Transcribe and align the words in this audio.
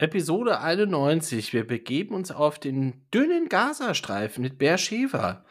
Episode 0.00 0.60
91. 0.60 1.52
Wir 1.52 1.66
begeben 1.66 2.14
uns 2.14 2.30
auf 2.30 2.60
den 2.60 3.02
dünnen 3.12 3.48
Gazastreifen 3.48 4.42
mit 4.42 4.56
Beersheva. 4.56 5.44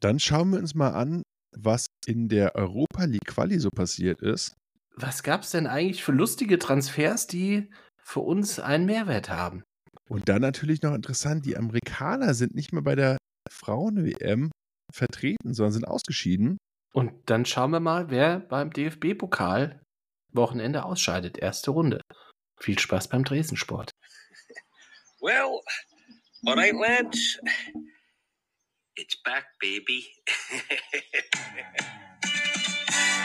Dann 0.00 0.20
schauen 0.20 0.50
wir 0.50 0.58
uns 0.58 0.74
mal 0.74 0.90
an, 0.90 1.22
was 1.56 1.86
in 2.04 2.28
der 2.28 2.54
Europa 2.54 3.04
League 3.04 3.24
Quali 3.26 3.58
so 3.58 3.70
passiert 3.70 4.20
ist. 4.20 4.56
Was 4.94 5.22
gab 5.22 5.40
es 5.40 5.52
denn 5.52 5.66
eigentlich 5.66 6.04
für 6.04 6.12
lustige 6.12 6.58
Transfers, 6.58 7.26
die 7.26 7.70
für 7.96 8.20
uns 8.20 8.60
einen 8.60 8.84
Mehrwert 8.84 9.30
haben? 9.30 9.62
Und 10.10 10.28
dann 10.28 10.42
natürlich 10.42 10.82
noch 10.82 10.94
interessant, 10.94 11.46
die 11.46 11.56
Amerikaner 11.56 12.34
sind 12.34 12.54
nicht 12.54 12.74
mehr 12.74 12.82
bei 12.82 12.96
der 12.96 13.16
Frauen-WM 13.50 14.50
vertreten, 14.92 15.54
sondern 15.54 15.72
sind 15.72 15.88
ausgeschieden. 15.88 16.58
Und 16.92 17.12
dann 17.24 17.46
schauen 17.46 17.70
wir 17.70 17.80
mal, 17.80 18.10
wer 18.10 18.40
beim 18.40 18.70
DFB-Pokal 18.70 19.80
Wochenende 20.34 20.84
ausscheidet. 20.84 21.38
Erste 21.38 21.70
Runde. 21.70 22.00
Viel 22.58 22.78
Spaß 22.78 23.08
beim 23.08 23.24
Dresensport. 23.24 23.90
Well, 25.20 25.60
all 26.46 26.56
right, 26.56 26.74
lads. 26.74 27.38
It's 28.96 29.16
back, 29.24 29.44
baby. 29.60 30.06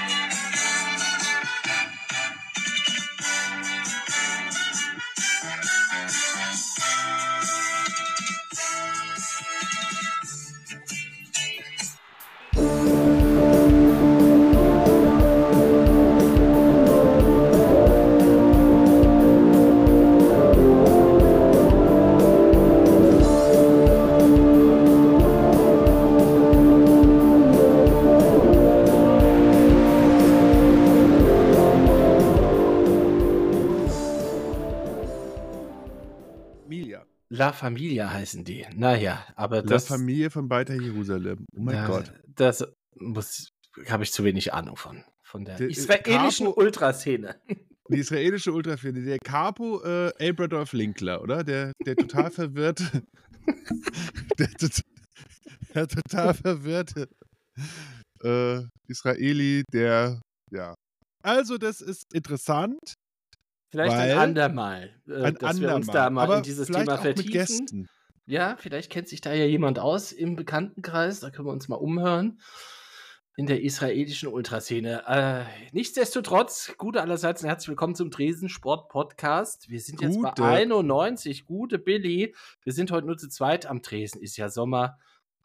La 37.31 37.53
Familia 37.53 38.11
heißen 38.11 38.43
die. 38.43 38.65
Naja, 38.75 39.25
aber 39.35 39.57
La 39.57 39.61
das. 39.63 39.87
Familie 39.87 40.29
von 40.31 40.47
Beitar 40.47 40.75
Jerusalem. 40.75 41.45
Oh 41.55 41.61
mein 41.61 41.75
ja, 41.75 41.87
Gott. 41.87 42.11
Das 42.27 42.65
muss, 42.95 43.49
habe 43.87 44.03
ich 44.03 44.11
zu 44.11 44.23
wenig 44.23 44.53
Ahnung 44.53 44.75
von. 44.75 45.03
Von 45.23 45.45
der 45.45 45.57
Der, 45.57 45.67
äh, 45.67 45.71
israelischen 45.71 46.47
Capo- 46.47 46.57
Ultraszene. 46.57 47.35
Die 47.91 47.97
israelische 47.97 48.51
Ultrafirma, 48.51 48.99
der 48.99 49.17
Capo 49.23 49.81
äh, 49.83 50.29
Abradolf 50.29 50.73
Linkler, 50.73 51.21
oder? 51.21 51.43
Der, 51.43 51.71
der 51.85 51.95
total 51.95 52.29
verwirrte. 52.31 53.03
der, 54.39 54.49
der 55.75 55.87
total 55.87 56.33
verwirrte 56.33 57.07
äh, 58.23 58.61
Israeli, 58.87 59.63
der. 59.71 60.19
Ja. 60.51 60.73
Also, 61.23 61.57
das 61.57 61.81
ist 61.81 62.03
interessant. 62.13 62.93
Vielleicht 63.69 63.95
Weil- 63.95 64.11
ein 64.13 64.17
andermal, 64.17 64.89
äh, 65.07 65.23
Ein 65.25 65.35
dass 65.35 65.59
wir 65.61 65.75
uns 65.75 65.89
andermal. 65.89 65.93
da 65.93 66.09
mal 66.09 66.23
aber 66.23 66.37
in 66.37 66.43
dieses 66.43 66.67
Thema 66.67 66.97
vertiefen. 66.97 67.87
Ja, 68.25 68.57
vielleicht 68.59 68.91
kennt 68.91 69.07
sich 69.07 69.21
da 69.21 69.33
ja 69.33 69.45
jemand 69.45 69.79
aus 69.79 70.11
im 70.11 70.35
Bekanntenkreis. 70.35 71.19
Da 71.19 71.29
können 71.29 71.47
wir 71.47 71.51
uns 71.53 71.67
mal 71.67 71.75
umhören. 71.75 72.39
In 73.37 73.45
der 73.45 73.61
israelischen 73.61 74.27
Ultraszene. 74.27 75.03
Äh, 75.07 75.45
nichtsdestotrotz, 75.71 76.73
gute 76.77 77.01
allerseits 77.01 77.41
und 77.41 77.47
herzlich 77.47 77.69
willkommen 77.69 77.95
zum 77.95 78.11
Dresen 78.11 78.49
Sport 78.49 78.89
Podcast. 78.89 79.69
Wir 79.69 79.79
sind 79.79 80.01
jetzt 80.01 80.17
Gute. 80.17 80.41
bei 80.41 80.57
91. 80.57 81.45
Gute 81.45 81.79
Billy. 81.79 82.35
Wir 82.63 82.73
sind 82.73 82.91
heute 82.91 83.07
nur 83.07 83.17
zu 83.17 83.29
zweit 83.29 83.65
am 83.65 83.81
Tresen. 83.81 84.21
Ist 84.21 84.35
ja 84.35 84.49
Sommer. 84.49 84.97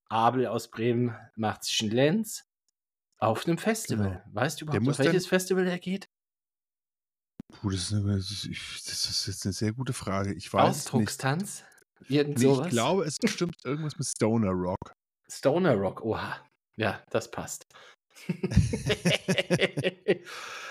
Abel 0.09 0.47
aus 0.49 0.69
Bremen 0.71 1.15
macht 1.37 1.63
sich 1.65 1.81
einen 1.83 1.93
Lenz 1.93 2.45
auf 3.19 3.47
einem 3.47 3.59
Festival. 3.59 4.25
Weißt 4.33 4.61
du 4.61 4.67
Genau. 4.67 4.79
Überhaupt, 4.79 4.99
auf 5.01 5.07
welches 5.07 5.27
Festival 5.29 5.67
er 5.69 5.79
geht? 5.79 6.09
Puh, 7.61 7.71
das 7.71 7.81
ist, 7.83 7.93
eine, 7.93 8.17
das 8.17 8.31
ist- 8.45 9.27
jetzt 9.27 9.45
eine 9.47 9.53
sehr 9.53 9.73
gute 9.73 9.93
Frage. 9.93 10.33
Ich 10.35 10.53
weiß 10.53 10.63
nicht. 10.69 10.77
Ausdruckstanz? 10.87 11.63
Irgend 12.09 12.39
Nee, 12.39 12.45
sowas? 12.45 12.67
ich 12.67 12.71
glaube, 12.73 13.05
es 13.05 13.17
stimmt 13.25 13.57
irgendwas 13.65 13.97
mit 13.99 14.07
Stoner 14.07 14.51
Rock. 14.51 14.93
Stoner 15.31 15.75
Rock, 15.75 16.03
oha. 16.03 16.37
Ja, 16.77 17.03
das 17.11 17.31
passt. 17.31 17.67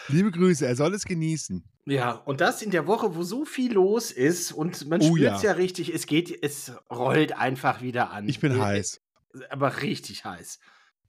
Liebe 0.10 0.32
Grüße, 0.32 0.66
er 0.66 0.76
soll 0.76 0.94
es 0.94 1.06
genießen. 1.06 1.64
ja, 1.86 2.12
und 2.12 2.42
das 2.42 2.62
in 2.62 2.72
der 2.72 2.88
Woche, 2.88 3.16
wo 3.16 3.24
so 3.24 3.46
viel 3.46 3.74
los 3.74 4.12
ist 4.12 4.52
und 4.52 4.88
man 4.88 5.02
Oh 5.02 5.16
spürt 5.16 5.36
es 5.36 5.42
ja. 5.44 5.52
ja 5.52 5.56
richtig, 5.56 5.94
es 5.94 6.06
geht, 6.06 6.44
es 6.44 6.72
rollt 6.90 7.34
einfach 7.38 7.82
wieder 7.82 8.12
an. 8.12 8.28
Ich 8.28 8.40
bin 8.40 8.54
Äh, 8.58 8.60
heiß. 8.62 9.02
Aber 9.50 9.82
richtig 9.82 10.26
heiß. 10.26 10.60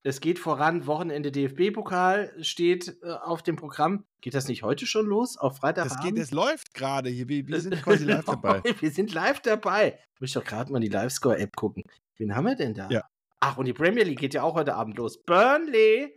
Es 0.06 0.20
geht 0.20 0.38
voran, 0.38 0.86
Wochenende 0.86 1.32
DFB-Pokal 1.32 2.34
steht 2.44 2.94
äh, 3.02 3.08
auf 3.10 3.42
dem 3.42 3.56
Programm. 3.56 4.04
Geht 4.20 4.34
das 4.34 4.48
nicht 4.48 4.62
heute 4.62 4.84
schon 4.84 5.06
los? 5.06 5.38
Auf 5.38 5.54
Das 5.54 5.60
Freitagabend? 5.60 6.02
geht, 6.02 6.18
es 6.18 6.30
läuft 6.30 6.74
gerade 6.74 7.08
hier. 7.08 7.26
Wir, 7.28 7.46
wir 7.48 7.60
sind 7.60 7.82
quasi 7.82 8.04
live 8.04 8.26
dabei. 8.26 8.62
Wir 8.80 8.90
sind 8.90 9.14
live 9.14 9.40
dabei. 9.40 9.98
Ich 10.14 10.20
muss 10.20 10.32
doch 10.32 10.44
gerade 10.44 10.70
mal 10.70 10.80
die 10.80 10.88
Livescore-App 10.88 11.56
gucken. 11.56 11.84
Wen 12.18 12.36
haben 12.36 12.44
wir 12.46 12.54
denn 12.54 12.74
da? 12.74 12.88
Ja. 12.90 13.02
Ach, 13.40 13.56
und 13.56 13.64
die 13.64 13.72
Premier 13.72 14.04
League 14.04 14.18
geht 14.20 14.34
ja 14.34 14.42
auch 14.42 14.54
heute 14.54 14.74
Abend 14.74 14.98
los. 14.98 15.22
Burnley. 15.24 16.14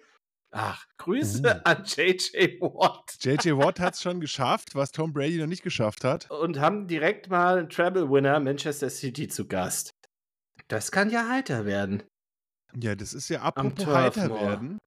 Ach, 0.51 0.85
Grüße 0.97 1.41
Uh. 1.43 1.61
an 1.63 1.83
JJ 1.85 2.59
Watt. 2.59 3.15
JJ 3.21 3.51
Watt 3.57 3.79
hat 3.79 3.93
es 3.95 4.01
schon 4.01 4.19
geschafft, 4.19 4.75
was 4.75 4.91
Tom 4.91 5.13
Brady 5.13 5.37
noch 5.39 5.47
nicht 5.47 5.63
geschafft 5.63 6.03
hat. 6.03 6.29
Und 6.29 6.59
haben 6.59 6.87
direkt 6.87 7.29
mal 7.29 7.57
einen 7.57 7.69
Treble-Winner 7.69 8.39
Manchester 8.41 8.89
City 8.89 9.29
zu 9.29 9.47
Gast. 9.47 9.91
Das 10.67 10.91
kann 10.91 11.09
ja 11.09 11.29
heiter 11.29 11.65
werden. 11.65 12.03
Ja, 12.75 12.95
das 12.95 13.13
ist 13.13 13.29
ja 13.29 13.41
apropos 13.41 13.85
heiter 13.85 14.29
werden. 14.29 14.77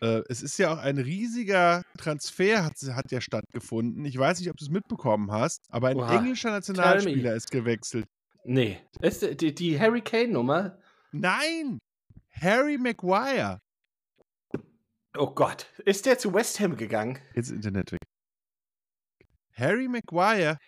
Äh, 0.00 0.22
es 0.28 0.42
ist 0.42 0.58
ja 0.58 0.72
auch 0.72 0.78
ein 0.78 0.98
riesiger 0.98 1.82
Transfer 1.98 2.64
hat, 2.64 2.74
hat 2.94 3.10
ja 3.10 3.20
stattgefunden. 3.20 4.04
Ich 4.04 4.18
weiß 4.18 4.40
nicht, 4.40 4.50
ob 4.50 4.56
du 4.56 4.64
es 4.64 4.70
mitbekommen 4.70 5.30
hast, 5.30 5.64
aber 5.70 5.88
ein 5.88 5.96
Oha. 5.96 6.16
englischer 6.16 6.50
Nationalspieler 6.50 7.34
ist 7.34 7.50
gewechselt. 7.50 8.06
Nee, 8.44 8.80
ist 9.00 9.40
die, 9.40 9.54
die 9.54 9.80
Harry 9.80 10.02
Kane-Nummer. 10.02 10.78
Nein! 11.12 11.78
Harry 12.30 12.76
Maguire. 12.76 13.60
Oh 15.16 15.30
Gott, 15.30 15.66
ist 15.84 16.06
der 16.06 16.18
zu 16.18 16.34
West 16.34 16.58
Ham 16.60 16.76
gegangen? 16.76 17.18
Jetzt 17.34 17.46
ist 17.46 17.54
Internet 17.54 17.92
weg. 17.92 18.00
Harry 19.52 19.88
Maguire 19.88 20.58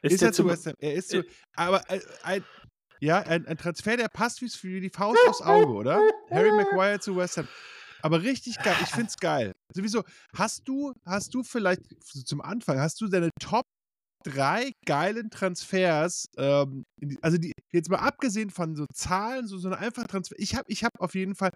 ist, 0.00 0.20
der 0.20 0.28
er 0.28 0.32
zu 0.32 0.46
West 0.46 0.66
Ham. 0.66 0.74
Er 0.78 0.94
ist 0.94 1.10
zu. 1.10 1.24
Aber 1.56 1.82
äh, 1.90 2.00
ein, 2.22 2.44
ja, 3.04 3.18
ein, 3.20 3.46
ein 3.46 3.58
Transfer, 3.58 3.96
der 3.96 4.08
passt 4.08 4.40
wie 4.42 4.80
die 4.80 4.90
Faust 4.90 5.18
aufs 5.28 5.42
Auge, 5.42 5.72
oder? 5.72 6.00
Harry 6.30 6.50
Maguire 6.52 6.98
zu 7.00 7.16
West 7.16 7.36
Ham. 7.36 7.46
Aber 8.02 8.22
richtig 8.22 8.56
geil. 8.62 8.76
Ich 8.82 8.90
find's 8.90 9.16
geil. 9.16 9.54
Sowieso, 9.72 10.02
hast 10.34 10.68
du, 10.68 10.92
hast 11.06 11.34
du 11.34 11.42
vielleicht 11.42 11.82
zum 12.26 12.40
Anfang, 12.40 12.78
hast 12.78 13.00
du 13.00 13.08
deine 13.08 13.30
Top 13.40 13.64
drei 14.24 14.72
geilen 14.86 15.30
Transfers, 15.30 16.26
ähm, 16.38 16.84
die, 16.98 17.18
also 17.20 17.36
die, 17.36 17.52
jetzt 17.72 17.90
mal 17.90 17.98
abgesehen 17.98 18.48
von 18.48 18.74
so 18.74 18.86
Zahlen, 18.94 19.46
so, 19.46 19.58
so 19.58 19.68
eine 19.68 19.78
einfach 19.78 20.06
Transfer. 20.06 20.36
Ich 20.38 20.54
habe 20.54 20.64
ich 20.68 20.82
hab 20.82 20.98
auf 20.98 21.14
jeden 21.14 21.34
Fall, 21.34 21.50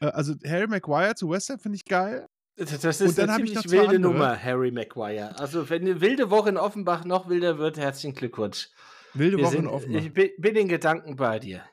äh, 0.00 0.06
also 0.06 0.34
Harry 0.46 0.66
Maguire 0.66 1.14
zu 1.14 1.28
West 1.28 1.50
Ham 1.50 1.58
finde 1.58 1.76
ich 1.76 1.84
geil. 1.84 2.26
Das 2.56 2.80
das 2.80 3.00
Und 3.00 3.08
ist 3.08 3.18
dann 3.18 3.30
eine 3.30 3.34
hab 3.34 3.40
ich 3.40 3.52
ziemlich 3.52 3.70
wilde 3.70 3.96
andere. 3.96 4.00
Nummer, 4.00 4.42
Harry 4.42 4.70
Maguire. 4.70 5.38
Also, 5.38 5.70
wenn 5.70 5.82
eine 5.82 6.00
wilde 6.00 6.30
Woche 6.30 6.48
in 6.48 6.56
Offenbach 6.56 7.04
noch 7.04 7.28
wilder 7.28 7.58
wird, 7.58 7.78
herzlichen 7.78 8.16
Glückwunsch. 8.16 8.70
Wilde 9.18 9.42
Wochen 9.42 9.66
offen. 9.66 9.94
ich 9.94 10.12
bin, 10.12 10.30
bin 10.38 10.56
in 10.56 10.68
Gedanken 10.68 11.16
bei 11.16 11.38
dir. 11.38 11.64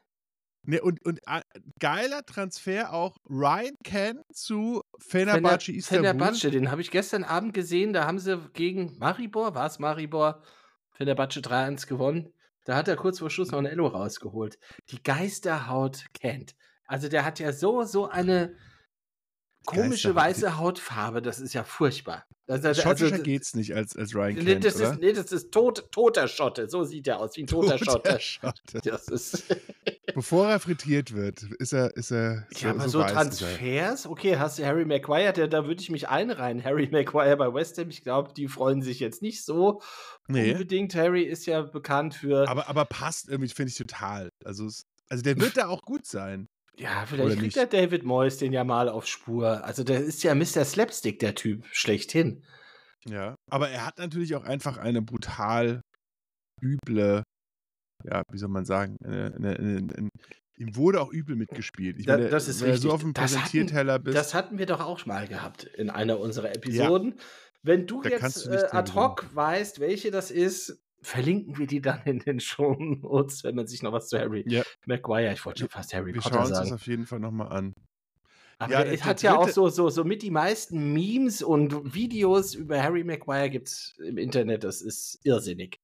Ne, 0.67 0.81
und, 0.81 1.05
und 1.05 1.19
äh, 1.27 1.41
geiler 1.79 2.25
Transfer 2.25 2.91
auch 2.91 3.17
Ryan 3.29 3.75
Ken 3.83 4.21
zu 4.33 4.81
Fenerbahce 4.97 5.71
Fener- 5.71 5.77
Istanbul. 5.77 6.09
Fenerbahce, 6.09 6.51
den 6.51 6.71
habe 6.71 6.81
ich 6.81 6.89
gestern 6.89 7.23
Abend 7.23 7.53
gesehen. 7.53 7.93
Da 7.93 8.07
haben 8.07 8.17
sie 8.17 8.39
gegen 8.53 8.97
Maribor, 8.97 9.53
war 9.53 9.67
es 9.67 9.77
Maribor, 9.77 10.41
Fenerbahce 10.93 11.41
3-1 11.41 11.87
gewonnen. 11.87 12.33
Da 12.63 12.75
hat 12.75 12.87
er 12.87 12.95
kurz 12.95 13.19
vor 13.19 13.29
Schluss 13.29 13.51
noch 13.51 13.59
ein 13.59 13.67
Elo 13.67 13.85
rausgeholt. 13.85 14.57
Die 14.89 15.03
Geisterhaut 15.03 16.05
kennt. 16.13 16.55
Also 16.87 17.09
der 17.09 17.23
hat 17.25 17.37
ja 17.39 17.53
so, 17.53 17.83
so 17.83 18.07
eine 18.09 18.55
komische 19.65 20.15
weiße 20.15 20.57
Hautfarbe. 20.57 21.21
Das 21.21 21.39
ist 21.39 21.53
ja 21.53 21.63
furchtbar. 21.63 22.25
Also, 22.47 22.67
also, 22.67 22.81
Schottischer 22.83 23.11
also, 23.13 23.23
geht's 23.23 23.55
nicht 23.55 23.75
als, 23.75 23.95
als 23.95 24.13
Ryan 24.13 24.35
nee, 24.35 24.43
Kent, 24.43 24.65
das 24.65 24.75
oder? 24.75 24.91
ist, 24.91 25.01
nee, 25.01 25.13
das 25.13 25.31
ist 25.31 25.51
tot, 25.51 25.91
toter 25.91 26.27
Schotte. 26.27 26.69
So 26.69 26.83
sieht 26.83 27.07
er 27.07 27.19
aus, 27.19 27.35
wie 27.37 27.43
ein 27.43 27.47
toter 27.47 27.79
Schotte. 27.79 28.19
Schotte. 28.19 28.81
Das 28.83 29.07
ist. 29.07 29.45
Bevor 30.13 30.47
er 30.47 30.59
frittiert 30.59 31.13
wird, 31.13 31.41
ist 31.57 31.73
er, 31.73 31.95
ist 31.97 32.11
er 32.11 32.47
Ja, 32.57 32.69
aber 32.69 32.87
so, 32.87 32.99
er. 32.99 33.07
Transfers, 33.07 34.05
okay, 34.05 34.37
hast 34.37 34.59
du 34.59 34.65
Harry 34.65 34.85
Maguire, 34.85 35.33
der, 35.33 35.47
da 35.47 35.65
würde 35.65 35.81
ich 35.81 35.89
mich 35.89 36.07
einreihen. 36.07 36.63
Harry 36.63 36.87
Maguire 36.91 37.35
bei 37.35 37.51
West 37.51 37.79
Ham, 37.79 37.89
ich 37.89 38.03
glaube, 38.03 38.31
die 38.33 38.47
freuen 38.47 38.83
sich 38.83 38.99
jetzt 38.99 39.23
nicht 39.23 39.43
so 39.43 39.81
Nee, 40.27 40.51
unbedingt. 40.51 40.93
Harry 40.95 41.23
ist 41.23 41.47
ja 41.47 41.63
bekannt 41.63 42.13
für, 42.13 42.47
aber, 42.47 42.69
aber 42.69 42.85
passt 42.85 43.27
irgendwie, 43.27 43.49
finde 43.49 43.71
ich 43.71 43.77
total. 43.77 44.29
Also, 44.43 44.69
also 45.09 45.23
der 45.23 45.37
wird 45.39 45.57
da 45.57 45.67
auch 45.67 45.81
gut 45.81 46.05
sein. 46.05 46.47
Ja, 46.77 47.05
vielleicht 47.05 47.39
kriegt 47.39 47.55
der 47.55 47.65
David 47.67 48.03
Moyes 48.03 48.37
den 48.37 48.53
ja 48.53 48.63
mal 48.63 48.89
auf 48.89 49.07
Spur. 49.07 49.63
Also 49.63 49.83
der 49.83 49.99
ist 50.01 50.23
ja 50.23 50.35
Mr. 50.35 50.65
Slapstick, 50.65 51.19
der 51.19 51.35
Typ, 51.35 51.65
schlechthin. 51.71 52.43
Ja. 53.07 53.35
Aber 53.51 53.69
er 53.69 53.85
hat 53.85 53.97
natürlich 53.97 54.35
auch 54.35 54.43
einfach 54.43 54.77
eine 54.77 55.01
brutal 55.01 55.81
üble, 56.61 57.23
ja, 58.03 58.23
wie 58.31 58.37
soll 58.37 58.49
man 58.49 58.65
sagen, 58.65 58.97
eine, 59.03 59.33
eine, 59.35 59.55
eine, 59.57 60.09
ihm 60.57 60.75
wurde 60.75 61.01
auch 61.01 61.11
übel 61.11 61.35
mitgespielt. 61.35 61.97
Ich 61.99 62.05
Da- 62.05 62.17
meine, 62.17 62.29
das 62.29 62.47
ist 62.47 62.61
wenn 62.61 62.67
du 62.67 62.71
richtig. 62.73 62.89
so 62.89 62.95
auf 62.95 63.01
dem 63.01 63.13
Das 63.13 63.23
hatten- 63.35 63.41
Präsentierteller 63.43 63.99
bist. 63.99 64.17
Das 64.17 64.33
hatten 64.33 64.57
wir 64.57 64.65
doch 64.65 64.79
auch 64.79 65.05
mal 65.05 65.27
gehabt 65.27 65.63
in 65.65 65.89
einer 65.89 66.19
unserer 66.19 66.55
Episoden. 66.55 67.19
Wenn 67.61 67.87
du 67.87 68.01
Da 68.01 68.09
jetzt 68.09 68.45
du 68.45 68.51
äh, 68.51 68.67
ad 68.71 68.93
hoc 68.93 69.27
weißt, 69.35 69.79
welche 69.79 70.11
das 70.11 70.29
ist, 70.31 70.79
verlinken 71.05 71.57
wir 71.57 71.67
die 71.67 71.81
dann 71.81 72.01
in 72.05 72.19
den 72.19 72.39
Show 72.39 72.75
Notes, 72.75 73.43
wenn 73.43 73.55
man 73.55 73.67
sich 73.67 73.81
noch 73.83 73.91
was 73.93 74.07
zu 74.09 74.19
Harry 74.19 74.43
Ja. 74.47 74.63
Maguire, 74.85 75.33
ich 75.33 75.45
wollte 75.45 75.61
schon 75.61 75.69
fast 75.69 75.93
Harry 75.93 76.13
wir 76.13 76.21
Potter 76.21 76.35
schauen 76.35 76.47
uns 76.47 76.49
das 76.49 76.67
sagen. 76.67 76.73
auf 76.73 76.87
jeden 76.87 77.05
Fall 77.05 77.19
nochmal 77.19 77.49
an. 77.49 77.73
Aber 78.57 78.71
Ja, 78.71 78.83
es 78.83 79.03
hat 79.03 79.21
ja 79.21 79.35
auch 79.35 79.49
so, 79.49 79.67
so, 79.69 79.89
so 79.89 80.03
mit 80.03 80.21
die 80.21 80.31
meisten 80.31 80.93
Memes 80.93 81.41
und 81.41 81.93
Videos 81.93 82.53
über 82.53 82.81
Harry 82.81 83.03
Maguire 83.03 83.49
gibt 83.49 83.67
es 83.67 83.93
im 84.03 84.17
Internet. 84.17 84.63
Das 84.63 84.81
ist 84.81 85.19
irrsinnig. 85.23 85.79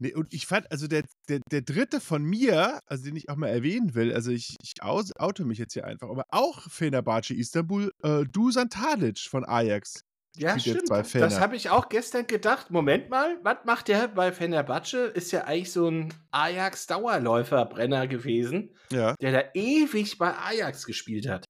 Nee, 0.00 0.12
und 0.12 0.34
ich 0.34 0.46
fand, 0.46 0.70
also 0.72 0.88
der, 0.88 1.04
der, 1.28 1.40
der 1.52 1.62
dritte 1.62 2.00
von 2.00 2.24
mir, 2.24 2.80
also 2.86 3.04
den 3.04 3.14
ich 3.14 3.28
auch 3.28 3.36
mal 3.36 3.48
erwähnen 3.48 3.94
will, 3.94 4.12
also 4.12 4.32
ich, 4.32 4.56
ich 4.60 4.82
aus, 4.82 5.14
auto 5.16 5.44
mich 5.44 5.58
jetzt 5.58 5.74
hier 5.74 5.84
einfach, 5.84 6.08
aber 6.08 6.24
auch 6.30 6.68
Fenerbahce 6.68 7.34
Istanbul, 7.34 7.92
äh, 8.02 8.24
Dusan 8.24 8.70
Tadic 8.70 9.20
von 9.20 9.44
Ajax. 9.44 10.04
Ja, 10.36 10.58
stimmt. 10.58 10.90
Das 10.90 11.40
habe 11.40 11.54
ich 11.56 11.70
auch 11.70 11.88
gestern 11.88 12.26
gedacht. 12.26 12.70
Moment 12.70 13.08
mal, 13.08 13.38
was 13.42 13.58
macht 13.64 13.88
der 13.88 14.08
bei 14.08 14.32
Fenerbahce? 14.32 15.06
Ist 15.06 15.30
ja 15.32 15.44
eigentlich 15.44 15.72
so 15.72 15.88
ein 15.88 16.12
Ajax-Dauerläufer-Brenner 16.32 18.06
gewesen, 18.08 18.74
Ja, 18.90 19.14
der 19.20 19.32
da 19.32 19.42
ewig 19.54 20.18
bei 20.18 20.36
Ajax 20.36 20.86
gespielt 20.86 21.28
hat. 21.28 21.44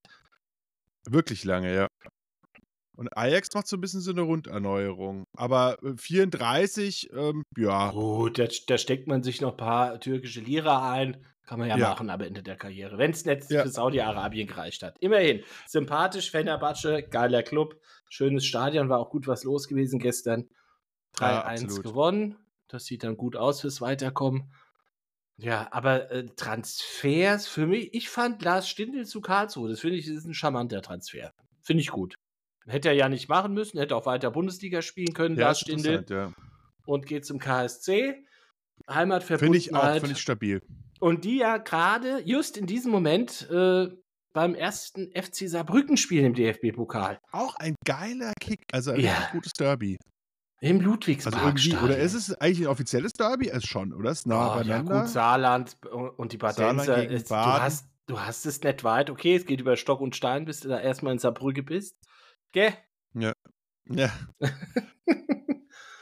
wirklich 1.08 1.44
lange, 1.44 1.75
ja. 1.75 1.86
Und 2.96 3.16
Ajax 3.16 3.48
macht 3.54 3.66
so 3.66 3.76
ein 3.76 3.81
bisschen 3.81 4.00
so 4.00 4.12
eine 4.12 4.20
Runderneuerung. 4.20 5.25
Aber 5.37 5.76
äh, 5.82 5.96
34, 5.96 7.10
ähm, 7.12 7.42
ja. 7.56 7.90
Gut, 7.90 8.38
da, 8.38 8.46
da 8.69 8.78
steckt 8.78 9.08
man 9.08 9.22
sich 9.22 9.40
noch 9.40 9.52
ein 9.52 9.56
paar 9.56 9.98
türkische 9.98 10.40
Lira 10.40 10.92
ein. 10.92 11.25
Kann 11.46 11.58
man 11.58 11.69
ja, 11.69 11.76
Ja. 11.76 11.91
machen 11.91 12.08
am 12.11 12.20
Ende 12.20 12.43
der 12.43 12.56
Karriere. 12.56 12.96
Wenn 12.96 13.11
es 13.11 13.25
nicht 13.25 13.50
Ja. 13.50 13.62
für 13.62 13.69
Saudi-Arabien 13.69 14.46
gereicht 14.46 14.82
hat. 14.82 14.96
Immerhin, 15.00 15.43
sympathisch, 15.67 16.31
Fenerbahce, 16.31 17.02
geiler 17.02 17.43
Club, 17.43 17.79
schönes 18.08 18.46
Stadion, 18.46 18.88
war 18.88 18.99
auch 18.99 19.11
gut 19.11 19.26
was 19.26 19.44
los 19.44 19.69
gewesen 19.69 19.99
gestern. 19.99 20.49
3-1 21.17 21.76
Ja, 21.76 21.82
gewonnen. 21.82 22.37
Das 22.69 22.87
sieht 22.87 23.05
dann 23.05 23.17
gut 23.17 23.37
aus 23.37 23.61
fürs 23.61 23.81
Weiterkommen. 23.81 24.52
Ja, 25.37 25.69
aber 25.73 26.11
äh, 26.11 26.26
Transfers 26.37 27.47
für 27.47 27.67
mich, 27.67 27.93
ich 27.93 28.08
fand 28.08 28.43
Lars 28.43 28.69
Stindl 28.69 29.05
zu 29.05 29.20
Karlsruhe, 29.20 29.69
das 29.69 29.81
finde 29.81 29.97
ich, 29.97 30.06
ist 30.06 30.25
ein 30.26 30.35
charmanter 30.35 30.81
Transfer. 30.81 31.32
Finde 31.62 31.81
ich 31.82 31.90
gut. 31.90 32.14
Hätte 32.67 32.88
er 32.88 32.94
ja 32.94 33.08
nicht 33.08 33.29
machen 33.29 33.52
müssen, 33.52 33.79
hätte 33.79 33.97
auch 33.97 34.06
weiter 34.06 34.31
Bundesliga 34.31 34.81
spielen 34.81 35.12
können, 35.12 35.37
Lars 35.37 35.61
Stindl 35.61 36.32
und 36.87 37.06
geht 37.06 37.26
zum 37.26 37.38
KSC. 37.38 38.14
Finde 38.14 38.25
Heimatverbundenheit. 38.88 39.61
ich 39.67 39.75
auch, 39.75 39.93
finde 39.94 40.12
ich 40.12 40.20
stabil. 40.20 40.62
Und 41.04 41.24
die 41.24 41.36
ja 41.36 41.58
gerade 41.58 42.22
just 42.24 42.56
in 42.56 42.66
diesem 42.66 42.90
Moment 42.90 43.48
äh, 43.50 43.88
beim 44.32 44.54
ersten 44.54 45.10
FC 45.12 45.48
Saarbrücken 45.48 45.96
spielen 45.98 46.24
im 46.24 46.34
DFB-Pokal. 46.34 47.18
Auch 47.30 47.54
ein 47.56 47.74
geiler 47.84 48.32
Kick, 48.40 48.60
also 48.72 48.92
ein 48.92 49.00
Ja. 49.00 49.28
gutes 49.32 49.52
Derby. 49.52 49.98
Im 50.60 50.78
Also 50.78 50.90
Ludwigspark. 50.90 51.44
irgendwie, 51.44 51.76
oder 51.76 51.98
ist 51.98 52.14
es 52.14 52.32
eigentlich 52.40 52.62
ein 52.62 52.68
offizielles 52.68 53.12
Derby? 53.12 53.48
Es 53.50 53.66
schon, 53.66 53.92
oder? 53.92 54.10
Ist 54.12 54.26
nah 54.26 54.46
oh, 54.46 54.48
ja, 54.48 54.62
beieinander. 54.62 55.00
gut, 55.02 55.08
Saarland 55.10 55.76
und 56.16 56.32
die 56.32 56.38
Badenser. 56.38 57.06
ist- 57.06 57.30
Du 57.30 57.34
hast, 57.36 57.86
du 58.06 58.18
hast 58.20 58.46
es 58.46 58.62
nicht 58.62 58.82
weit. 58.82 59.10
Okay, 59.10 59.36
es 59.36 59.44
geht 59.44 59.60
über 59.60 59.76
Stock 59.76 60.00
und 60.00 60.16
Stein, 60.16 60.46
bis 60.46 60.60
du 60.60 60.68
da 60.68 60.80
erstmal 60.80 61.12
in 61.12 61.18
Saarbrücke 61.18 61.62
bist. 61.62 61.96
Gell? 62.52 62.72
Ja. 63.12 63.34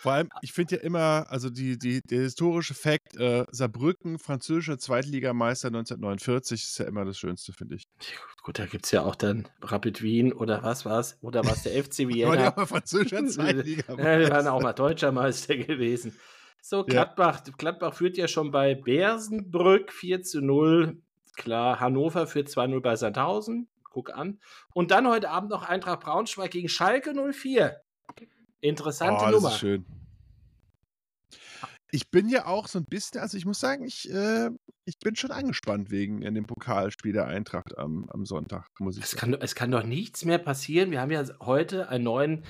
Vor 0.02 0.10
allem, 0.14 0.31
ich 0.40 0.52
finde 0.52 0.75
ja 0.76 0.82
immer, 0.82 1.26
also 1.28 1.49
die, 1.49 1.78
die, 1.78 2.00
der 2.02 2.22
historische 2.22 2.75
Fakt, 2.75 3.16
äh, 3.16 3.44
Saarbrücken, 3.52 4.19
französischer 4.19 4.76
Zweitligameister 4.76 5.69
1949, 5.69 6.60
ist 6.64 6.78
ja 6.78 6.87
immer 6.87 7.04
das 7.04 7.19
Schönste, 7.19 7.52
finde 7.52 7.76
ich. 7.76 7.84
Gut, 8.43 8.58
da 8.58 8.66
gibt 8.66 8.84
es 8.84 8.90
ja 8.90 9.02
auch 9.02 9.14
dann 9.14 9.46
Rapid 9.60 10.02
Wien 10.02 10.32
oder 10.32 10.64
was 10.64 10.84
war's? 10.84 11.19
Oder 11.20 11.44
was 11.44 11.62
der 11.62 11.72
FC 11.84 12.00
War 12.00 12.06
der 12.08 12.08
Vienna? 12.08 12.49
auch 12.50 12.56
mal 12.56 12.66
französischer 12.66 13.20
Ja, 13.22 13.26
Zweitligameister? 13.28 14.19
die 14.25 14.31
waren 14.32 14.49
auch 14.49 14.60
mal 14.60 14.72
deutscher 14.72 15.12
Meister 15.12 15.56
gewesen. 15.56 16.16
So, 16.60 16.78
Ja. 16.78 16.82
Gladbach, 16.82 17.44
Gladbach 17.56 17.94
führt 17.94 18.16
ja 18.16 18.26
schon 18.26 18.50
bei 18.50 18.75
Bersenbrück 18.75 19.93
4 19.93 20.22
zu 20.25 20.40
0. 20.40 21.00
Klar, 21.37 21.78
Hannover 21.78 22.26
führt 22.26 22.49
2-0 22.49 22.81
bei 22.81 22.96
Sandhausen. 22.96 23.69
Guck 23.84 24.10
an. 24.12 24.40
Und 24.75 24.90
dann 24.90 25.06
heute 25.06 25.31
Abend 25.31 25.50
noch 25.50 25.62
Eintracht 25.62 26.00
Braunschweig 26.00 26.50
gegen 26.50 26.69
Schalke 26.69 27.14
04. 27.32 27.81
Interessante 28.62 29.25
oh, 29.25 29.25
das 29.26 29.35
Nummer. 29.35 29.49
ist 29.49 29.59
schön. 29.59 29.85
Ich 31.91 32.11
bin 32.11 32.31
ja 32.31 32.47
auch 32.47 32.69
so 32.69 32.79
ein 32.79 32.87
bisschen, 32.87 33.20
also 33.20 33.37
ich 33.37 33.44
muss 33.44 33.61
sagen, 33.61 33.85
ich, 33.85 34.11
äh, 34.11 34.49
ich 34.87 34.99
bin 34.99 35.14
schon 35.14 35.31
angespannt 35.31 35.91
wegen 35.91 36.23
in 36.23 36.35
dem 36.35 36.47
Pokalspiel 36.47 37.12
der 37.12 37.26
Eintracht 37.26 37.76
am, 37.76 38.09
am 38.09 38.25
Sonntag, 38.25 38.67
muss 38.79 38.97
ich 38.97 39.05
Es 39.05 39.11
sagen. 39.11 39.32
kann, 39.32 39.43
es 39.43 39.55
kann 39.55 39.70
doch 39.70 39.82
nichts 39.82 40.25
mehr 40.25 40.38
passieren. 40.38 40.91
Wir 40.91 41.03
haben 41.03 41.11
ja 41.11 41.23
heute 41.41 41.91
einen 41.91 42.05
neuen 42.05 42.44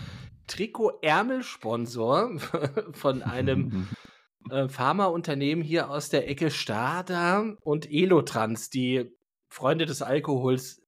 Trikot-Ärmelsponsor 0.46 2.38
von 2.92 3.22
einem 3.22 3.88
äh, 4.50 4.68
Pharmaunternehmen 4.68 5.64
hier 5.64 5.90
aus 5.90 6.08
der 6.08 6.28
Ecke 6.28 6.52
Stada 6.52 7.56
und 7.62 7.90
Elotrans. 7.90 8.70
Die 8.70 9.10
Freunde 9.48 9.86
des 9.86 10.02
Alkohols 10.02 10.82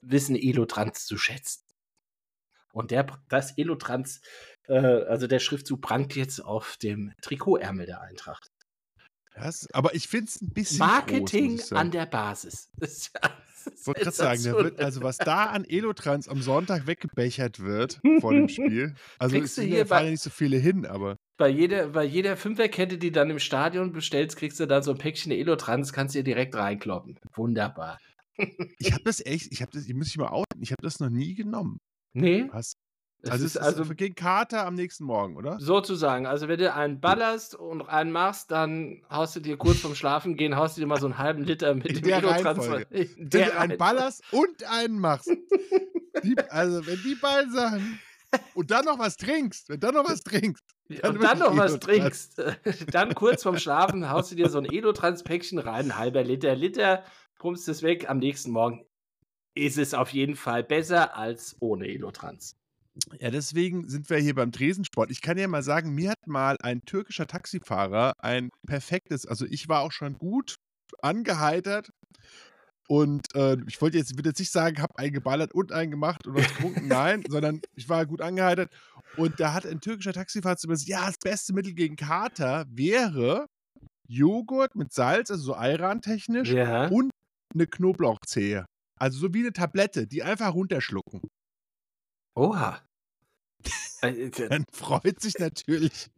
wissen 0.00 0.34
Elotrans 0.36 1.06
zu 1.06 1.16
schätzen. 1.16 1.64
Und 2.72 2.90
der, 2.90 3.06
das 3.28 3.56
Elotrans, 3.56 4.20
äh, 4.68 4.76
also 4.76 5.26
der 5.26 5.38
Schriftzug 5.38 5.80
prangt 5.80 6.14
jetzt 6.16 6.40
auf 6.40 6.76
dem 6.76 7.12
Trikotärmel 7.20 7.86
der 7.86 8.00
Eintracht. 8.00 8.50
Das, 9.34 9.66
aber 9.72 9.94
ich 9.94 10.06
finde 10.06 10.26
es 10.26 10.40
ein 10.40 10.50
bisschen 10.50 10.78
Marketing 10.78 11.56
groß, 11.56 11.72
ich 11.72 11.76
an 11.76 11.90
der 11.90 12.06
Basis. 12.06 12.70
Ich 13.66 13.86
wollte 13.86 14.02
gerade 14.02 14.14
sagen, 14.14 14.44
wird, 14.44 14.78
also 14.78 15.02
was 15.02 15.16
da 15.16 15.46
an 15.46 15.64
Elotrans 15.64 16.28
am 16.28 16.42
Sonntag 16.42 16.86
weggebechert 16.86 17.60
wird 17.60 17.98
vor 18.20 18.34
dem 18.34 18.48
Spiel. 18.50 18.94
Also 19.18 19.38
es 19.38 19.54
hier 19.54 19.86
ja 19.86 20.02
nicht 20.02 20.22
so 20.22 20.28
viele 20.28 20.58
hin, 20.58 20.84
aber 20.84 21.16
Bei 21.38 21.48
jeder, 21.48 21.88
bei 21.88 22.04
jeder 22.04 22.36
Fünferkette, 22.36 22.98
die 22.98 23.10
dann 23.10 23.30
im 23.30 23.38
Stadion 23.38 23.92
bestellst, 23.92 24.36
kriegst 24.36 24.60
du 24.60 24.66
dann 24.66 24.82
so 24.82 24.90
ein 24.90 24.98
Päckchen 24.98 25.32
Elotrans, 25.32 25.94
kannst 25.94 26.14
du 26.14 26.18
dir 26.18 26.24
direkt 26.24 26.54
reinkloppen. 26.54 27.18
Wunderbar. 27.34 27.98
ich 28.78 28.92
habe 28.92 29.04
das 29.04 29.24
echt, 29.24 29.50
ich 29.50 29.62
habe 29.62 29.72
das, 29.72 29.86
ich 29.86 29.94
muss 29.94 30.08
mich 30.08 30.18
mal 30.18 30.28
outen, 30.28 30.60
ich 30.60 30.72
habe 30.72 30.82
das 30.82 31.00
noch 31.00 31.10
nie 31.10 31.34
genommen. 31.34 31.78
Nee, 32.12 32.46
Was? 32.52 32.74
Es 33.24 33.30
Also, 33.30 33.44
ist 33.46 33.56
ist 33.56 33.62
also 33.62 33.82
also 33.82 33.94
gegen 33.94 34.14
Kater 34.14 34.66
am 34.66 34.74
nächsten 34.74 35.04
Morgen, 35.04 35.36
oder? 35.36 35.58
sozusagen. 35.60 36.26
Also 36.26 36.48
wenn 36.48 36.58
du 36.58 36.72
einen 36.72 37.00
ballerst 37.00 37.54
und 37.54 37.82
einen 37.88 38.12
machst, 38.12 38.50
dann 38.50 39.02
haust 39.10 39.36
du 39.36 39.40
dir 39.40 39.56
kurz 39.56 39.78
vorm 39.80 39.94
Schlafen 39.94 40.36
gehen, 40.36 40.56
haust 40.56 40.76
du 40.76 40.80
dir 40.80 40.86
mal 40.86 41.00
so 41.00 41.06
einen 41.06 41.18
halben 41.18 41.42
Liter 41.44 41.74
mit 41.74 41.86
In 41.86 41.94
dem 41.96 42.04
der 42.04 42.18
Elotrans. 42.18 42.46
Reihenfolge. 42.46 42.86
In 42.90 43.32
Wenn 43.32 43.44
du 43.46 43.58
einen 43.58 43.78
ballerst 43.78 44.22
und 44.32 44.64
einen 44.64 44.98
machst. 44.98 45.30
Die, 46.22 46.38
also, 46.50 46.86
wenn 46.86 47.02
die 47.02 47.16
beiden 47.16 47.52
Sachen 47.52 47.98
und 48.54 48.70
dann 48.70 48.84
noch 48.84 48.98
was 48.98 49.16
trinkst, 49.16 49.68
wenn 49.68 49.80
dann 49.80 49.94
noch 49.94 50.08
was 50.08 50.22
trinkst, 50.22 50.64
dann 51.02 51.16
und 51.16 51.22
dann 51.22 51.38
noch 51.38 51.56
was 51.56 51.78
trinkst, 51.80 52.40
dann 52.92 53.14
kurz 53.14 53.42
vorm 53.42 53.58
Schlafen 53.58 54.08
haust 54.10 54.30
du 54.32 54.36
dir 54.36 54.48
so 54.48 54.58
ein 54.58 54.64
Elotrans-Päckchen 54.64 55.58
rein, 55.58 55.86
ein 55.86 55.98
halber 55.98 56.22
Liter, 56.22 56.54
Liter, 56.54 57.04
pumpst 57.38 57.68
es 57.68 57.82
weg. 57.82 58.08
Am 58.08 58.18
nächsten 58.18 58.50
Morgen 58.52 58.84
ist 59.54 59.78
es 59.78 59.94
auf 59.94 60.10
jeden 60.10 60.36
Fall 60.36 60.64
besser 60.64 61.16
als 61.16 61.56
ohne 61.60 61.86
Elotrans. 61.88 62.56
Ja, 63.18 63.30
deswegen 63.30 63.88
sind 63.88 64.08
wir 64.08 64.18
hier 64.18 64.34
beim 64.34 64.52
Tresensport. 64.52 65.10
Ich 65.10 65.20
kann 65.20 65.36
ja 65.36 65.48
mal 65.48 65.62
sagen, 65.62 65.94
mir 65.94 66.10
hat 66.10 66.26
mal 66.26 66.56
ein 66.62 66.82
türkischer 66.82 67.26
Taxifahrer 67.26 68.12
ein 68.18 68.50
perfektes, 68.66 69.26
also 69.26 69.46
ich 69.46 69.68
war 69.68 69.80
auch 69.80 69.92
schon 69.92 70.16
gut 70.18 70.56
angeheitert 71.02 71.90
und 72.86 73.34
äh, 73.34 73.56
ich 73.66 73.80
wollte 73.80 73.98
jetzt, 73.98 74.16
würde 74.16 74.30
jetzt 74.30 74.38
nicht 74.38 74.52
sagen, 74.52 74.80
habe 74.80 74.96
einen 74.98 75.12
geballert 75.12 75.52
und 75.54 75.72
einen 75.72 75.90
gemacht 75.90 76.26
und 76.26 76.34
was 76.34 76.46
getrunken, 76.54 76.86
nein, 76.86 77.24
sondern 77.28 77.60
ich 77.74 77.88
war 77.88 78.06
gut 78.06 78.20
angeheitert 78.20 78.70
und 79.16 79.40
da 79.40 79.54
hat 79.54 79.66
ein 79.66 79.80
türkischer 79.80 80.12
Taxifahrer 80.12 80.56
zu 80.56 80.68
mir 80.68 80.74
gesagt, 80.74 80.88
ja, 80.88 81.06
das 81.06 81.18
beste 81.18 81.52
Mittel 81.52 81.74
gegen 81.74 81.96
Kater 81.96 82.64
wäre 82.68 83.46
Joghurt 84.06 84.76
mit 84.76 84.92
Salz, 84.92 85.30
also 85.30 85.42
so 85.42 85.54
Ayran-technisch 85.54 86.50
Ja. 86.50 86.88
und 86.88 87.10
eine 87.54 87.66
Knoblauchzehe. 87.66 88.66
Also 89.00 89.18
so 89.18 89.34
wie 89.34 89.40
eine 89.40 89.52
Tablette, 89.52 90.06
die 90.06 90.22
einfach 90.22 90.54
runterschlucken. 90.54 91.20
Oha. 92.34 92.80
Äh, 94.02 94.08
äh, 94.26 94.30
Dann 94.48 94.64
freut 94.72 95.20
sich 95.20 95.38
natürlich 95.38 96.10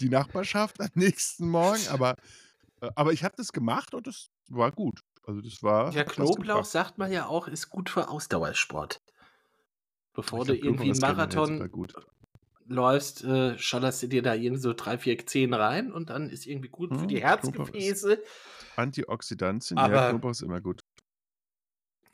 die 0.00 0.08
Nachbarschaft 0.08 0.80
am 0.80 0.88
nächsten 0.94 1.48
Morgen, 1.48 1.86
aber, 1.88 2.16
äh, 2.80 2.90
aber 2.94 3.12
ich 3.12 3.22
habe 3.24 3.34
das 3.36 3.52
gemacht 3.52 3.94
und 3.94 4.06
es 4.06 4.30
war 4.48 4.72
gut. 4.72 5.00
Also 5.24 5.40
das 5.42 5.62
war. 5.62 5.92
Ja, 5.92 6.04
Knoblauch, 6.04 6.64
sagt 6.64 6.98
man 6.98 7.12
ja 7.12 7.26
auch, 7.26 7.48
ist 7.48 7.68
gut 7.68 7.90
für 7.90 8.08
Ausdauersport. 8.08 9.02
Bevor 10.14 10.44
du 10.44 10.56
irgendwie 10.56 10.90
einen 10.90 10.98
Marathon 11.00 11.70
läufst, 12.64 13.24
äh, 13.24 13.56
schallerst 13.58 14.02
du 14.02 14.08
dir 14.08 14.22
da 14.22 14.34
irgendwie 14.34 14.60
so 14.60 14.72
drei, 14.72 14.98
vier 14.98 15.24
Zehen 15.26 15.54
rein 15.54 15.92
und 15.92 16.10
dann 16.10 16.28
ist 16.28 16.46
irgendwie 16.46 16.68
gut 16.68 16.92
für 16.94 17.02
Hm, 17.02 17.08
die 17.08 17.20
Knoblauch 17.20 17.68
Herzgefäße. 17.68 18.22
Antioxidantien, 18.76 19.78
Aber- 19.78 19.94
ja, 19.94 20.08
Knoblauch 20.10 20.30
ist 20.32 20.42
immer 20.42 20.60
gut. 20.60 20.80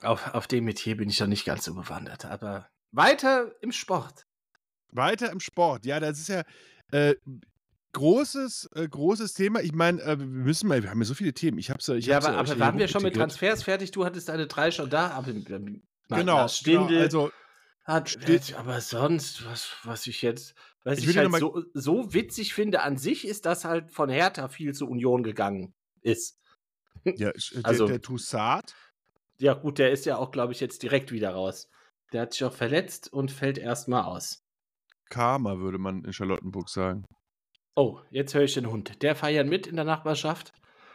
Auf, 0.02 0.34
auf 0.34 0.46
dem 0.46 0.64
Metier 0.64 0.96
bin 0.96 1.08
ich 1.08 1.18
noch 1.20 1.28
nicht 1.28 1.44
ganz 1.46 1.64
so 1.64 1.74
bewandert, 1.74 2.24
aber 2.26 2.68
weiter 2.94 3.54
im 3.60 3.72
Sport. 3.72 4.26
Weiter 4.92 5.30
im 5.32 5.40
Sport. 5.40 5.84
Ja, 5.86 6.00
das 6.00 6.18
ist 6.20 6.28
ja. 6.28 6.42
Äh, 6.92 7.14
großes, 7.92 8.70
äh, 8.74 8.88
großes 8.88 9.34
Thema. 9.34 9.60
Ich 9.62 9.72
meine, 9.72 10.00
äh, 10.02 10.18
wir 10.18 10.26
müssen 10.26 10.68
mal, 10.68 10.82
wir 10.82 10.90
haben 10.90 11.00
ja 11.00 11.04
so 11.06 11.14
viele 11.14 11.32
Themen. 11.32 11.58
Ich 11.58 11.70
hab's, 11.70 11.88
ich 11.88 12.06
Ja, 12.06 12.16
hab's 12.16 12.26
aber, 12.26 12.40
euch 12.40 12.50
aber 12.50 12.60
waren 12.60 12.78
wir 12.78 12.88
schon 12.88 13.02
mit. 13.02 13.14
Transfers 13.14 13.62
fertig? 13.62 13.90
Du 13.92 14.04
hattest 14.04 14.28
deine 14.28 14.46
drei 14.46 14.70
schon 14.70 14.90
da. 14.90 15.10
Aber, 15.10 15.32
Genau, 15.32 15.78
genau. 16.08 16.48
Stindl 16.48 16.98
Also, 17.00 17.30
hat, 17.84 18.10
Steht- 18.10 18.54
aber 18.56 18.80
sonst, 18.80 19.44
was, 19.46 19.70
was 19.84 20.06
ich 20.06 20.22
jetzt, 20.22 20.54
was 20.84 20.98
Ich 20.98 21.08
ich, 21.08 21.16
halt 21.16 21.32
so, 21.36 21.64
so 21.74 22.12
witzig 22.14 22.52
finde 22.54 22.82
an 22.82 22.96
sich, 22.96 23.26
ist, 23.26 23.46
dass 23.46 23.64
halt 23.64 23.90
von 23.92 24.08
Hertha 24.10 24.48
viel 24.48 24.74
zur 24.74 24.88
Union 24.90 25.22
gegangen 25.22 25.74
ist. 26.02 26.38
ja, 27.04 27.32
der, 27.32 27.34
Also- 27.64 27.86
der 27.86 28.00
Toussaint, 28.02 28.74
Ja, 29.38 29.54
gut, 29.54 29.78
der 29.78 29.92
ist 29.92 30.04
ja 30.06 30.16
auch, 30.16 30.30
glaube 30.30 30.52
ich, 30.52 30.60
jetzt 30.60 30.82
direkt 30.82 31.10
wieder 31.12 31.30
raus. 31.30 31.68
Der 32.14 32.22
hat 32.22 32.32
sich 32.32 32.44
auch 32.44 32.52
verletzt 32.52 33.12
und 33.12 33.32
fällt 33.32 33.58
erstmal 33.58 34.04
aus. 34.04 34.44
Karma, 35.10 35.58
würde 35.58 35.78
man 35.78 36.04
in 36.04 36.12
Charlottenburg 36.12 36.68
sagen. 36.68 37.04
Oh, 37.74 37.98
jetzt 38.10 38.34
höre 38.34 38.44
ich 38.44 38.54
den 38.54 38.70
Hund. 38.70 39.02
Der 39.02 39.16
feiert 39.16 39.48
mit 39.48 39.66
in 39.66 39.74
der 39.74 39.84
Nachbarschaft. 39.84 40.52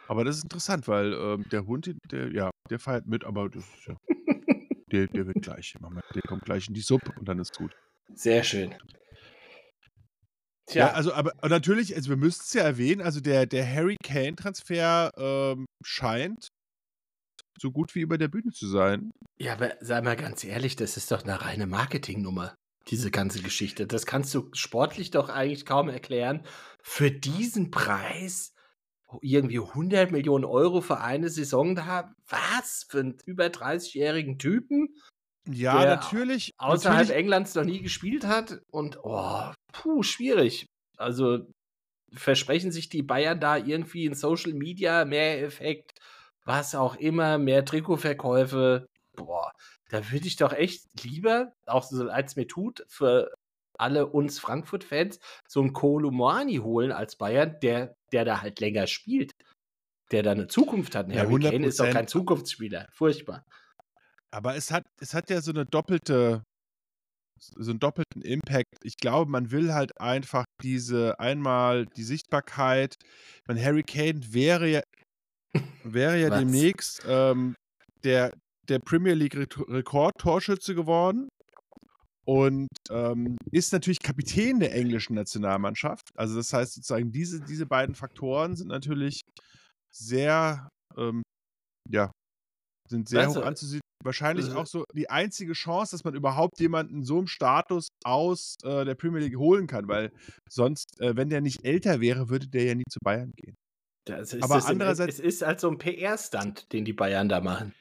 Aber 0.08 0.24
das 0.24 0.38
ist 0.38 0.44
interessant, 0.44 0.88
weil 0.88 1.12
ähm, 1.12 1.44
der 1.52 1.66
Hund, 1.66 1.94
der, 2.10 2.32
ja, 2.32 2.48
der 2.70 2.78
feiert 2.78 3.06
mit, 3.06 3.24
aber 3.24 3.50
das 3.50 3.64
ist 3.64 3.86
ja, 3.86 3.96
der, 4.92 5.08
der 5.08 5.26
wird 5.26 5.42
gleich, 5.42 5.74
der 6.14 6.22
kommt 6.22 6.46
gleich 6.46 6.68
in 6.68 6.74
die 6.74 6.80
Suppe 6.80 7.12
und 7.18 7.28
dann 7.28 7.38
ist 7.38 7.54
gut. 7.54 7.76
Sehr 8.14 8.42
schön. 8.42 8.70
Ja, 8.70 8.78
Tja, 10.68 10.92
also, 10.92 11.12
aber 11.12 11.32
natürlich, 11.46 11.94
also 11.94 12.08
wir 12.08 12.16
müssten 12.16 12.44
es 12.46 12.54
ja 12.54 12.62
erwähnen, 12.62 13.02
also 13.02 13.20
der, 13.20 13.44
der 13.44 13.70
Harry 13.70 13.96
Kane-Transfer 14.02 15.10
ähm, 15.18 15.66
scheint 15.84 16.48
so 17.60 17.70
gut 17.70 17.94
wie 17.94 18.00
über 18.00 18.18
der 18.18 18.28
Bühne 18.28 18.52
zu 18.52 18.66
sein. 18.66 19.10
ja, 19.38 19.52
aber 19.52 19.72
sei 19.80 20.00
mal 20.00 20.16
ganz 20.16 20.44
ehrlich, 20.44 20.76
das 20.76 20.96
ist 20.96 21.10
doch 21.12 21.22
eine 21.22 21.42
reine 21.42 21.66
Marketingnummer, 21.66 22.54
diese 22.88 23.10
ganze 23.10 23.42
Geschichte. 23.42 23.86
Das 23.86 24.06
kannst 24.06 24.34
du 24.34 24.48
sportlich 24.52 25.10
doch 25.10 25.28
eigentlich 25.28 25.66
kaum 25.66 25.88
erklären. 25.88 26.42
Für 26.82 27.10
diesen 27.10 27.70
Preis 27.70 28.54
irgendwie 29.22 29.58
100 29.58 30.10
Millionen 30.10 30.44
Euro 30.44 30.80
für 30.80 31.00
eine 31.00 31.28
Saison 31.28 31.74
da? 31.74 32.14
Was? 32.28 32.86
Für 32.88 33.00
einen 33.00 33.18
über 33.26 33.46
30-jährigen 33.46 34.38
Typen? 34.38 34.94
Ja, 35.48 35.80
Der 35.80 35.96
natürlich. 35.96 36.52
außerhalb 36.58 37.00
natürlich 37.00 37.18
Englands 37.18 37.54
noch 37.54 37.64
nie 37.64 37.80
gespielt 37.80 38.26
hat 38.26 38.60
und 38.70 38.98
oh, 39.02 39.50
puh, 39.72 40.02
schwierig. 40.02 40.66
Also 40.96 41.50
versprechen 42.12 42.72
sich 42.72 42.88
die 42.88 43.02
Bayern 43.02 43.40
da 43.40 43.56
irgendwie 43.56 44.04
in 44.04 44.14
Social 44.14 44.52
Media 44.52 45.04
mehr 45.04 45.42
Effekt, 45.42 45.98
was 46.44 46.74
auch 46.74 46.96
immer, 46.96 47.38
mehr 47.38 47.64
Trikotverkäufe. 47.64 48.86
Boah, 49.16 49.50
da 49.90 50.10
würde 50.10 50.26
ich 50.26 50.36
doch 50.36 50.52
echt 50.52 50.82
lieber, 51.02 51.52
auch 51.66 51.82
so 51.82 52.08
es 52.08 52.36
mir 52.36 52.46
tut, 52.46 52.84
für 52.88 53.32
alle 53.80 54.06
uns 54.06 54.38
Frankfurt-Fans 54.38 55.18
so 55.48 55.60
einen 55.60 55.72
Kolumani 55.72 56.56
holen 56.56 56.92
als 56.92 57.16
Bayern, 57.16 57.56
der, 57.62 57.96
der 58.12 58.24
da 58.24 58.42
halt 58.42 58.60
länger 58.60 58.86
spielt. 58.86 59.32
Der 60.12 60.22
da 60.22 60.32
eine 60.32 60.48
Zukunft 60.48 60.94
hat. 60.94 61.08
Ja, 61.08 61.22
Harry 61.22 61.40
Kane 61.40 61.66
ist 61.66 61.80
doch 61.80 61.86
100%. 61.86 61.92
kein 61.92 62.08
Zukunftsspieler. 62.08 62.88
Furchtbar. 62.92 63.44
Aber 64.32 64.56
es 64.56 64.70
hat, 64.70 64.84
es 65.00 65.14
hat 65.14 65.30
ja 65.30 65.40
so 65.40 65.50
eine 65.50 65.66
doppelte, 65.66 66.42
so 67.38 67.70
einen 67.70 67.80
doppelten 67.80 68.22
Impact. 68.22 68.74
Ich 68.82 68.96
glaube, 68.96 69.30
man 69.30 69.50
will 69.50 69.72
halt 69.72 70.00
einfach 70.00 70.44
diese 70.62 71.18
einmal 71.18 71.86
die 71.86 72.02
Sichtbarkeit. 72.02 72.96
Ich 73.00 73.48
meine, 73.48 73.64
Harry 73.64 73.82
Kane 73.82 74.20
wäre 74.32 74.68
ja, 74.68 74.82
wäre 75.84 76.20
ja 76.20 76.30
demnächst 76.30 77.02
ähm, 77.06 77.54
der, 78.04 78.32
der 78.68 78.78
Premier 78.78 79.14
League 79.14 79.36
Re- 79.36 79.68
Rekordtorschütze 79.68 80.74
geworden 80.74 81.28
und 82.26 82.68
ähm, 82.90 83.36
ist 83.50 83.72
natürlich 83.72 83.98
Kapitän 83.98 84.60
der 84.60 84.74
englischen 84.74 85.14
Nationalmannschaft. 85.14 86.08
Also 86.16 86.36
das 86.36 86.52
heißt 86.52 86.74
sozusagen, 86.74 87.10
diese, 87.10 87.40
diese 87.40 87.66
beiden 87.66 87.94
Faktoren 87.94 88.56
sind 88.56 88.68
natürlich 88.68 89.22
sehr, 89.92 90.68
ähm, 90.96 91.22
ja, 91.90 92.10
sind 92.88 93.08
sehr 93.08 93.26
Weißt 93.26 93.36
hoch 93.36 93.42
du, 93.42 93.46
anzusehen. 93.46 93.80
Wahrscheinlich 94.04 94.48
äh, 94.48 94.52
auch 94.52 94.66
so 94.66 94.84
die 94.94 95.10
einzige 95.10 95.52
Chance, 95.52 95.92
dass 95.92 96.04
man 96.04 96.14
überhaupt 96.14 96.58
jemanden 96.60 97.04
so 97.04 97.18
einem 97.18 97.26
Status 97.26 97.88
aus 98.04 98.54
äh, 98.62 98.84
der 98.84 98.94
Premier 98.94 99.20
League 99.20 99.36
holen 99.36 99.66
kann, 99.66 99.88
weil 99.88 100.12
sonst, 100.48 101.00
äh, 101.00 101.16
wenn 101.16 101.28
der 101.28 101.40
nicht 101.40 101.64
älter 101.64 102.00
wäre, 102.00 102.28
würde 102.28 102.48
der 102.48 102.64
ja 102.64 102.74
nie 102.74 102.84
zu 102.88 102.98
Bayern 103.04 103.32
gehen. 103.36 103.54
Ist 104.08 104.42
Aber 104.42 104.64
andererseits- 104.66 105.18
es 105.18 105.20
ist 105.20 105.42
halt 105.42 105.60
so 105.60 105.70
ein 105.70 105.78
PR-Stunt, 105.78 106.72
den 106.72 106.84
die 106.84 106.92
Bayern 106.92 107.28
da 107.28 107.40
machen. 107.40 107.74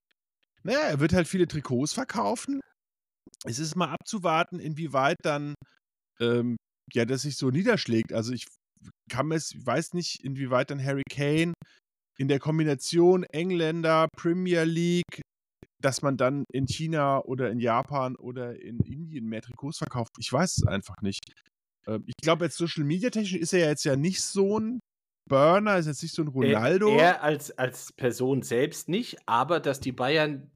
Naja, 0.63 0.81
er 0.81 0.99
wird 0.99 1.13
halt 1.13 1.27
viele 1.27 1.47
Trikots 1.47 1.93
verkaufen. 1.93 2.59
Es 3.45 3.59
ist 3.59 3.75
mal 3.75 3.89
abzuwarten, 3.89 4.59
inwieweit 4.59 5.15
dann 5.23 5.55
ähm, 6.19 6.57
ja 6.93 7.05
das 7.05 7.21
sich 7.21 7.37
so 7.37 7.49
niederschlägt. 7.49 8.11
Also 8.13 8.33
ich 8.33 8.45
kann 9.09 9.31
es, 9.31 9.53
weiß 9.55 9.93
nicht, 9.93 10.23
inwieweit 10.23 10.69
dann 10.71 10.83
Harry 10.83 11.03
Kane 11.09 11.53
in 12.17 12.27
der 12.27 12.39
Kombination 12.39 13.23
Engländer, 13.23 14.07
Premier 14.17 14.63
League, 14.65 15.21
dass 15.81 16.01
man 16.01 16.17
dann 16.17 16.43
in 16.51 16.67
China 16.67 17.19
oder 17.23 17.49
in 17.49 17.59
Japan 17.59 18.17
oder 18.17 18.59
in 18.59 18.79
Indien 18.81 19.25
mehr 19.27 19.41
Trikots 19.41 19.77
verkauft. 19.77 20.11
Ich 20.19 20.31
weiß 20.31 20.57
es 20.57 20.67
einfach 20.67 21.01
nicht. 21.01 21.21
Ähm, 21.87 22.03
ich 22.05 22.15
glaube, 22.21 22.43
jetzt 22.45 22.57
Social 22.57 22.83
Media 22.83 23.09
technisch 23.09 23.35
ist 23.35 23.53
er 23.53 23.59
ja 23.59 23.67
jetzt 23.69 23.85
ja 23.85 23.95
nicht 23.95 24.21
so 24.21 24.59
ein 24.59 24.79
Burner, 25.29 25.77
ist 25.77 25.85
jetzt 25.85 26.03
nicht 26.03 26.13
so 26.13 26.23
ein 26.23 26.27
Ronaldo. 26.27 26.89
Er, 26.97 26.99
er 27.15 27.23
als, 27.23 27.57
als 27.57 27.93
Person 27.93 28.41
selbst 28.41 28.89
nicht, 28.89 29.17
aber 29.25 29.61
dass 29.61 29.79
die 29.79 29.93
Bayern 29.93 30.51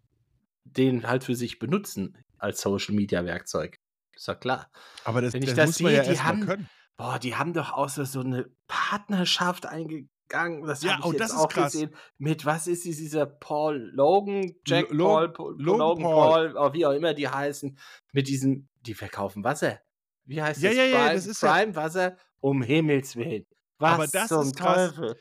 den 0.65 1.07
halt 1.07 1.23
für 1.23 1.35
sich 1.35 1.59
benutzen 1.59 2.17
als 2.37 2.59
Social-Media-Werkzeug. 2.61 3.77
Ist 4.15 4.27
ja 4.27 4.35
klar. 4.35 4.69
aber 5.05 5.21
das, 5.21 5.33
wenn 5.33 5.43
ich 5.43 5.53
das 5.53 5.69
das 5.69 5.75
sehe, 5.77 5.91
ja 5.95 6.03
die 6.03 6.19
haben- 6.19 6.45
können. 6.45 6.69
Boah, 6.97 7.17
die 7.19 7.35
haben 7.35 7.53
doch 7.53 7.71
auch 7.73 7.89
so, 7.89 8.19
eine 8.19 8.49
Partnerschaft 8.67 9.65
eingegangen. 9.65 10.63
Das 10.65 10.83
Ja, 10.83 10.91
habe 10.91 10.99
ich 11.01 11.05
oh, 11.05 11.11
jetzt 11.11 11.21
das 11.21 11.35
auch 11.35 11.49
krass. 11.49 11.71
gesehen. 11.73 11.95
Mit 12.19 12.45
was 12.45 12.67
ist 12.67 12.85
es, 12.85 12.97
dieser 12.97 13.25
Paul 13.25 13.91
Logan, 13.95 14.53
Jack 14.65 14.91
Lo- 14.91 15.05
Paul, 15.05 15.33
Paul, 15.33 15.55
Logan 15.61 15.79
Logan 15.79 16.03
Paul. 16.03 16.53
Paul, 16.53 16.57
oh, 16.69 16.73
wie 16.73 16.85
auch 16.85 16.91
immer 16.91 17.13
die 17.15 17.27
heißen, 17.27 17.77
mit 18.11 18.27
diesen, 18.27 18.69
die 18.81 18.93
verkaufen 18.93 19.43
Wasser. 19.43 19.79
Wie 20.25 20.41
heißt 20.41 20.61
Ja, 20.61 20.69
das? 20.69 20.77
ja, 20.77 20.83
ja, 20.85 20.97
Prime, 20.99 21.13
das 21.15 21.25
ist 21.27 21.41
ja- 21.41 21.51
Prime 21.53 21.75
Wasser, 21.75 22.17
um 22.39 22.61
Himmels 22.61 23.15
Willen. 23.15 23.45
Was 23.83 23.93
Aber 23.93 24.07
das 24.07 24.27
zum 24.29 24.47
ist 24.47 24.55
krass. 24.55 24.93
Teufel? 24.95 25.15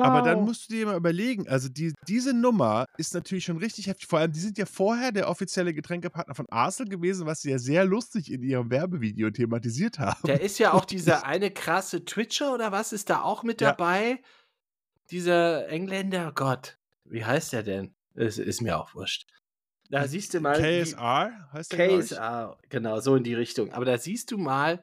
Aber 0.00 0.22
dann 0.22 0.38
Wow. 0.38 0.46
musst 0.46 0.70
du 0.70 0.74
dir 0.74 0.86
mal 0.86 0.96
überlegen, 0.96 1.46
also 1.48 1.68
die, 1.68 1.92
diese 2.08 2.32
Nummer 2.32 2.86
ist 2.96 3.12
natürlich 3.12 3.44
schon 3.44 3.58
richtig 3.58 3.88
heftig. 3.88 4.06
Vor 4.08 4.20
allem, 4.20 4.32
die 4.32 4.40
sind 4.40 4.56
ja 4.56 4.64
vorher 4.64 5.12
der 5.12 5.28
offizielle 5.28 5.74
Getränkepartner 5.74 6.34
von 6.34 6.46
Arsenal 6.50 6.88
gewesen, 6.88 7.26
was 7.26 7.40
sie 7.42 7.50
ja 7.50 7.58
sehr 7.58 7.84
lustig 7.84 8.32
in 8.32 8.42
ihrem 8.42 8.70
Werbevideo 8.70 9.30
thematisiert 9.30 9.98
haben. 9.98 10.26
Da 10.26 10.34
ist 10.34 10.58
ja 10.58 10.72
auch 10.72 10.86
dieser 10.86 11.26
eine 11.26 11.50
krasse 11.50 12.04
Twitcher 12.06 12.54
oder 12.54 12.72
was 12.72 12.92
ist 12.94 13.10
da 13.10 13.20
auch 13.20 13.42
mit 13.42 13.60
Ja. 13.60 13.72
dabei? 13.72 14.22
Dieser 15.10 15.68
Engländer, 15.68 16.32
Gott, 16.34 16.78
wie 17.04 17.24
heißt 17.24 17.52
der 17.52 17.62
denn? 17.62 17.94
Es 18.14 18.38
ist 18.38 18.62
mir 18.62 18.78
auch 18.78 18.94
wurscht. 18.94 19.26
Da 19.90 20.08
siehst 20.08 20.32
du 20.32 20.40
mal. 20.40 20.58
KSR 20.58 21.50
heißt 21.52 21.72
der. 21.72 21.98
KSR, 22.00 22.58
genau, 22.70 23.00
so 23.00 23.14
in 23.16 23.24
die 23.24 23.34
Richtung. 23.34 23.72
Aber 23.72 23.84
da 23.84 23.98
siehst 23.98 24.30
du 24.30 24.38
mal 24.38 24.80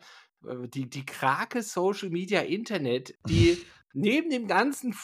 die, 0.74 0.90
die 0.90 1.06
Krake 1.06 1.62
Social 1.64 2.10
Media 2.10 2.42
Internet, 2.42 3.14
die 3.28 3.58
neben 3.94 4.30
dem 4.30 4.48
ganzen 4.48 4.96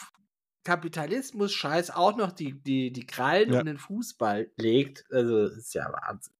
Kapitalismus-Scheiß 0.64 1.90
auch 1.90 2.16
noch 2.16 2.32
die, 2.32 2.60
die, 2.62 2.92
die 2.92 3.06
Krallen 3.06 3.52
Ja. 3.52 3.60
um 3.60 3.66
den 3.66 3.78
Fußball 3.78 4.50
legt. 4.56 5.04
Also, 5.10 5.46
ist 5.46 5.74
ja 5.74 5.92
Wahnsinn. 5.92 6.34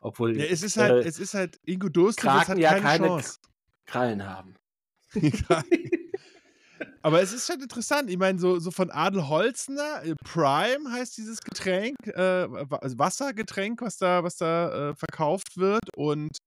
Obwohl 0.00 0.36
Ja, 0.36 0.44
es 0.44 0.62
ist 0.62 0.76
halt, 0.76 1.04
äh, 1.04 1.08
es 1.08 1.18
ist 1.18 1.34
halt, 1.34 1.58
Ingo 1.64 1.88
Durst 1.88 2.18
Kraken 2.18 2.52
hat 2.52 2.58
ja 2.58 2.78
keine, 2.78 3.06
Chance. 3.06 3.38
Krallen 3.86 4.24
haben. 4.24 4.54
Aber 7.02 7.20
es 7.20 7.32
ist 7.32 7.46
schon 7.46 7.60
interessant. 7.60 8.10
Ich 8.10 8.18
meine, 8.18 8.38
so, 8.38 8.58
so 8.58 8.70
von 8.70 8.90
Adel 8.90 9.28
Holzner, 9.28 10.02
äh, 10.04 10.14
Prime 10.24 10.90
heißt 10.90 11.16
dieses 11.16 11.40
Getränk, 11.40 11.96
äh, 12.06 12.48
also 12.80 12.98
Wassergetränk, 12.98 13.80
was 13.82 13.96
da, 13.98 14.22
was 14.22 14.36
da 14.36 14.90
äh, 14.90 14.94
verkauft 14.94 15.56
wird. 15.56 15.82
Und 15.96 16.38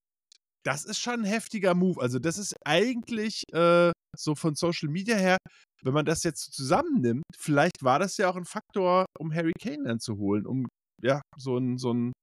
das 0.65 0.83
ist 0.83 0.99
schon 0.99 1.21
ein 1.21 1.25
heftiger 1.25 1.75
Move. 1.75 2.01
Also, 2.01 2.19
das 2.19 2.37
ist 2.37 2.55
eigentlich 2.65 3.43
äh, 3.53 3.91
so 4.17 4.35
von 4.35 4.55
Social 4.55 4.89
Media 4.89 5.15
her, 5.15 5.37
wenn 5.83 5.93
man 5.93 6.05
das 6.05 6.23
jetzt 6.23 6.53
zusammennimmt, 6.53 7.23
vielleicht 7.37 7.83
war 7.83 7.99
das 7.99 8.17
ja 8.17 8.29
auch 8.29 8.35
ein 8.35 8.45
Faktor, 8.45 9.05
um 9.19 9.33
Harry 9.33 9.53
Kane 9.61 9.83
dann 9.83 9.99
zu 9.99 10.17
holen, 10.17 10.45
um 10.45 10.67
ja, 11.03 11.21
so 11.37 11.57
einen, 11.57 11.77
so 11.77 11.91
einen, 11.91 12.13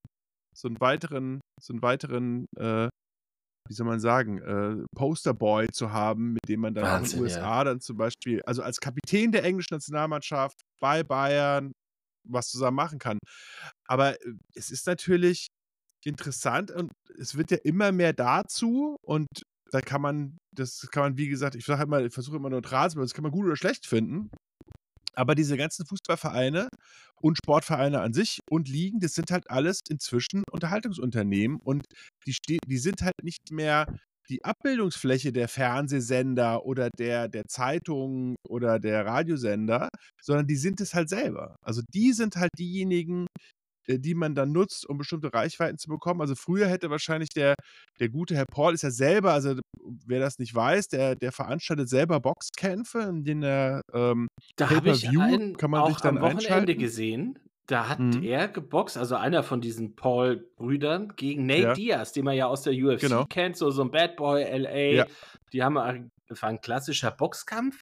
so 0.55 0.69
einen 0.69 0.81
weiteren, 0.81 1.41
so 1.61 1.73
einen 1.73 1.83
weiteren, 1.83 2.47
äh, 2.59 2.89
wie 3.69 3.75
soll 3.75 3.87
man 3.87 4.01
sagen, 4.01 4.39
äh, 4.39 4.85
Posterboy 4.97 5.69
zu 5.73 5.93
haben, 5.93 6.33
mit 6.33 6.49
dem 6.49 6.61
man 6.61 6.75
dann 6.75 6.85
Wahnsinn, 6.85 7.21
in 7.21 7.25
den 7.27 7.37
USA 7.37 7.65
dann 7.65 7.81
zum 7.81 7.97
Beispiel, 7.97 8.43
also 8.43 8.63
als 8.63 8.81
Kapitän 8.81 9.31
der 9.31 9.45
englischen 9.45 9.75
Nationalmannschaft 9.75 10.61
bei 10.81 11.05
Bayern 11.05 11.73
was 12.29 12.49
zusammen 12.49 12.77
machen 12.77 12.99
kann. 12.99 13.19
Aber 13.87 14.21
äh, 14.21 14.35
es 14.55 14.71
ist 14.71 14.87
natürlich 14.87 15.47
interessant 16.07 16.71
und 16.71 16.93
es 17.19 17.37
wird 17.37 17.51
ja 17.51 17.59
immer 17.65 17.93
mehr 17.93 18.13
dazu 18.13 18.97
und 19.03 19.29
da 19.71 19.81
kann 19.81 20.03
man, 20.03 20.39
das 20.55 20.89
kann 20.91 21.03
man, 21.03 21.17
wie 21.17 21.29
gesagt, 21.29 21.55
ich 21.55 21.65
sage 21.65 21.91
halt 21.91 22.07
ich 22.07 22.13
versuche 22.15 22.37
immer 22.37 22.51
neutral 22.51 22.91
zu 22.91 22.97
bleiben, 22.97 23.07
das 23.07 23.15
kann 23.15 23.23
man 23.23 23.33
gut 23.33 23.47
oder 23.47 23.57
schlecht 23.57 23.87
finden. 23.87 24.31
Aber 25.15 25.35
diese 25.35 25.57
ganzen 25.57 25.85
Fußballvereine 25.87 26.69
und 27.21 27.39
Sportvereine 27.39 28.01
an 28.01 28.15
sich 28.15 28.41
und 28.51 28.69
Ligen, 28.69 29.01
das 29.01 29.15
sind 29.15 29.31
halt 29.31 29.51
alles 29.51 29.81
inzwischen 29.89 30.43
Unterhaltungsunternehmen 30.51 31.59
und 31.63 31.85
die, 32.27 32.59
die 32.67 32.79
sind 32.79 33.03
halt 33.03 33.15
nicht 33.23 33.51
mehr 33.51 33.87
die 34.29 34.45
Abbildungsfläche 34.45 35.33
der 35.33 35.49
Fernsehsender 35.49 36.65
oder 36.65 36.89
der, 36.99 37.29
der 37.29 37.45
Zeitungen 37.47 38.37
oder 38.49 38.79
der 38.79 39.05
Radiosender, 39.05 39.89
sondern 40.21 40.47
die 40.47 40.57
sind 40.57 40.81
es 40.81 40.95
halt 40.95 41.09
selber. 41.09 41.57
Also 41.63 41.83
die 41.93 42.13
sind 42.13 42.37
halt 42.37 42.51
diejenigen, 42.59 43.27
die 43.89 44.15
man 44.15 44.35
dann 44.35 44.53
nutzt, 44.53 44.89
um 44.89 44.99
bestimmte 44.99 45.33
Reichweiten 45.33 45.79
zu 45.79 45.89
bekommen. 45.89 46.21
Also 46.21 46.35
früher 46.35 46.67
hätte 46.69 46.91
wahrscheinlich 46.91 47.31
der, 47.31 47.55
der 48.01 48.09
gute 48.09 48.35
Herr 48.35 48.47
Paul 48.47 48.75
ist 48.75 48.83
ja 48.83 48.91
selber, 48.91 49.33
also 49.33 49.57
wer 50.07 50.21
das 50.21 50.39
nicht 50.39 50.55
weiß, 50.55 50.89
der, 50.89 51.17
der 51.17 51.33
veranstaltet 51.33 51.89
selber 51.89 52.21
Boxkämpfe, 52.21 53.01
in 53.01 53.25
denen 53.25 53.43
er 53.43 53.81
ähm, 53.93 54.29
Da 54.57 54.71
habe 54.71 54.91
ich 54.91 55.03
Pay-per-View 55.03 55.21
einen 55.21 55.57
kann 55.57 55.71
man 55.71 55.87
sich 55.87 55.97
auch 55.97 56.01
dann 56.01 56.17
am 56.19 56.23
Wochenende 56.23 56.49
einschalten. 56.49 56.79
gesehen. 56.79 57.39
Da 57.67 57.89
hat 57.89 58.01
Mhm. 58.01 58.23
er 58.25 58.49
geboxt, 58.49 58.99
also 58.99 59.15
einer 59.15 59.45
von 59.45 59.61
diesen 59.61 59.95
Paul-Brüdern, 59.95 61.15
gegen 61.17 61.47
Nate 61.47 61.61
Ja. 61.62 61.73
Diaz, 61.75 62.12
den 62.12 62.25
man 62.25 62.35
ja 62.37 62.47
aus 62.47 62.62
der 62.62 62.73
UFC 62.75 63.01
Genau. 63.03 63.25
kennt, 63.27 63.57
so, 63.57 63.71
so 63.71 63.83
ein 63.83 63.91
Bad 63.93 64.17
Boy 64.17 64.43
LA. 64.43 64.77
Ja. 64.93 65.07
Die 65.53 65.62
haben, 65.62 65.77
war 65.77 66.49
ein 66.49 66.61
klassischer 66.61 67.12
Boxkampf 67.12 67.81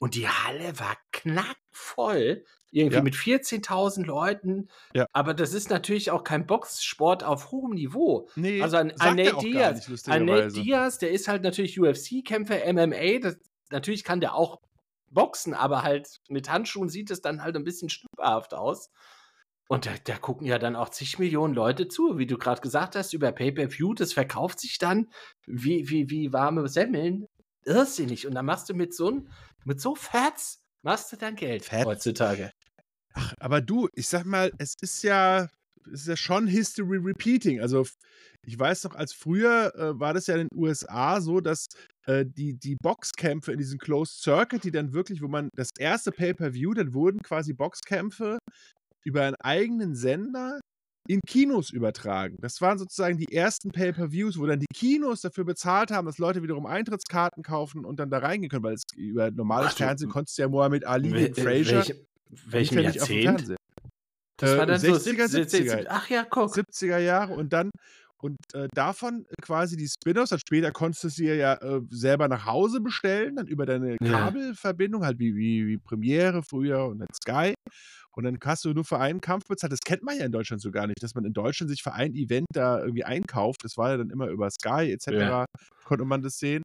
und 0.00 0.14
die 0.14 0.28
Halle 0.28 0.78
war 0.78 0.96
knackvoll. 1.12 2.44
Irgendwie 2.72 2.96
Ja. 2.96 3.02
mit 3.02 3.14
14.000 3.14 4.04
Leuten. 4.04 4.68
Ja. 4.94 5.06
Aber 5.12 5.34
das 5.34 5.52
ist 5.52 5.68
natürlich 5.70 6.10
auch 6.10 6.24
kein 6.24 6.46
Boxsport 6.46 7.22
auf 7.22 7.50
hohem 7.52 7.72
Niveau. 7.74 8.28
Nee, 8.34 8.62
Also 8.62 8.78
ein 8.78 8.90
er 8.90 9.14
Nate 9.14 9.36
auch 9.36 9.42
gar 9.42 9.72
Diaz, 9.74 9.88
nicht, 9.88 10.08
ein 10.08 10.24
Nate. 10.24 10.48
Diaz, 10.52 10.98
der 10.98 11.10
ist 11.10 11.28
halt 11.28 11.42
natürlich 11.42 11.78
UFC-Kämpfer, 11.78 12.60
MMA. 12.72 13.18
Das, 13.20 13.36
natürlich 13.70 14.04
kann 14.04 14.20
der 14.20 14.34
auch 14.34 14.58
boxen, 15.10 15.52
aber 15.52 15.82
halt 15.82 16.08
mit 16.30 16.50
Handschuhen 16.50 16.88
sieht 16.88 17.10
es 17.10 17.20
dann 17.20 17.42
halt 17.44 17.54
ein 17.56 17.64
bisschen 17.64 17.90
schnupperhaft 17.90 18.54
aus. 18.54 18.88
Und 19.68 19.84
da, 19.86 19.90
da 20.04 20.16
gucken 20.16 20.46
ja 20.46 20.58
dann 20.58 20.74
auch 20.76 20.88
zig 20.88 21.18
Millionen 21.18 21.54
Leute 21.54 21.88
zu, 21.88 22.16
wie 22.18 22.26
du 22.26 22.36
gerade 22.38 22.60
gesagt 22.62 22.96
hast, 22.96 23.12
über 23.12 23.32
Pay-Per-View. 23.32 23.94
Das 23.94 24.12
verkauft 24.14 24.60
sich 24.60 24.78
dann 24.78 25.08
wie, 25.46 25.88
wie, 25.90 26.08
wie 26.10 26.32
warme 26.32 26.68
Semmeln. 26.68 27.26
Irrsinnig. 27.64 28.26
Und 28.26 28.34
dann 28.34 28.46
machst 28.46 28.68
du 28.70 28.74
mit 28.74 28.94
so, 28.94 29.20
mit 29.64 29.80
so 29.80 29.94
Fats, 29.94 30.62
machst 30.82 31.12
du 31.12 31.16
dann 31.16 31.36
Geld 31.36 31.64
Fats? 31.66 31.84
heutzutage. 31.86 32.50
Ach, 33.14 33.32
aber 33.40 33.60
du, 33.60 33.88
ich 33.94 34.08
sag 34.08 34.24
mal, 34.24 34.52
es 34.58 34.74
ist 34.80 35.02
ja, 35.02 35.48
es 35.86 36.00
ist 36.02 36.08
ja 36.08 36.16
schon 36.16 36.46
History 36.46 36.98
Repeating. 36.98 37.60
Also 37.60 37.86
ich 38.46 38.58
weiß 38.58 38.84
noch, 38.84 38.94
als 38.94 39.12
früher 39.12 39.74
äh, 39.76 39.98
war 39.98 40.14
das 40.14 40.26
ja 40.26 40.36
in 40.36 40.48
den 40.48 40.58
USA 40.58 41.20
so, 41.20 41.40
dass 41.40 41.66
äh, 42.06 42.24
die, 42.26 42.54
die 42.54 42.76
Boxkämpfe 42.76 43.52
in 43.52 43.58
diesen 43.58 43.78
Closed 43.78 44.20
Circuit, 44.22 44.64
die 44.64 44.70
dann 44.70 44.92
wirklich, 44.92 45.22
wo 45.22 45.28
man 45.28 45.48
das 45.56 45.70
erste 45.78 46.10
Pay-Per-View, 46.12 46.74
dann 46.74 46.94
wurden 46.94 47.20
quasi 47.20 47.52
Boxkämpfe 47.52 48.38
über 49.04 49.22
einen 49.22 49.36
eigenen 49.42 49.94
Sender 49.94 50.60
in 51.08 51.20
Kinos 51.26 51.70
übertragen. 51.72 52.36
Das 52.40 52.60
waren 52.60 52.78
sozusagen 52.78 53.18
die 53.18 53.32
ersten 53.34 53.70
Pay-Per-Views, 53.72 54.38
wo 54.38 54.46
dann 54.46 54.60
die 54.60 54.66
Kinos 54.72 55.20
dafür 55.20 55.44
bezahlt 55.44 55.90
haben, 55.90 56.06
dass 56.06 56.18
Leute 56.18 56.44
wiederum 56.44 56.64
Eintrittskarten 56.64 57.42
kaufen 57.42 57.84
und 57.84 57.98
dann 57.98 58.08
da 58.08 58.18
reingehen 58.18 58.48
können, 58.50 58.62
weil 58.62 58.74
es 58.74 58.84
über 58.96 59.30
normales 59.32 59.72
Ach 59.72 59.76
Fernsehen 59.78 60.10
konntest 60.10 60.38
du 60.38 60.42
ja 60.42 60.48
Mohammed 60.48 60.86
Ali 60.86 61.10
gegen 61.10 61.34
Frazier 61.34 61.74
welche- 61.74 62.06
welchem 62.46 62.78
Jahrzehnt? 62.80 63.24
Fernsehen. 63.24 63.56
Das 64.38 64.50
Äh, 64.50 64.58
war 64.58 64.66
dann 64.66 64.80
so 64.80 64.92
60er, 64.92 65.28
70, 65.28 65.70
70er. 65.70 65.86
Ach 65.88 66.08
ja, 66.10 66.24
guck. 66.28 66.54
70er 66.54 66.98
Jahre 66.98 67.34
und 67.34 67.52
dann 67.52 67.70
und 68.18 68.36
äh, 68.54 68.68
davon 68.72 69.26
quasi 69.42 69.76
die 69.76 69.88
Spin-offs, 69.88 70.30
dann 70.30 70.38
später 70.38 70.70
konntest 70.70 71.02
du 71.04 71.08
sie 71.08 71.26
ja 71.26 71.54
äh, 71.54 71.80
selber 71.90 72.28
nach 72.28 72.46
Hause 72.46 72.80
bestellen, 72.80 73.34
dann 73.34 73.48
über 73.48 73.66
deine 73.66 73.96
Ja. 74.00 74.12
Kabelverbindung, 74.12 75.04
halt 75.04 75.18
wie, 75.18 75.34
wie, 75.34 75.66
wie 75.66 75.76
Premiere 75.78 76.42
früher 76.44 76.86
und 76.86 77.00
dann 77.00 77.08
Sky. 77.12 77.52
Und 78.14 78.24
dann 78.24 78.38
hast 78.44 78.64
du 78.64 78.74
nur 78.74 78.84
für 78.84 78.98
einen 79.00 79.20
Kampf 79.20 79.44
bezahlt. 79.48 79.72
Das 79.72 79.80
kennt 79.80 80.02
man 80.04 80.16
ja 80.18 80.24
in 80.26 80.32
Deutschland 80.32 80.62
so 80.62 80.70
gar 80.70 80.86
nicht, 80.86 81.02
dass 81.02 81.14
man 81.16 81.24
in 81.24 81.32
Deutschland 81.32 81.70
sich 81.70 81.82
für 81.82 81.94
ein 81.94 82.14
Event 82.14 82.46
da 82.52 82.78
irgendwie 82.80 83.04
einkauft. 83.04 83.64
Das 83.64 83.76
war 83.76 83.90
ja 83.90 83.96
dann 83.96 84.10
immer 84.10 84.28
über 84.28 84.48
Sky 84.50 84.92
etc. 84.92 85.08
Ja. 85.08 85.44
konnte 85.84 86.04
man 86.04 86.22
das 86.22 86.38
sehen. 86.38 86.62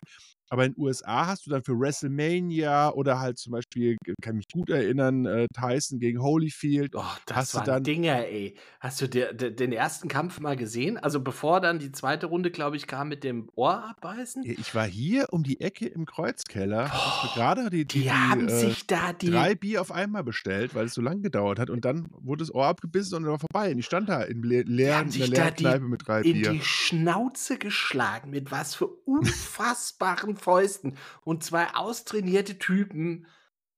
Aber 0.49 0.65
in 0.65 0.73
den 0.73 0.81
USA 0.81 1.27
hast 1.27 1.45
du 1.45 1.49
dann 1.49 1.63
für 1.63 1.77
WrestleMania 1.79 2.91
oder 2.91 3.19
halt 3.19 3.37
zum 3.37 3.51
Beispiel, 3.51 3.97
kann 4.21 4.35
mich 4.37 4.47
gut 4.53 4.69
erinnern, 4.69 5.25
äh, 5.25 5.47
Tyson 5.53 5.99
gegen 5.99 6.21
Holyfield. 6.21 6.95
Oh, 6.95 7.03
das 7.25 7.53
waren 7.55 7.65
dann- 7.65 7.83
Dinger, 7.83 8.25
ey. 8.27 8.55
Hast 8.79 9.01
du 9.01 9.07
der, 9.09 9.33
der, 9.33 9.51
den 9.51 9.71
ersten 9.73 10.07
Kampf 10.07 10.39
mal 10.39 10.55
gesehen? 10.55 10.97
Also 10.97 11.19
bevor 11.19 11.59
dann 11.61 11.79
die 11.79 11.91
zweite 11.91 12.27
Runde, 12.27 12.51
glaube 12.51 12.77
ich, 12.77 12.87
kam 12.87 13.09
mit 13.09 13.23
dem 13.23 13.49
Ohr 13.55 13.83
abbeißen? 13.89 14.43
Ich 14.45 14.73
war 14.73 14.85
hier 14.85 15.27
um 15.31 15.43
die 15.43 15.59
Ecke 15.59 15.85
im 15.87 16.05
Kreuzkeller. 16.05 16.83
mir 16.85 17.29
gerade 17.33 17.69
die, 17.69 17.85
die, 17.85 18.01
Die, 18.03 18.11
haben 18.11 18.47
äh, 18.47 18.59
sich 18.59 18.87
da 18.87 19.13
die. 19.13 19.29
drei 19.31 19.55
Bier 19.55 19.81
auf 19.81 19.91
einmal 19.91 20.23
bestellt, 20.23 20.75
weil 20.75 20.85
es 20.85 20.93
so 20.93 21.01
lang 21.01 21.21
gedauert 21.21 21.59
hat. 21.59 21.69
Und 21.69 21.83
dann 21.85 22.07
wurde 22.21 22.43
das 22.43 22.53
Ohr 22.53 22.65
abgebissen 22.67 23.15
und 23.17 23.23
dann 23.23 23.31
war 23.31 23.39
vorbei. 23.39 23.71
Und 23.71 23.79
ich 23.79 23.85
stand 23.85 24.09
da 24.09 24.21
in 24.23 24.41
le 24.43 24.63
die 24.63 24.71
leeren, 24.71 25.09
in 25.11 25.19
da 25.19 25.25
leeren 25.25 25.53
die 25.57 25.63
Kneipe 25.63 25.85
mit 25.85 26.07
drei 26.07 26.21
in 26.21 26.33
Bier. 26.33 26.51
die 26.51 26.61
Schnauze 26.61 27.57
geschlagen 27.57 28.29
mit 28.29 28.51
was 28.51 28.75
für 28.75 28.87
unfassbaren 29.05 30.36
Fäusten 30.37 30.97
und 31.23 31.43
zwei 31.43 31.73
austrainierte 31.73 32.57
Typen. 32.57 33.27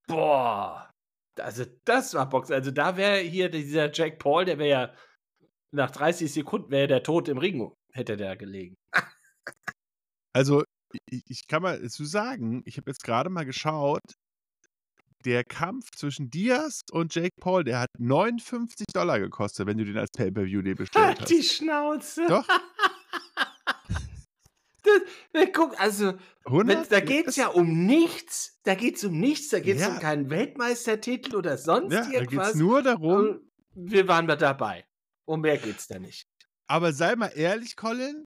Boah. 0.07 0.91
Also 1.39 1.65
das 1.85 2.13
war 2.13 2.29
Boxen. 2.29 2.53
Also 2.53 2.71
da 2.71 2.97
wäre 2.97 3.19
hier 3.19 3.49
dieser 3.49 3.91
Jack 3.93 4.19
Paul, 4.19 4.45
der 4.45 4.59
wäre 4.59 4.69
ja 4.69 4.93
nach 5.71 5.91
30 5.91 6.31
Sekunden 6.31 6.71
wäre 6.71 6.87
der 6.87 7.03
tot 7.03 7.27
im 7.27 7.37
Ring, 7.37 7.71
hätte 7.91 8.17
der 8.17 8.35
gelegen. 8.35 8.75
Also, 10.31 10.63
ich, 11.09 11.23
ich 11.27 11.47
kann 11.47 11.63
mal 11.63 11.81
dazu 11.81 12.05
sagen, 12.05 12.61
ich 12.65 12.77
habe 12.77 12.91
jetzt 12.91 13.03
gerade 13.03 13.31
mal 13.31 13.45
geschaut, 13.45 14.03
der 15.25 15.43
Kampf 15.43 15.89
zwischen 15.95 16.29
Diaz 16.29 16.81
und 16.91 17.13
Jake 17.15 17.35
Paul, 17.41 17.63
der 17.63 17.79
hat 17.79 17.89
59 17.97 18.85
Dollar 18.93 19.19
gekostet, 19.19 19.65
wenn 19.65 19.79
du 19.79 19.85
den 19.85 19.97
als 19.97 20.11
Pay-Per-View 20.11 20.61
bestellt 20.75 21.19
Halt 21.19 21.29
die 21.29 21.39
hast. 21.39 21.55
Schnauze. 21.55 22.27
Doch, 22.27 22.47
Das, 25.33 25.47
guck, 25.53 25.79
also, 25.79 26.13
wenn, 26.45 26.69
100? 26.69 26.91
da 26.91 26.99
geht 26.99 27.27
es 27.27 27.35
ja 27.35 27.47
um 27.47 27.85
nichts. 27.85 28.59
Da 28.63 28.75
geht 28.75 28.97
es 28.97 29.03
um 29.03 29.19
nichts. 29.19 29.49
Da 29.49 29.59
geht 29.59 29.77
es 29.77 29.81
Ja. 29.83 29.89
um 29.93 29.99
keinen 29.99 30.29
Weltmeistertitel 30.29 31.35
oder 31.35 31.57
sonst 31.57 31.93
Ja, 31.93 32.01
da 32.03 32.07
geht 32.09 32.15
es 32.15 32.21
irgendwas. 32.21 32.55
nur 32.55 32.81
darum, 32.83 33.15
Und 33.15 33.41
wir 33.75 34.07
waren 34.07 34.25
mal 34.25 34.35
dabei. 34.37 34.85
Um 35.25 35.41
mehr 35.41 35.57
geht's 35.57 35.87
da 35.87 35.99
nicht. 35.99 36.23
Aber 36.67 36.93
sei 36.93 37.15
mal 37.15 37.31
ehrlich, 37.35 37.75
Colin, 37.75 38.23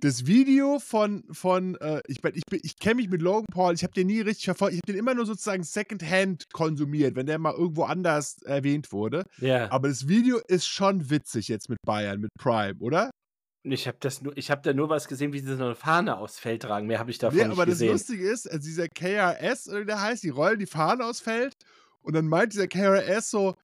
das 0.00 0.26
Video 0.26 0.78
von, 0.80 1.22
von 1.30 1.76
äh, 1.76 2.00
ich, 2.08 2.18
ich, 2.24 2.42
ich 2.50 2.76
kenne 2.76 2.96
mich 2.96 3.08
mit 3.08 3.22
Logan 3.22 3.46
Paul, 3.52 3.74
ich 3.74 3.84
habe 3.84 3.92
den 3.92 4.08
nie 4.08 4.20
richtig 4.20 4.46
verfolgt, 4.46 4.74
ich 4.74 4.80
habe 4.84 4.92
den 4.92 4.98
immer 4.98 5.14
nur 5.14 5.26
sozusagen 5.26 5.62
Secondhand 5.62 6.44
konsumiert, 6.52 7.14
wenn 7.14 7.26
der 7.26 7.38
mal 7.38 7.54
irgendwo 7.54 7.84
anders 7.84 8.42
erwähnt 8.42 8.90
wurde. 8.90 9.24
Ja. 9.38 9.70
Aber 9.70 9.88
das 9.88 10.08
Video 10.08 10.40
ist 10.48 10.66
schon 10.66 11.08
witzig 11.10 11.46
jetzt 11.48 11.68
mit 11.68 11.78
Bayern, 11.86 12.20
mit 12.20 12.30
Prime, 12.38 12.74
oder? 12.80 13.10
Ich 13.64 13.86
habe 13.86 13.98
das 14.00 14.22
nur, 14.22 14.36
ich 14.36 14.50
habe 14.50 14.62
da 14.62 14.72
nur 14.72 14.88
was 14.88 15.06
gesehen, 15.06 15.32
wie 15.32 15.38
sie 15.38 15.56
so 15.56 15.64
eine 15.64 15.74
Fahne 15.76 16.16
aufs 16.16 16.38
Feld 16.38 16.62
tragen. 16.62 16.88
Mehr 16.88 16.98
habe 16.98 17.10
ich 17.10 17.18
davon 17.18 17.38
Nee, 17.38 17.44
nicht 17.44 17.52
aber 17.52 17.64
das 17.64 17.74
gesehen. 17.74 17.92
Lustige 17.92 18.28
ist, 18.28 18.50
also 18.50 18.64
dieser 18.64 18.88
KRS, 18.88 19.68
oder 19.68 19.82
wie 19.82 19.86
der 19.86 20.00
heißt, 20.00 20.24
die 20.24 20.30
rollen 20.30 20.58
die 20.58 20.66
Fahne 20.66 21.04
aufs 21.04 21.20
Feld 21.20 21.54
und 22.00 22.14
dann 22.14 22.26
meint 22.26 22.52
dieser 22.52 22.66
KRS 22.66 23.30
so, 23.30 23.54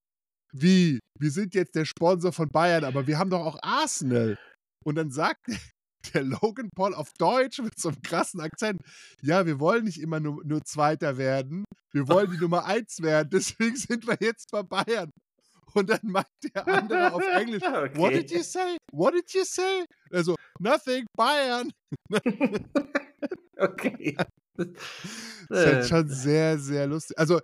wie, 0.53 1.01
wir 1.19 1.31
sind 1.31 1.55
jetzt 1.55 1.75
der 1.75 1.85
Sponsor 1.85 2.33
von 2.33 2.49
Bayern, 2.49 2.85
aber 2.85 3.07
wir 3.07 3.19
haben 3.19 3.31
doch 3.31 3.45
auch 3.45 3.59
Arsenal. 3.63 4.39
Und 4.85 4.95
dann 4.95 5.11
sagt 5.11 5.47
der 6.15 6.23
Logan 6.23 6.71
Paul 6.75 6.95
auf 6.95 7.13
Deutsch 7.19 7.59
mit 7.59 7.79
so 7.79 7.89
einem 7.89 8.01
krassen 8.03 8.41
Akzent, 8.41 8.81
ja, 9.21 9.47
wir 9.47 9.59
wollen 9.59 9.85
nicht 9.85 10.01
immer 10.01 10.21
nur, 10.21 10.45
nur 10.45 10.63
Zweiter 10.65 11.19
werden, 11.19 11.65
wir 11.93 12.07
wollen 12.09 12.31
die 12.31 12.39
Nummer 12.39 12.65
eins 12.65 13.03
werden, 13.03 13.29
deswegen 13.33 13.77
sind 13.77 14.07
wir 14.07 14.17
jetzt 14.21 14.51
bei 14.53 14.63
Bayern. 14.63 15.11
Und 15.75 15.91
dann 15.91 16.01
meint 16.03 16.27
der 16.55 16.67
andere 16.67 17.13
auf 17.13 17.23
Englisch, 17.35 17.63
what 17.95 18.13
did 18.13 18.31
you 18.31 18.43
say? 18.43 18.77
What 18.93 19.15
did 19.15 19.31
you 19.33 19.45
say? 19.45 19.85
Also, 20.11 20.35
nothing, 20.59 21.07
Bayern. 21.17 21.71
okay. 23.59 24.17
Das 25.49 25.61
ist 25.61 25.67
halt 25.67 25.85
Äh, 25.85 25.89
schon 25.89 26.09
sehr, 26.09 26.59
sehr 26.59 26.87
lustig. 26.89 27.17
Also, 27.17 27.41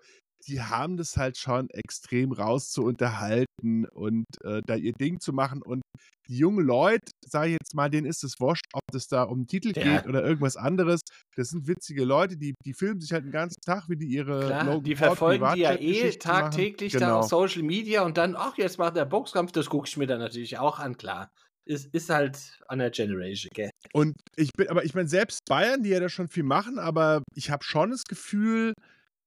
die 0.48 0.61
haben 0.62 0.96
das 0.96 1.16
halt 1.16 1.37
schon 1.38 1.68
extrem 1.70 2.33
rauszuunterhalten 2.33 3.87
und 3.92 4.26
äh, 4.42 4.61
da 4.66 4.74
ihr 4.76 4.92
Ding 4.92 5.20
zu 5.20 5.33
machen. 5.33 5.62
Und 5.62 5.83
die 6.28 6.37
jungen 6.38 6.64
Leute, 6.64 7.11
sage 7.26 7.48
ich 7.50 7.57
jetzt 7.61 7.74
mal, 7.74 7.90
denen 7.90 8.07
ist 8.07 8.24
es 8.24 8.40
wurscht, 8.40 8.64
ob 8.72 8.83
das 8.92 9.09
da 9.09 9.22
um 9.24 9.46
Titel 9.46 9.72
Ja. 9.74 9.83
geht 9.83 10.07
oder 10.07 10.24
irgendwas 10.24 10.57
anderes. 10.57 11.00
Das 11.37 11.48
sind 11.50 11.66
witzige 11.66 12.04
Leute, 12.04 12.37
die, 12.37 12.54
die 12.64 12.74
filmen 12.74 13.00
sich 13.00 13.12
halt 13.12 13.24
den 13.24 13.33
ganzen 13.33 13.61
Tag, 13.64 13.88
wie 13.88 13.96
die 13.96 14.07
ihre 14.07 14.54
Klar, 14.54 14.64
Logan 14.64 14.85
die 14.85 14.96
verfolgen 14.96 15.48
die 15.48 15.61
ja 15.61 15.72
eh 15.74 16.12
Privatchat-Geschichten 16.12 16.37
machen. 16.37 16.66
tagtäglich 16.66 16.96
da 16.96 17.07
Genau. 17.07 17.18
auf 17.20 17.26
Social 17.26 17.62
Media 17.62 18.02
und 18.02 18.18
dann, 18.18 18.37
ach, 18.37 18.59
jetzt 18.59 18.78
macht 18.78 18.96
der 18.96 19.04
Boxkampf, 19.07 19.52
das 19.52 19.70
gucke 19.70 19.88
ich 19.88 19.96
mir 19.96 20.07
dann 20.07 20.18
natürlich 20.18 20.59
auch 20.59 20.78
an, 20.78 20.96
klar. 20.96 21.30
Ist, 21.64 21.94
ist 21.94 22.11
halt 22.11 22.61
an 22.68 22.78
der 22.78 22.90
Generation, 22.90 23.50
gell? 23.54 23.70
Und 23.92 24.16
ich 24.37 24.50
bin, 24.57 24.68
aber 24.68 24.85
ich 24.85 24.94
meine, 24.94 25.09
selbst 25.09 25.40
Bayern, 25.48 25.83
die 25.83 25.90
ja 25.90 26.00
da 26.00 26.09
schon 26.09 26.28
viel 26.28 26.42
machen, 26.42 26.78
aber 26.78 27.22
ich 27.35 27.50
habe 27.50 27.64
schon 27.64 27.90
das 27.90 28.04
Gefühl, 28.04 28.72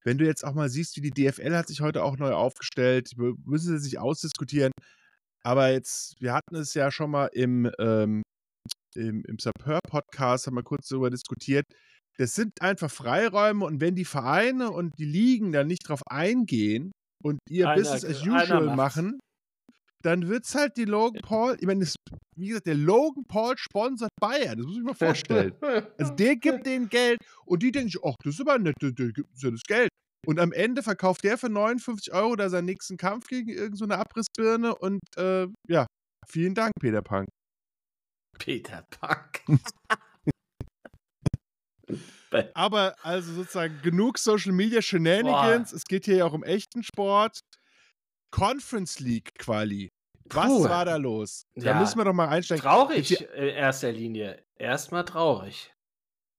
wenn 0.08 0.17
du 0.17 0.26
jetzt 0.26 0.46
auch 0.46 0.54
mal 0.54 0.70
siehst, 0.70 0.96
wie 0.96 1.02
die 1.02 1.12
DFL 1.12 1.54
hat 1.54 1.67
sich 1.67 1.82
heute 1.82 2.02
auch 2.02 2.15
neu 2.15 2.32
aufgestellt, 2.32 3.12
wir 3.17 3.34
müssen 3.43 3.78
sie 3.78 3.84
sich 3.84 4.00
ausdiskutieren. 4.00 4.72
Aber 5.43 5.70
jetzt, 5.70 6.15
wir 6.22 6.34
hatten 6.34 6.56
es 6.56 6.74
ja 6.74 6.91
schon 6.91 7.12
mal 7.12 7.26
im, 7.34 7.70
ähm, 7.78 8.22
im, 8.96 9.26
im 9.28 9.38
Sapeur-Podcast, 9.38 10.48
haben 10.48 10.56
wir 10.56 10.63
kurz 10.63 10.88
darüber 10.88 11.10
diskutiert. 11.10 11.65
Das 12.17 12.36
sind 12.36 12.62
einfach 12.62 12.89
Freiräume 12.89 13.65
und 13.65 13.82
wenn 13.82 13.96
die 13.96 14.06
Vereine 14.06 14.72
und 14.72 14.98
die 14.98 15.06
Ligen 15.06 15.52
da 15.52 15.65
nicht 15.65 15.89
drauf 15.89 16.02
eingehen 16.08 16.93
und 17.22 17.39
ihr 17.50 17.67
Einer- 17.67 17.76
Business 17.76 18.06
as 18.06 18.22
usual 18.22 18.76
machen, 18.78 19.20
dann 20.03 20.27
wird 20.27 20.45
es 20.45 20.55
halt 20.55 20.77
die 20.77 20.86
Logan 20.86 21.21
Paul, 21.21 21.57
ich 21.60 21.65
meine, 21.65 21.81
das- 21.81 21.95
wie 22.36 22.47
gesagt, 22.49 22.67
der 22.67 22.75
Logan 22.75 23.25
Paul 23.27 23.57
sponsert 23.57 24.12
Bayern, 24.21 24.57
das 24.57 24.65
muss 24.67 24.77
ich 24.77 24.83
mir 24.83 24.93
vorstellen. 24.95 25.53
Also 25.97 26.13
der 26.13 26.36
gibt 26.63 26.65
denen 26.65 26.88
Geld 26.89 27.19
und 27.45 27.63
die 27.63 27.71
denken 27.71 27.89
sich, 27.89 28.01
ach, 28.03 28.15
das 28.23 28.36
ist 28.36 28.41
aber 28.41 28.60
nett, 28.60 28.75
der, 28.81 28.91
der 28.91 29.12
gibt 29.12 29.29
uns 29.31 29.41
ja 29.41 29.51
das 29.51 29.63
Geld. 29.63 29.89
Und 30.25 30.39
am 30.39 30.51
Ende 30.51 30.83
verkauft 30.83 31.23
der 31.23 31.38
für 31.38 31.49
59 31.49 32.12
Euro 32.13 32.36
da 32.36 32.49
seinen 32.49 32.65
nächsten 32.65 32.97
Kampf 32.97 33.27
gegen 33.27 33.49
irgendeine 33.49 33.77
so 33.77 33.86
eine 33.86 33.97
Abrissbirne 33.97 34.75
und 34.75 34.99
äh, 35.15 35.47
ja, 35.69 35.86
vielen 36.27 36.53
Dank, 36.53 36.73
Peter 36.81 37.01
Punk. 37.01 37.27
Peter 38.38 38.86
Punk. 38.99 39.41
Aber 42.53 42.95
also 43.03 43.33
sozusagen 43.33 43.79
genug 43.81 44.17
Social 44.17 44.51
Media 44.51 44.81
Shenanigans. 44.81 45.71
Es 45.71 45.83
geht 45.86 46.05
hier 46.05 46.17
ja 46.17 46.25
auch 46.25 46.33
um 46.33 46.43
echten 46.43 46.83
Sport. 46.83 47.39
Conference 48.38 49.00
League 49.00 49.32
Quali. 49.39 49.89
Was 50.30 50.47
Puh. 50.47 50.63
war 50.69 50.86
da 50.86 50.95
los? 50.97 51.43
Da 51.56 51.71
Ja. 51.71 51.80
müssen 51.80 51.97
wir 51.97 52.06
doch 52.06 52.13
mal 52.13 52.28
einsteigen. 52.28 52.62
Traurig 52.62 53.19
in 53.19 53.47
erster 53.47 53.91
Linie. 53.91 54.43
Erstmal 54.58 55.06
traurig. 55.06 55.73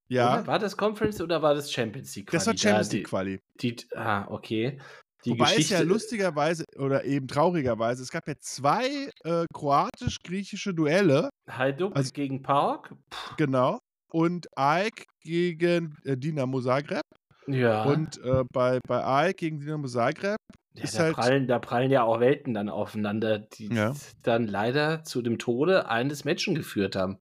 Ja, 0.09 0.35
Oder? 0.39 0.47
War 0.47 0.59
das 0.59 0.77
Conference 0.77 1.21
oder 1.21 1.43
war 1.43 1.55
das 1.55 1.73
Champions 1.73 2.15
League? 2.15 2.31
das 2.31 2.47
war 2.47 2.55
Quali? 2.55 2.59
Champions 2.63 2.93
League 2.93 3.07
Quali. 3.09 3.41
Die, 3.61 3.77
die, 3.77 3.97
ah, 3.97 4.27
okay. 4.31 4.79
Die 5.25 5.31
Wobei 5.33 5.47
Geschichte, 5.47 5.75
es 5.75 5.81
ja 5.81 5.87
lustigerweise 5.87 6.65
oder 6.77 7.05
eben 7.05 7.27
traurigerweise, 7.27 8.03
es 8.05 8.11
gab 8.11 8.27
ja 8.29 8.35
zwei 8.39 9.11
äh, 9.25 9.45
kroatisch-griechische 9.53 10.73
Duelle, 10.73 11.29
Hajduk 11.51 11.97
also- 11.97 12.13
gegen 12.13 12.41
Park. 12.43 12.95
Puh, 13.11 13.35
genau. 13.37 13.79
Und 14.13 14.47
Ike 14.59 15.05
gegen 15.23 15.97
äh, 16.05 16.17
Dinamo 16.17 16.61
Zagreb. 16.61 17.03
ja. 17.49 17.83
Und 17.85 18.17
äh, 18.23 18.45
bei, 18.53 18.79
bei 18.87 19.29
Ike 19.31 19.35
gegen 19.35 19.59
Dinamo 19.61 19.89
Zagreb 19.89 20.37
ja 20.79 20.91
da, 20.99 20.99
halt- 21.05 21.15
prallen, 21.15 21.47
da 21.47 21.59
prallen 21.59 21.91
ja 21.91 22.03
auch 22.03 22.21
Welten 22.21 22.55
dann 22.55 22.69
aufeinander, 22.69 23.39
die 23.39 23.69
Ja. 23.69 23.95
dann 24.23 24.47
leider 24.47 25.05
zu 25.05 25.23
dem 25.23 25.39
Tode 25.39 25.89
eines 25.89 26.25
Menschen 26.25 26.55
geführt 26.55 26.97
haben. 26.97 27.19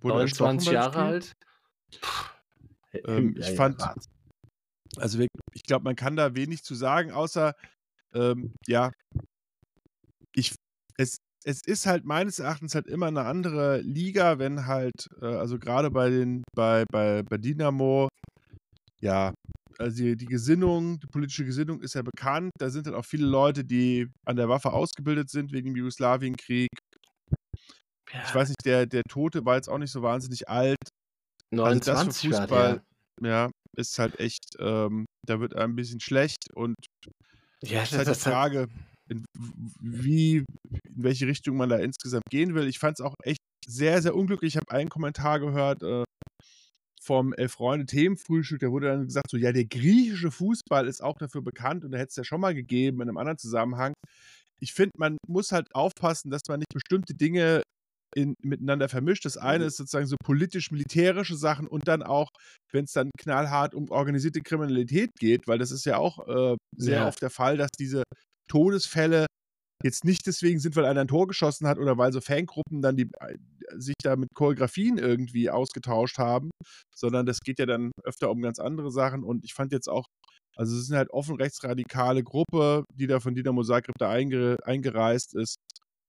wurde 0.00 0.20
erstochen 0.22 0.56
29 0.56 0.66
beim 0.66 0.74
Jahre 0.74 1.02
alt. 1.02 1.32
Ähm, 3.06 3.34
Ja, 3.36 3.40
ich 3.40 3.48
ja, 3.50 3.56
fand-. 3.56 3.82
Also 4.98 5.20
ich 5.52 5.62
glaube, 5.64 5.84
man 5.84 5.96
kann 5.96 6.16
da 6.16 6.34
wenig 6.34 6.62
zu 6.62 6.74
sagen, 6.74 7.10
außer 7.12 7.54
ähm, 8.14 8.52
ja, 8.66 8.90
ich 10.34 10.54
es, 10.98 11.18
es 11.44 11.60
ist 11.66 11.86
halt 11.86 12.04
meines 12.04 12.38
Erachtens 12.38 12.74
halt 12.74 12.86
immer 12.86 13.06
eine 13.06 13.24
andere 13.24 13.80
Liga, 13.80 14.38
wenn 14.38 14.66
halt, 14.66 15.08
äh, 15.20 15.26
also 15.26 15.58
gerade 15.58 15.90
bei 15.90 16.08
den, 16.10 16.42
bei, 16.54 16.84
bei, 16.90 17.22
bei 17.22 17.36
Dynamo, 17.38 18.08
ja, 19.00 19.32
also 19.78 19.96
die, 20.02 20.16
die 20.16 20.26
Gesinnung, 20.26 20.98
die 21.00 21.06
politische 21.06 21.44
Gesinnung 21.44 21.80
ist 21.82 21.94
ja 21.94 22.02
bekannt. 22.02 22.50
Da 22.58 22.70
sind 22.70 22.86
halt 22.86 22.96
auch 22.96 23.04
viele 23.04 23.26
Leute, 23.26 23.64
die 23.64 24.08
an 24.26 24.36
der 24.36 24.48
Waffe 24.48 24.72
ausgebildet 24.72 25.30
sind 25.30 25.52
wegen 25.52 25.70
dem 25.70 25.76
Jugoslawienkrieg. 25.76 26.68
Ja, 28.12 28.22
Ich 28.24 28.34
weiß 28.34 28.48
nicht, 28.48 28.64
der, 28.64 28.86
der 28.86 29.02
Tote 29.08 29.44
war 29.44 29.56
jetzt 29.56 29.68
auch 29.68 29.78
nicht 29.78 29.90
so 29.90 30.02
wahnsinnig 30.02 30.48
alt. 30.48 30.76
Also 31.52 31.80
das 31.80 31.86
für 31.86 31.92
29 31.92 32.30
war 32.30 32.40
Fußball, 32.42 32.82
der. 33.22 33.30
ja, 33.30 33.50
ist 33.76 33.98
halt 33.98 34.18
echt, 34.20 34.56
ähm, 34.58 35.04
da 35.26 35.40
wird 35.40 35.54
ein 35.54 35.74
bisschen 35.76 36.00
schlecht 36.00 36.38
und 36.54 36.74
Ja, 37.62 37.82
es 37.82 37.92
ist 37.92 37.98
halt 37.98 38.06
die 38.06 38.10
das 38.10 38.26
hat- 38.26 38.32
Frage, 38.32 38.66
in, 39.08 39.24
wie, 39.80 40.36
in 40.36 40.44
welche 41.02 41.26
Richtung 41.26 41.56
man 41.56 41.68
da 41.68 41.76
insgesamt 41.76 42.24
gehen 42.30 42.54
will. 42.54 42.66
Ich 42.66 42.78
fand 42.78 42.98
es 42.98 43.04
auch 43.04 43.14
echt 43.22 43.38
sehr, 43.66 44.02
sehr 44.02 44.14
unglücklich. 44.14 44.54
Ich 44.54 44.56
habe 44.56 44.70
einen 44.70 44.88
Kommentar 44.88 45.38
gehört 45.40 45.82
äh, 45.82 46.04
vom 47.06 47.32
Elf-Freunde-Themenfrühstück, 47.34 48.60
da 48.60 48.68
wurde 48.70 48.88
dann 48.88 49.06
gesagt, 49.06 49.30
so, 49.30 49.36
ja, 49.36 49.52
der 49.52 49.64
griechische 49.66 50.30
Fußball 50.30 50.88
ist 50.88 51.02
auch 51.02 51.16
dafür 51.18 51.42
bekannt 51.42 51.84
und 51.84 51.92
da 51.92 51.98
hätte 51.98 52.10
es 52.10 52.16
ja 52.16 52.24
schon 52.24 52.40
mal 52.40 52.54
gegeben 52.54 53.00
in 53.00 53.08
einem 53.08 53.18
anderen 53.18 53.38
Zusammenhang. 53.38 53.94
Ich 54.60 54.72
finde, 54.74 54.92
man 54.98 55.18
muss 55.28 55.52
halt 55.52 55.68
aufpassen, 55.74 56.30
dass 56.30 56.42
man 56.48 56.60
nicht 56.60 56.72
bestimmte 56.74 57.14
Dinge 57.14 57.62
in, 58.14 58.34
miteinander 58.42 58.88
vermischt. 58.88 59.24
Das 59.26 59.36
eine 59.36 59.64
Mhm. 59.64 59.68
ist 59.68 59.76
sozusagen 59.76 60.06
so 60.06 60.16
politisch-militärische 60.24 61.36
Sachen 61.36 61.66
und 61.68 61.86
dann 61.88 62.02
auch, 62.02 62.30
wenn 62.72 62.84
es 62.84 62.92
dann 62.92 63.10
knallhart 63.18 63.74
um 63.74 63.90
organisierte 63.90 64.40
Kriminalität 64.40 65.10
geht, 65.18 65.46
weil 65.46 65.58
das 65.58 65.70
ist 65.70 65.84
ja 65.84 65.98
auch 65.98 66.26
äh, 66.28 66.56
sehr 66.76 67.00
Ja. 67.00 67.06
oft 67.06 67.20
der 67.22 67.30
Fall, 67.30 67.56
dass 67.58 67.70
diese 67.78 68.04
Todesfälle 68.48 69.26
jetzt 69.86 70.04
nicht 70.04 70.26
deswegen 70.26 70.60
sind, 70.60 70.76
weil 70.76 70.84
einer 70.84 71.00
ein 71.00 71.08
Tor 71.08 71.26
geschossen 71.26 71.66
hat 71.66 71.78
oder 71.78 71.96
weil 71.96 72.12
so 72.12 72.20
Fangruppen 72.20 72.82
dann 72.82 72.96
die, 72.96 73.08
äh, 73.20 73.38
sich 73.76 73.94
da 74.02 74.16
mit 74.16 74.28
Choreografien 74.34 74.98
irgendwie 74.98 75.48
ausgetauscht 75.48 76.18
haben, 76.18 76.50
sondern 76.94 77.24
das 77.26 77.40
geht 77.40 77.58
ja 77.58 77.66
dann 77.66 77.92
öfter 78.04 78.30
um 78.30 78.42
ganz 78.42 78.58
andere 78.58 78.90
Sachen 78.90 79.24
und 79.24 79.44
ich 79.44 79.54
fand 79.54 79.72
jetzt 79.72 79.88
auch, 79.88 80.04
also 80.56 80.76
es 80.76 80.82
ist 80.82 80.92
halt 80.92 81.10
offen 81.10 81.36
rechtsradikale 81.36 82.22
Gruppe, 82.22 82.84
die 82.94 83.06
da 83.06 83.20
von 83.20 83.34
Dinamo 83.34 83.62
Zagreb 83.62 83.94
da 83.98 84.10
einge, 84.10 84.56
eingereist 84.64 85.34
ist 85.34 85.56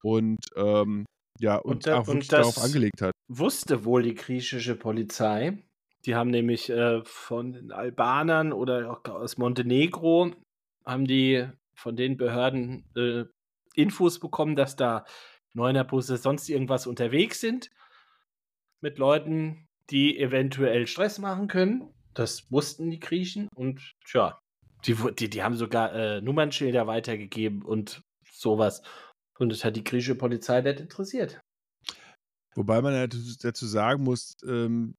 und 0.04 0.40
ähm, 0.56 1.06
ja, 1.40 1.58
und, 1.58 1.88
Und 1.88 1.90
auch 1.90 2.08
wirklich 2.08 2.32
und 2.32 2.34
darauf 2.34 2.58
angelegt 2.58 3.02
hat. 3.02 3.12
wusste 3.28 3.86
wohl 3.86 4.04
die 4.04 4.16
griechische 4.16 4.76
Polizei. 4.76 5.64
Die 6.06 6.16
haben 6.16 6.32
nämlich 6.32 6.70
äh, 6.70 7.02
von 7.04 7.54
den 7.54 7.72
Albanern 7.72 8.54
oder 8.54 8.92
auch 8.92 9.04
aus 9.06 9.38
Montenegro 9.38 10.32
haben 10.86 11.06
die 11.06 11.48
von 11.76 11.96
den 11.96 12.18
Behörden 12.18 12.86
äh, 12.96 13.26
Infos 13.78 14.20
bekommen, 14.20 14.56
dass 14.56 14.76
da 14.76 15.06
Neunerbusse 15.54 16.18
sonst 16.18 16.50
irgendwas 16.50 16.88
unterwegs 16.88 17.40
sind 17.40 17.70
mit 18.82 18.98
Leuten, 18.98 19.68
die 19.90 20.20
eventuell 20.20 20.88
Stress 20.88 21.20
machen 21.20 21.48
können. 21.48 21.94
Das 22.14 22.52
wussten 22.52 22.90
die 22.90 23.00
Griechen 23.00 23.48
und 23.56 23.96
tja, 24.06 24.40
die, 24.86 24.96
die, 25.18 25.30
die 25.30 25.44
haben 25.44 25.56
sogar 25.56 25.94
äh, 25.94 26.22
Nummernschilder 26.22 26.88
weitergegeben 26.88 27.64
und 27.64 28.02
sowas. 28.32 28.82
Und 29.40 29.50
das 29.50 29.64
hat 29.64 29.76
die 29.76 29.84
griechische 29.84 30.16
Polizei 30.16 30.62
nicht 30.62 30.80
interessiert. 30.80 31.40
Wobei 32.56 32.82
man 32.82 33.08
dazu 33.42 33.66
sagen 33.68 34.04
muss, 34.04 34.36
ähm, 34.48 34.96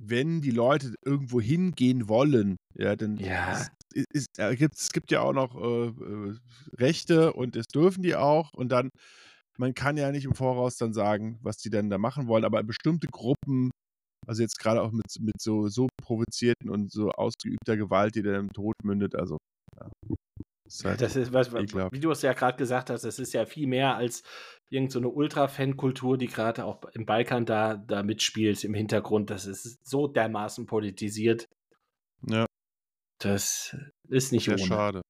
wenn 0.00 0.40
die 0.40 0.50
Leute 0.50 0.94
irgendwo 1.04 1.40
hingehen 1.40 2.08
wollen, 2.08 2.56
ja, 2.74 2.96
dann 2.96 3.18
Ja. 3.18 3.52
ist, 3.52 3.70
ist, 4.12 4.28
äh, 4.38 4.54
gibt, 4.56 4.76
es 4.76 4.90
gibt 4.92 5.10
ja 5.10 5.20
auch 5.22 5.32
noch 5.32 5.54
äh, 5.56 5.88
äh, 5.88 6.34
Rechte 6.78 7.32
und 7.32 7.56
das 7.56 7.66
dürfen 7.66 8.02
die 8.02 8.16
auch. 8.16 8.52
Und 8.54 8.70
dann, 8.70 8.90
man 9.58 9.74
kann 9.74 9.96
ja 9.96 10.12
nicht 10.12 10.24
im 10.24 10.34
Voraus 10.34 10.76
dann 10.76 10.92
sagen, 10.94 11.38
was 11.42 11.58
die 11.58 11.70
dann 11.70 11.90
da 11.90 11.98
machen 11.98 12.28
wollen, 12.28 12.44
aber 12.44 12.62
bestimmte 12.62 13.08
Gruppen, 13.08 13.70
also 14.26 14.42
jetzt 14.42 14.58
gerade 14.60 14.82
auch 14.82 14.92
mit, 14.92 15.06
mit 15.20 15.40
so, 15.40 15.68
so 15.68 15.88
provozierten 16.02 16.70
und 16.70 16.92
so 16.92 17.10
ausgeübter 17.12 17.76
Gewalt, 17.76 18.14
die 18.16 18.22
dann 18.22 18.36
im 18.36 18.52
Tod 18.52 18.74
mündet, 18.84 19.14
also 19.16 19.38
Ja, 19.80 19.88
halt 20.84 21.00
das 21.00 21.16
ist, 21.16 21.32
was, 21.32 21.52
wie 21.52 22.00
du 22.00 22.10
es 22.10 22.22
ja 22.22 22.32
gerade 22.32 22.56
gesagt 22.56 22.90
hast, 22.90 23.04
das 23.04 23.18
ist 23.18 23.32
ja 23.32 23.46
viel 23.46 23.66
mehr 23.66 23.96
als 23.96 24.22
irgendeine 24.70 25.06
so 25.06 25.12
Ultra-Fan-Kultur, 25.12 26.18
die 26.18 26.26
gerade 26.26 26.64
auch 26.64 26.82
im 26.92 27.06
Balkan 27.06 27.46
da, 27.46 27.76
da 27.76 28.02
mitspielt 28.02 28.64
im 28.64 28.74
Hintergrund. 28.74 29.30
Das 29.30 29.46
ist 29.46 29.86
so 29.88 30.06
dermaßen 30.06 30.66
politisiert. 30.66 31.48
ja, 32.26 32.46
Das 33.18 33.76
ist 34.08 34.32
nicht 34.32 34.44
sehr 34.44 34.54
ohne. 34.54 34.66
schade. 34.66 35.00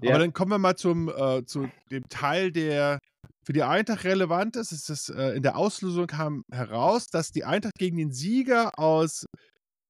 Ja. 0.00 0.10
Aber 0.10 0.20
dann 0.20 0.32
kommen 0.32 0.50
wir 0.50 0.58
mal 0.58 0.76
zum, 0.76 1.08
äh, 1.08 1.44
zu 1.44 1.68
dem 1.90 2.08
Teil, 2.08 2.50
der 2.50 2.98
für 3.44 3.52
die 3.52 3.62
Eintracht 3.62 4.04
relevant 4.04 4.56
ist. 4.56 4.72
ist 4.72 5.08
äh, 5.10 5.34
in 5.34 5.42
der 5.42 5.56
Auslosung 5.56 6.06
kam 6.06 6.42
heraus, 6.50 7.06
dass 7.06 7.30
die 7.30 7.44
Eintracht 7.44 7.78
gegen 7.78 7.96
den 7.96 8.12
Sieger 8.12 8.78
aus 8.78 9.26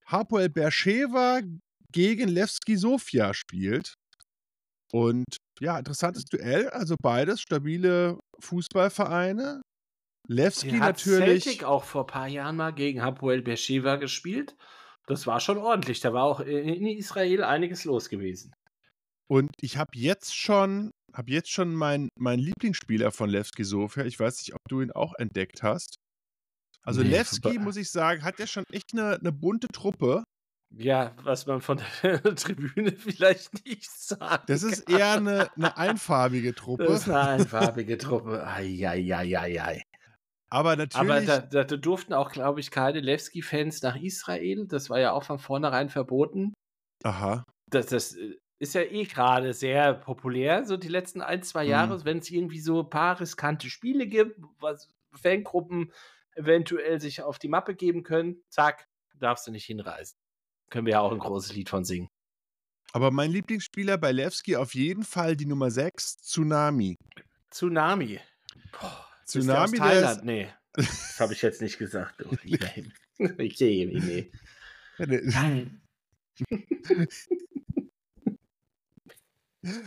Hapoel 0.06 0.50
Beersheva 0.50 1.40
gegen 1.92 2.28
Levski 2.28 2.76
Sofia 2.76 3.32
spielt. 3.32 3.94
Und 4.92 5.24
ja, 5.60 5.78
interessantes 5.78 6.24
Duell. 6.24 6.68
Also 6.70 6.96
beides 7.02 7.40
stabile 7.40 8.18
Fußballvereine. 8.40 9.62
Levski 10.28 10.70
Die 10.70 10.80
hat 10.80 10.98
natürlich. 10.98 11.44
Celtic 11.44 11.64
auch 11.64 11.84
vor 11.84 12.04
ein 12.04 12.08
paar 12.08 12.28
Jahren 12.28 12.56
mal 12.56 12.72
gegen 12.72 13.02
Hapoel 13.02 13.42
Beersheva 13.42 13.96
gespielt. 13.96 14.56
Das 15.06 15.26
war 15.26 15.40
schon 15.40 15.58
ordentlich. 15.58 16.00
Da 16.00 16.12
war 16.12 16.24
auch 16.24 16.40
in 16.40 16.86
Israel 16.86 17.44
einiges 17.44 17.84
los 17.84 18.08
gewesen. 18.08 18.52
Und 19.28 19.50
ich 19.60 19.76
habe 19.76 19.90
jetzt 19.94 20.36
schon, 20.36 20.90
habe 21.12 21.30
jetzt 21.30 21.50
schon 21.50 21.74
meinen 21.74 22.08
mein 22.18 22.38
Lieblingsspieler 22.38 23.12
von 23.12 23.30
Levski 23.30 23.64
Sofia. 23.64 24.04
Ich 24.04 24.18
weiß 24.18 24.38
nicht, 24.38 24.54
ob 24.54 24.60
du 24.68 24.80
ihn 24.80 24.92
auch 24.92 25.14
entdeckt 25.18 25.62
hast. 25.62 25.96
Also 26.82 27.02
Nee, 27.02 27.10
Levski, 27.10 27.58
muss 27.58 27.76
ich 27.76 27.90
sagen, 27.90 28.22
hat 28.22 28.38
ja 28.38 28.46
schon 28.46 28.64
echt 28.70 28.92
eine, 28.92 29.16
eine 29.16 29.32
bunte 29.32 29.66
Truppe. 29.68 30.22
Ja, 30.78 31.14
was 31.22 31.46
man 31.46 31.60
von 31.62 31.80
der 32.02 32.22
Tribüne 32.36 32.92
vielleicht 32.92 33.64
nicht 33.66 33.90
sagt. 33.90 34.50
Das 34.50 34.62
ist 34.62 34.88
eher 34.90 35.12
eine, 35.12 35.50
eine 35.56 35.76
einfarbige 35.76 36.54
Truppe. 36.54 36.84
Das 36.84 37.02
ist 37.02 37.08
eine 37.08 37.20
einfarbige 37.42 37.96
Truppe. 37.96 38.46
Eieieiei. 38.46 39.82
aber 40.50 40.76
natürlich, 40.76 41.10
Aber 41.10 41.20
da, 41.22 41.64
da, 41.64 41.76
durften 41.76 42.12
auch, 42.12 42.30
glaube 42.30 42.60
ich, 42.60 42.70
keine 42.70 43.00
Levski-Fans 43.00 43.82
nach 43.82 43.96
Israel. 43.96 44.66
Das 44.66 44.90
war 44.90 45.00
ja 45.00 45.12
auch 45.12 45.24
von 45.24 45.38
vornherein 45.38 45.88
verboten. 45.88 46.52
aha, 47.04 47.44
Das, 47.70 47.86
das 47.86 48.14
äh, 48.14 48.36
ist 48.58 48.74
ja 48.74 48.82
eh 48.82 49.04
gerade 49.04 49.54
sehr 49.54 49.94
populär, 49.94 50.64
so 50.64 50.76
die 50.76 50.88
letzten 50.88 51.22
ein, 51.22 51.42
zwei 51.42 51.64
Mhm. 51.64 51.70
Jahre, 51.70 52.04
wenn 52.04 52.18
es 52.18 52.30
irgendwie 52.30 52.60
so 52.60 52.82
ein 52.82 52.90
paar 52.90 53.18
riskante 53.18 53.70
Spiele 53.70 54.06
gibt, 54.06 54.38
was 54.60 54.88
Fangruppen 55.14 55.92
eventuell 56.34 57.00
sich 57.00 57.22
auf 57.22 57.38
die 57.38 57.48
Mappe 57.48 57.74
geben 57.74 58.02
können, 58.02 58.42
zack, 58.50 58.86
darfst 59.18 59.46
du 59.46 59.50
nicht 59.50 59.64
hinreisen. 59.64 60.16
Können 60.70 60.86
wir 60.86 60.92
ja 60.94 61.00
auch 61.00 61.12
ein 61.12 61.18
großes 61.18 61.54
Lied 61.54 61.68
von 61.68 61.84
singen. 61.84 62.08
aber 62.92 63.10
mein 63.10 63.30
Lieblingsspieler 63.30 63.98
bei 63.98 64.12
Levski 64.12 64.56
auf 64.56 64.74
jeden 64.74 65.04
Fall 65.04 65.36
die 65.36 65.46
Nummer 65.46 65.70
6, 65.70 66.18
Tsunami. 66.22 66.96
Tsunami. 67.50 68.20
Boah, 68.72 69.06
Tsunami, 69.26 69.36
ist 69.36 69.46
der 69.46 69.54
der 69.54 69.62
aus 69.62 69.72
ist- 69.72 69.78
Thailand? 69.78 70.24
Nee. 70.24 70.48
Das 70.72 71.20
habe 71.20 71.32
ich 71.32 71.42
jetzt 71.42 71.60
nicht 71.62 71.78
gesagt. 71.78 72.22
Oh, 72.24 72.34
nee. 72.44 72.58
Ja, 74.98 75.06
ne, 75.06 75.20
Nein. 75.24 75.80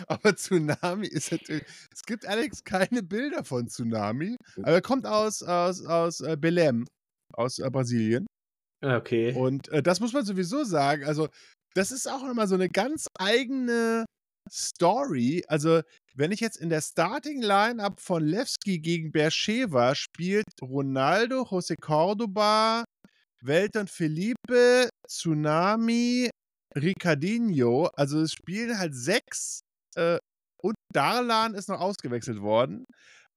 Aber 0.07 0.35
Tsunami 0.35 1.07
ist 1.07 1.31
natürlich. 1.31 1.63
Es 1.93 2.03
gibt 2.03 2.25
allerdings 2.25 2.63
keine 2.63 3.01
Bilder 3.01 3.43
von 3.45 3.67
Tsunami. 3.67 4.35
Aber 4.57 4.71
er 4.73 4.81
kommt 4.81 5.05
aus, 5.05 5.41
aus, 5.41 5.85
aus 5.85 6.19
äh, 6.21 6.35
Belém, 6.35 6.85
aus 7.33 7.59
äh, 7.59 7.69
Brasilien. 7.69 8.25
Okay. 8.81 9.33
Und 9.33 9.69
äh, 9.69 9.83
das 9.83 9.99
muss 9.99 10.13
man 10.13 10.25
sowieso 10.25 10.63
sagen. 10.63 11.03
Also, 11.05 11.27
das 11.75 11.91
ist 11.91 12.07
auch 12.07 12.23
nochmal 12.23 12.47
so 12.47 12.55
eine 12.55 12.69
ganz 12.69 13.07
eigene 13.17 14.05
Story. 14.49 15.43
Also, 15.47 15.81
wenn 16.15 16.31
ich 16.31 16.39
jetzt 16.39 16.57
in 16.57 16.69
der 16.69 16.81
Starting 16.81 17.41
Lineup 17.41 17.99
von 17.99 18.25
Levski 18.25 18.79
gegen 18.79 19.11
Bercheva 19.11 19.95
spielt 19.95 20.45
Ronaldo, 20.61 21.43
José 21.43 21.75
Cordoba, 21.79 22.83
Welton 23.41 23.87
Felipe, 23.87 24.89
Tsunami, 25.07 26.29
Ricardinho. 26.75 27.89
Also, 27.95 28.21
es 28.21 28.33
spielen 28.33 28.77
halt 28.77 28.95
sechs 28.95 29.61
äh, 29.95 30.17
und 30.61 30.75
Darlan 30.93 31.53
ist 31.53 31.69
noch 31.69 31.79
ausgewechselt 31.79 32.41
worden. 32.41 32.85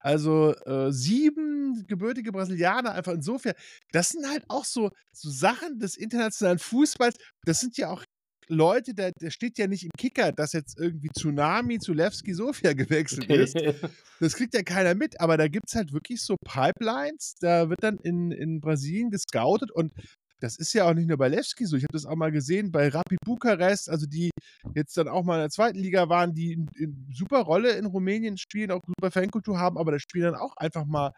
Also 0.02 0.54
äh, 0.66 0.92
sieben 0.92 1.86
gebürtige 1.86 2.32
Brasilianer 2.32 2.92
einfach 2.92 3.12
insofern. 3.12 3.54
Das 3.92 4.10
sind 4.10 4.28
halt 4.28 4.44
auch 4.48 4.64
so, 4.64 4.90
so 5.12 5.30
Sachen 5.30 5.78
des 5.78 5.96
internationalen 5.96 6.58
Fußballs. 6.58 7.16
Das 7.44 7.60
sind 7.60 7.76
ja 7.76 7.90
auch 7.90 8.04
Leute, 8.48 8.92
da, 8.94 9.10
da 9.18 9.30
steht 9.30 9.56
ja 9.58 9.66
nicht 9.66 9.84
im 9.84 9.90
Kicker, 9.96 10.32
dass 10.32 10.52
jetzt 10.52 10.78
irgendwie 10.78 11.08
Tsunami 11.08 11.78
zu 11.78 11.92
Levski 11.92 12.34
Sofia 12.34 12.72
gewechselt 12.72 13.30
ist. 13.30 13.56
Das 14.20 14.36
kriegt 14.36 14.54
ja 14.54 14.62
keiner 14.62 14.94
mit, 14.94 15.20
aber 15.20 15.36
da 15.36 15.48
gibt 15.48 15.64
es 15.66 15.74
halt 15.74 15.92
wirklich 15.92 16.22
so 16.22 16.36
Pipelines. 16.44 17.34
Da 17.40 17.68
wird 17.68 17.82
dann 17.82 17.98
in, 18.04 18.30
in 18.30 18.60
Brasilien 18.60 19.10
gescoutet 19.10 19.72
und 19.72 19.92
das 20.42 20.56
ist 20.56 20.72
ja 20.72 20.84
auch 20.88 20.94
nicht 20.94 21.08
nur 21.08 21.16
bei 21.18 21.28
Levski 21.28 21.64
so. 21.66 21.76
Ich 21.76 21.84
habe 21.84 21.92
das 21.92 22.04
auch 22.04 22.16
mal 22.16 22.32
gesehen 22.32 22.72
bei 22.72 22.88
Rapid 22.88 23.18
Bukarest, 23.24 23.88
also 23.88 24.06
die 24.06 24.30
jetzt 24.74 24.96
dann 24.96 25.08
auch 25.08 25.22
mal 25.22 25.36
in 25.36 25.42
der 25.42 25.50
zweiten 25.50 25.78
Liga 25.78 26.08
waren, 26.08 26.34
die 26.34 26.52
in, 26.52 26.68
in 26.76 27.06
super 27.12 27.40
Rolle 27.40 27.72
in 27.72 27.86
Rumänien 27.86 28.36
spielen, 28.38 28.70
auch 28.70 28.80
super 28.86 29.10
Fankultur 29.10 29.58
haben, 29.58 29.78
aber 29.78 29.92
da 29.92 29.98
spielen 29.98 30.32
dann 30.32 30.34
auch 30.34 30.56
einfach 30.56 30.84
mal 30.84 31.12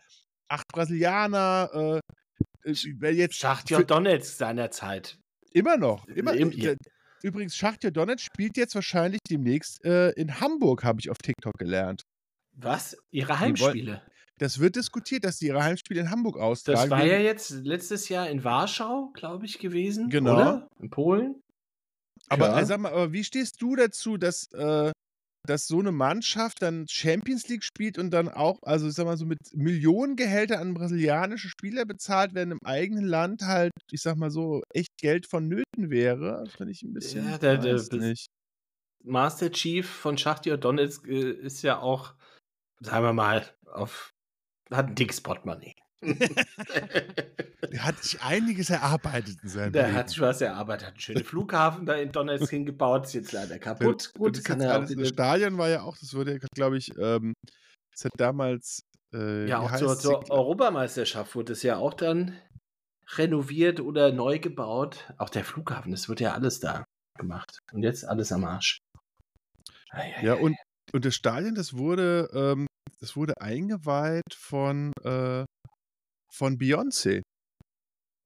acht 0.49 0.67
Brasilianer. 0.69 2.01
Äh, 2.65 2.71
äh, 2.71 3.11
jetzt 3.11 3.37
Schachtja 3.37 3.79
für- 3.79 3.85
Donetsk 3.85 4.37
seinerzeit. 4.37 5.19
immer 5.53 5.77
noch. 5.77 6.07
Immer, 6.09 6.35
Im- 6.35 6.53
äh, 6.53 6.77
Übrigens, 7.23 7.57
Schachtja 7.57 7.91
Donetsk 7.91 8.27
spielt 8.27 8.57
jetzt 8.59 8.75
wahrscheinlich 8.75 9.21
demnächst 9.31 9.83
äh, 9.85 10.11
in 10.11 10.41
Hamburg, 10.41 10.85
habe 10.85 11.01
ich 11.01 11.09
auf 11.09 11.17
TikTok 11.17 11.55
gelernt. 11.59 12.03
Was? 12.53 12.97
Ihre 13.11 13.41
Heimspiele? 13.41 14.03
Das 14.45 14.59
wird 14.59 14.77
diskutiert, 14.77 15.25
dass 15.25 15.39
die 15.39 15.47
ihre 15.47 15.63
Heimspiele 15.65 16.03
in 16.03 16.11
Hamburg 16.11 16.37
austragen. 16.37 16.79
Das 16.83 16.91
war 16.91 17.03
ja 17.07 17.19
jetzt 17.19 17.49
letztes 17.51 18.11
Jahr 18.11 18.29
in 18.29 18.45
Warschau, 18.45 19.11
glaube 19.15 19.47
ich, 19.47 19.59
gewesen. 19.59 20.11
Genau. 20.11 20.35
Oder? 20.35 20.69
In 20.81 20.91
Polen. 20.91 21.41
Aber 22.29 22.49
Ja. 22.49 22.61
äh, 22.61 22.67
sag 22.67 22.81
mal, 22.81 22.93
aber 22.93 23.13
wie 23.15 23.25
stehst 23.25 23.63
du 23.63 23.75
dazu, 23.75 24.19
dass, 24.19 24.53
äh, 24.53 24.93
dass 25.47 25.67
so 25.67 25.79
eine 25.79 25.93
Mannschaft 25.93 26.61
dann 26.61 26.87
Champions 26.89 27.49
League 27.49 27.65
spielt 27.65 27.97
und 27.97 28.11
dann 28.11 28.29
auch, 28.29 28.59
also 28.65 28.87
ich 28.87 28.93
sag 28.95 29.07
mal 29.07 29.17
so 29.17 29.25
mit 29.25 29.39
Millionengehälter 29.55 30.61
an 30.61 30.75
brasilianische 30.75 31.49
Spieler 31.49 31.87
bezahlt 31.87 32.35
werden 32.35 32.51
im 32.51 32.59
eigenen 32.67 33.05
Land 33.07 33.43
halt, 33.47 33.73
ich 33.91 34.03
sag 34.03 34.17
mal 34.19 34.31
so, 34.31 34.63
echt 34.75 34.91
Geld 35.01 35.27
vonnöten 35.27 35.89
wäre? 35.89 36.43
Das 36.45 36.55
finde 36.55 36.73
ich 36.73 36.83
ein 36.83 36.93
bisschen. 36.93 37.27
Ja, 37.27 37.39
der- 37.39 37.57
der- 37.57 37.81
nicht. 37.99 38.27
Master 39.05 39.51
Chief 39.51 39.89
von 39.89 40.19
Schachtja 40.19 40.59
Donetsk 40.59 41.07
äh, 41.09 41.31
ist 41.31 41.63
ja 41.63 41.79
auch, 41.81 42.15
sagen 42.81 43.05
wir 43.07 43.13
mal, 43.15 43.47
auf 43.73 44.11
hat 44.77 44.89
ein 44.89 44.95
dickes 44.95 45.21
Portemonnaie. 45.21 45.75
Der 47.73 47.85
hat 47.85 48.03
sich 48.03 48.21
einiges 48.23 48.71
erarbeitet 48.71 49.39
in 49.43 49.49
seinem 49.49 49.73
Der 49.73 49.87
Leben. 49.87 49.97
hat 49.97 50.11
sich 50.11 50.21
was 50.21 50.41
erarbeitet, 50.41 50.87
hat 50.87 50.95
einen 50.95 51.01
schönen 51.01 51.25
Flughafen 51.25 51.87
da 51.87 51.95
in 51.95 52.13
Donetsk 52.13 52.51
hingebaut, 52.51 53.07
ist 53.07 53.15
jetzt 53.15 53.33
leider 53.33 53.59
kaputt. 53.59 54.13
Und 54.15 54.15
Gut, 54.15 54.37
das, 54.37 54.45
kann 54.45 54.61
er 54.61 54.73
auch 54.73 54.83
alles, 54.83 55.09
Stadion 55.09 55.59
war 55.59 55.69
ja 55.69 55.83
auch, 55.83 55.97
das 55.97 56.15
wurde, 56.15 56.39
glaube 56.55 56.77
ich, 56.77 56.91
ähm, 56.99 57.35
das 57.93 58.05
hat 58.05 58.13
damals. 58.17 58.83
Äh, 59.13 59.49
ja, 59.49 59.61
auch 59.61 59.75
zur, 59.77 59.99
zur 59.99 60.31
Europameisterschaft 60.31 61.35
wurde 61.35 61.53
es 61.53 61.63
ja 61.63 61.77
auch 61.77 61.95
dann 61.95 62.37
renoviert 63.17 63.81
oder 63.81 64.13
neu 64.13 64.39
gebaut. 64.39 65.13
Auch 65.19 65.31
der 65.31 65.45
Flughafen, 65.45 65.93
das 65.93 66.09
wird 66.09 66.21
ja 66.21 66.33
alles 66.33 66.61
da 66.61 66.85
gemacht. 67.19 67.59
Und 67.73 67.83
jetzt 67.83 68.07
alles 68.07 68.33
am 68.33 68.45
Arsch. 68.45 68.79
Ja, 70.23 70.35
und, 70.35 70.57
und 70.93 71.05
das 71.05 71.15
Stadion, 71.15 71.55
das 71.55 71.75
wurde, 71.75 72.29
ähm, 72.35 72.67
das 73.01 73.17
wurde 73.17 73.41
eingeweiht 73.41 74.35
von, 74.35 74.93
äh, 75.03 75.45
von 76.33 76.59
Beyoncé. 76.59 77.23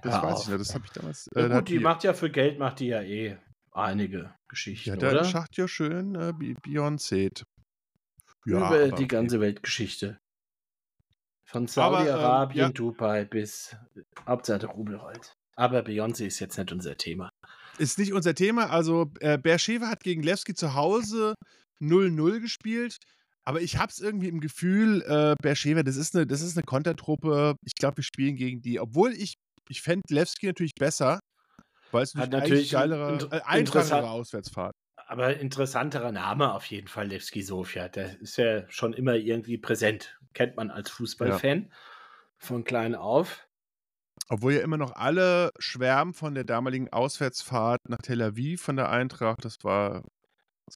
Das 0.03 0.15
Hör 0.15 0.23
weiß 0.23 0.43
ich 0.45 0.49
noch, 0.49 0.59
das 0.59 0.75
habe 0.75 0.85
ich 0.87 0.93
damals. 0.93 1.27
Ja, 1.35 1.41
Äh, 1.47 1.51
hat 1.51 1.59
gut, 1.61 1.69
die 1.69 1.79
macht 1.81 2.05
ja 2.05 2.15
für 2.15 2.31
Geld, 2.31 2.59
macht 2.59 2.81
die 2.81 2.87
ja 2.89 3.03
eh 3.03 3.37
einige 3.73 4.35
Geschichten, 4.49 4.99
die 4.99 5.05
ja 5.05 5.11
oder? 5.11 5.21
im 5.21 5.25
Schacht 5.27 5.57
ja 5.57 5.67
schön 5.69 6.15
äh, 6.15 6.33
Be- 6.33 6.55
Beyoncé. 6.65 7.31
Ja, 8.47 8.69
Über 8.69 8.87
die 8.87 8.93
okay. 8.93 9.07
ganze 9.07 9.41
Weltgeschichte. 9.41 10.19
Von 11.47 11.63
ähm, 11.63 11.69
Saudi-Arabien, 11.69 12.59
ja. 12.67 12.73
Dubai 12.73 13.25
bis 13.25 13.77
Hauptsache 14.27 14.61
der 14.61 14.69
Rubel 14.71 14.97
rollt. 14.97 15.33
Aber 15.57 15.81
Beyoncé 15.81 16.27
ist 16.27 16.39
jetzt 16.39 16.57
nicht 16.59 16.71
unser 16.73 16.97
Thema. 16.97 17.31
Ist 17.79 17.99
nicht 17.99 18.13
unser 18.13 18.35
Thema. 18.35 18.71
Also, 18.71 19.11
äh, 19.21 19.39
Bercheva 19.39 19.89
hat 19.89 20.03
gegen 20.05 20.23
Lewski 20.23 20.55
zu 20.55 20.75
Hause 20.75 21.35
0-0 21.81 22.41
gespielt. 22.41 22.97
Aber 23.49 23.63
ich 23.63 23.79
habe 23.79 23.91
es 23.91 23.99
irgendwie 23.99 24.29
im 24.29 24.41
Gefühl, 24.41 25.01
äh, 25.07 25.35
Bercheva, 25.41 25.83
das 25.83 25.97
ist 25.97 26.15
eine, 26.15 26.27
das 26.27 26.43
ist 26.43 26.59
eine 26.59 26.65
Kontertruppe. 26.65 27.57
Ich 27.65 27.77
glaube, 27.77 27.97
wir 27.97 28.05
spielen 28.05 28.37
gegen 28.37 28.61
die. 28.61 28.79
Obwohl 28.79 29.15
ich, 29.15 29.37
ich 29.71 29.81
fände 29.81 30.03
Lewski 30.11 30.49
natürlich 30.49 30.75
besser, 30.75 31.19
weil 31.91 32.03
es 32.03 32.15
natürlich 32.15 32.41
natürlich 32.43 32.77
ein 32.77 32.91
geilere, 32.91 33.13
inter- 33.15 33.33
äh, 33.35 33.41
einfachere 33.47 34.11
Auswärtsfahrt. 34.11 34.75
Aber 35.07 35.39
interessanterer 35.39 36.13
Name 36.13 36.53
auf 36.53 36.67
jeden 36.67 36.89
Fall, 36.89 37.07
Levski 37.07 37.41
Sofia. 37.41 37.89
Der 37.89 38.21
ist 38.21 38.37
ja 38.37 38.69
schon 38.69 38.93
immer 38.93 39.15
irgendwie 39.15 39.57
präsent. 39.57 40.19
Kennt 40.35 40.57
man 40.57 40.71
als 40.71 40.91
Fußballfan. 40.91 41.73
Von 42.37 42.65
klein 42.65 42.95
auf. 42.95 43.49
Obwohl 44.29 44.53
ja 44.53 44.61
immer 44.61 44.77
noch 44.77 44.93
alle 44.95 45.53
schwärmen 45.59 46.13
von 46.13 46.35
der 46.35 46.45
damaligen 46.45 46.93
Auswärtsfahrt 46.93 47.89
nach 47.89 48.03
Tel 48.03 48.21
Aviv 48.21 48.61
von 48.61 48.77
der 48.77 48.91
Eintracht. 48.91 49.43
Das 49.43 49.57
war 49.63 50.05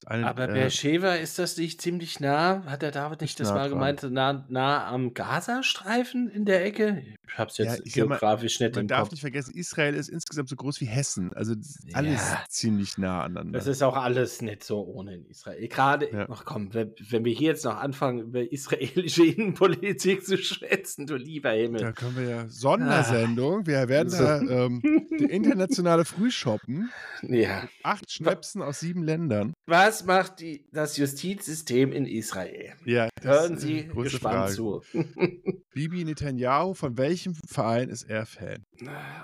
eine, 0.07 0.27
Aber 0.27 0.49
äh, 0.49 0.53
Beersheva 0.53 1.15
ist 1.15 1.39
das 1.39 1.57
nicht 1.57 1.81
ziemlich 1.81 2.21
nah? 2.21 2.63
Hat 2.67 2.83
der 2.83 2.91
David 2.91 3.21
nicht 3.21 3.39
das 3.41 3.49
nah 3.49 3.55
mal 3.55 3.61
dran. 3.69 3.71
gemeint? 3.71 4.03
Nah, 4.11 4.45
nah 4.49 4.87
am 4.89 5.15
Gazastreifen 5.15 6.29
in 6.31 6.45
der 6.45 6.65
Ecke? 6.65 7.03
Ich 7.29 7.39
hab's 7.39 7.57
Ja, 7.59 7.65
jetzt 7.65 7.83
ich 7.87 7.95
sag 7.95 8.09
mal, 8.09 8.17
geografisch 8.19 8.61
nicht 8.61 8.75
Man 8.75 8.83
im 8.83 8.89
darf 8.89 9.01
Kopf. 9.05 9.13
nicht 9.13 9.21
vergessen, 9.23 9.55
Israel 9.55 9.95
ist 9.95 10.09
insgesamt 10.09 10.49
so 10.51 10.57
groß 10.57 10.81
wie 10.83 10.85
Hessen. 10.87 11.33
Also 11.33 11.55
alles 11.95 12.31
Ja. 12.31 12.45
ziemlich 12.49 12.99
nah 12.99 13.23
aneinander. 13.23 13.59
Das 13.59 13.67
ist 13.67 13.83
auch 13.83 13.97
alles 13.97 14.43
nicht 14.43 14.65
so 14.65 14.83
ohne 14.85 15.15
in 15.15 15.27
Israel. 15.27 15.67
Gerade, 15.69 16.11
Ja. 16.13 16.27
ach 16.31 16.45
komm, 16.45 16.75
wenn, 16.75 16.93
wenn 17.09 17.25
wir 17.25 17.33
hier 17.33 17.49
jetzt 17.53 17.65
noch 17.65 17.77
anfangen, 17.77 18.21
über 18.21 18.53
israelische 18.53 19.25
Innenpolitik 19.27 20.25
zu 20.25 20.37
schwätzen, 20.37 21.07
du 21.07 21.17
lieber 21.17 21.51
Himmel. 21.53 21.81
da 21.81 21.93
können 21.93 22.17
wir 22.17 22.29
ja 22.29 22.49
Sondersendung. 22.49 23.67
Wir 23.67 23.89
werden 23.89 24.11
So. 24.11 24.19
da 24.23 24.41
ähm, 24.41 24.83
die 25.19 25.25
internationale 25.25 26.05
Frühshoppen. 26.05 26.91
Ja. 27.23 27.69
Acht 27.83 28.11
Schnäpsen 28.11 28.61
aus 28.63 28.81
sieben 28.81 29.03
Ländern. 29.03 29.53
Was 29.67 29.82
macht 30.05 30.41
die, 30.41 30.67
das 30.73 30.97
Justizsystem 30.97 31.93
in 31.93 32.07
Israel? 32.07 32.75
Ja, 32.85 33.09
Hören 33.21 33.59
Sie 33.59 33.89
gespannt 33.89 34.51
Frage. 34.51 34.55
zu. 34.55 34.83
Bibi 35.75 36.05
Netanyahu, 36.05 36.75
von 36.75 36.99
welchem 36.99 37.35
Verein 37.35 37.89
ist 37.89 38.05
er 38.05 38.27
Fan? 38.27 38.65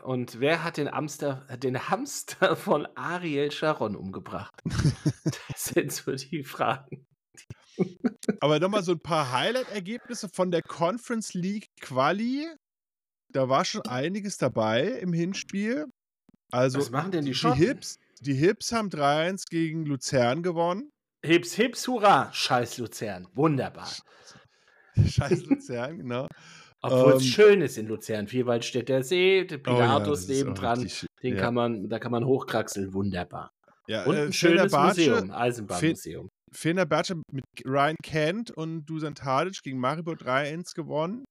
Und 0.03 0.41
wer 0.41 0.65
hat 0.65 0.77
den, 0.77 0.89
Amster, 0.89 1.47
den 1.63 1.89
Hamster 1.89 2.57
von 2.57 2.87
Ariel 2.95 3.51
Sharon 3.51 3.97
umgebracht? 3.97 4.55
Das 4.65 5.65
sind 5.75 5.93
so 5.93 6.13
die 6.15 6.45
Fragen. 6.45 7.07
Aber 8.41 8.59
nochmal 8.59 8.83
so 8.83 8.93
ein 8.93 9.01
paar 9.01 9.31
Highlight-Ergebnisse 9.33 10.29
von 10.29 10.51
der 10.51 10.63
Conference 10.63 11.35
League 11.35 11.69
Quali. 11.81 12.47
Da 13.31 13.49
war 13.49 13.65
schon 13.65 13.83
einiges 13.83 14.39
dabei 14.39 14.85
im 14.85 15.13
Hinspiel. 15.13 15.87
Also 16.51 16.79
Was 16.79 16.91
machen 16.91 17.11
denn 17.13 17.25
die 17.25 17.33
die 17.33 17.35
Schotten? 17.35 17.59
Hips, 17.59 17.99
die 18.21 18.35
Hips 18.35 18.73
haben 18.73 18.89
3-1 18.89 19.45
gegen 19.51 19.85
Luzern 19.87 20.43
gewonnen. 20.43 20.91
Hips, 21.25 21.55
hips, 21.55 21.87
hurra! 21.89 22.31
Scheiß 22.33 22.79
Luzern. 22.79 23.27
Wunderbar. 23.35 23.89
Scheiß 25.07 25.45
Luzern, 25.47 25.99
genau. 25.99 26.27
Obwohl 26.81 27.15
es 27.15 27.23
Ähm, 27.25 27.29
schön 27.29 27.61
ist 27.61 27.77
in 27.77 27.87
Luzern. 27.87 28.29
Vierwaldstätter 28.29 29.03
See, 29.03 29.45
der 29.45 29.59
Oh 29.67 29.71
ja, 29.71 29.99
Pilatus 29.99 30.29
nebendran. 30.29 30.81
richtig- 30.81 31.07
Den 31.23 31.35
ja. 31.37 31.41
kann 31.43 31.55
man, 31.55 31.89
da 31.89 31.99
kann 31.99 32.13
man 32.13 32.25
hochkraxeln. 32.25 32.93
Wunderbar. 32.95 33.51
Ja, 33.89 34.05
Und 34.05 34.15
äh, 34.17 34.23
ein 34.27 34.33
schönes 34.33 34.73
Fenerbahce- 34.73 34.87
Museum, 35.09 35.31
Eisenbahnmuseum. 35.33 36.29
Fenerbahce 36.53 37.17
mit 37.33 37.45
Ryan 37.65 37.97
Kent 38.03 38.51
und 38.53 38.85
Dusan 38.87 39.15
Tadic 39.17 39.61
gegen 39.63 39.79
Maribor 39.81 40.15
3-1 40.15 40.75
gewonnen. 40.75 41.25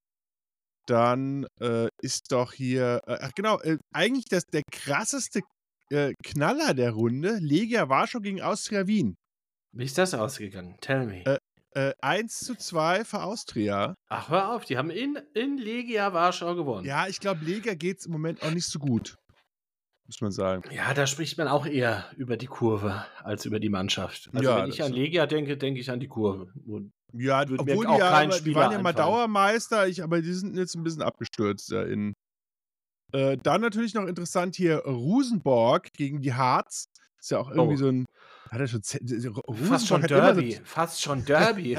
Dann 0.86 1.46
äh, 1.62 1.88
ist 2.02 2.32
doch 2.32 2.54
hier, 2.54 3.00
äh, 3.08 3.18
ach 3.22 3.32
genau, 3.36 3.60
äh, 3.62 3.78
eigentlich 3.94 4.26
das, 4.26 4.44
der 4.54 4.62
krasseste 4.72 5.42
äh, 5.92 6.14
Knaller 6.24 6.74
der 6.74 6.92
Runde, 6.92 7.38
Legia 7.40 7.90
Warschau 7.90 8.20
gegen 8.20 8.42
Austria 8.42 8.88
Wien. 8.88 9.16
Wie 9.76 9.86
ist 9.86 9.98
das 9.98 10.14
ausgegangen? 10.14 10.78
Tell 10.82 11.06
me. 11.06 11.24
Äh, 11.26 11.38
Äh, 11.76 11.94
1 12.02 12.40
zu 12.40 12.56
2 12.56 13.04
für 13.06 13.22
Austria. 13.22 13.94
Ach, 14.10 14.30
hör 14.30 14.56
auf, 14.56 14.66
die 14.66 14.78
haben 14.78 14.90
in, 14.90 15.20
in 15.36 15.58
Legia 15.58 16.12
Warschau 16.12 16.56
gewonnen. 16.56 16.86
Ja, 16.88 17.08
ich 17.08 17.20
glaube, 17.20 17.46
Lega 17.46 17.76
geht 17.76 18.00
es 18.00 18.06
im 18.08 18.14
Moment 18.14 18.42
auch 18.42 18.50
nicht 18.52 18.66
so 18.66 18.80
gut. 18.80 19.16
Muss 20.08 20.22
man 20.22 20.32
sagen. 20.32 20.64
Ja, 20.74 20.94
da 20.94 21.06
spricht 21.06 21.38
man 21.38 21.48
auch 21.48 21.66
eher 21.68 22.06
über 22.16 22.38
die 22.38 22.48
Kurve 22.48 23.06
als 23.22 23.46
über 23.46 23.60
die 23.60 23.70
Mannschaft. 23.70 24.30
Also 24.34 24.50
Ja, 24.50 24.64
wenn 24.64 24.70
ich 24.70 24.82
an 24.82 24.94
Legia 24.94 25.28
denke, 25.28 25.58
denke 25.58 25.80
ich 25.82 25.92
an 25.92 26.00
die 26.00 26.08
Kurve. 26.08 26.52
Und 26.66 26.94
Ja, 27.14 27.42
obwohl 27.42 27.86
die, 27.86 27.98
ja, 28.00 28.26
die 28.26 28.56
waren 28.56 28.72
ja 28.72 28.80
mal 28.80 28.90
einfallen. 28.90 28.96
Dauermeister, 28.96 29.88
ich, 29.88 30.02
aber 30.02 30.22
die 30.22 30.34
sind 30.34 30.58
jetzt 30.58 30.76
ein 30.76 30.84
bisschen 30.84 31.04
abgestürzt 31.04 31.72
da 31.72 31.84
in. 31.84 32.14
Äh, 33.14 33.38
dann 33.42 33.62
natürlich 33.62 33.94
noch 33.94 34.06
interessant 34.06 34.56
hier 34.56 34.78
Rosenborg 34.80 35.92
gegen 35.94 36.22
die 36.22 36.34
Harz. 36.34 36.86
Ist 37.20 37.32
ja 37.32 37.40
auch 37.40 37.50
irgendwie 37.50 37.74
Oh. 37.76 37.78
so 37.78 37.88
ein. 37.90 38.06
Hat 38.52 38.62
er 38.62 38.68
schon. 38.68 38.82
Rosenborg 38.82 39.58
fast 39.68 39.88
schon 39.88 40.02
Derby. 40.08 40.52
So, 40.54 40.62
Fast 40.64 41.02
schon 41.02 41.26
Derby. 41.26 41.78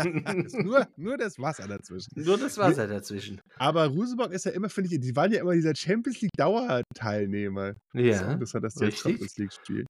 nur, 0.62 0.86
nur 0.96 1.16
das 1.16 1.38
Wasser 1.38 1.66
dazwischen. 1.68 2.10
Nur 2.14 2.36
das 2.38 2.58
Wasser 2.58 2.86
dazwischen. 2.86 3.40
Aber 3.56 3.86
Rosenborg 3.86 4.32
ist 4.32 4.44
ja 4.44 4.50
immer, 4.52 4.68
finde 4.68 4.92
ich, 4.92 5.00
die 5.00 5.16
waren 5.16 5.32
ja 5.32 5.40
immer 5.40 5.54
dieser 5.54 5.74
Champions 5.74 6.20
League 6.20 6.32
Dauerteilnehmer. 6.36 7.74
Ja. 7.94 8.32
interessant, 8.32 8.64
dass 8.64 8.74
die 8.74 8.84
jetzt. 8.86 8.98
Champions 8.98 9.36
League 9.36 9.52
spielen. 9.52 9.86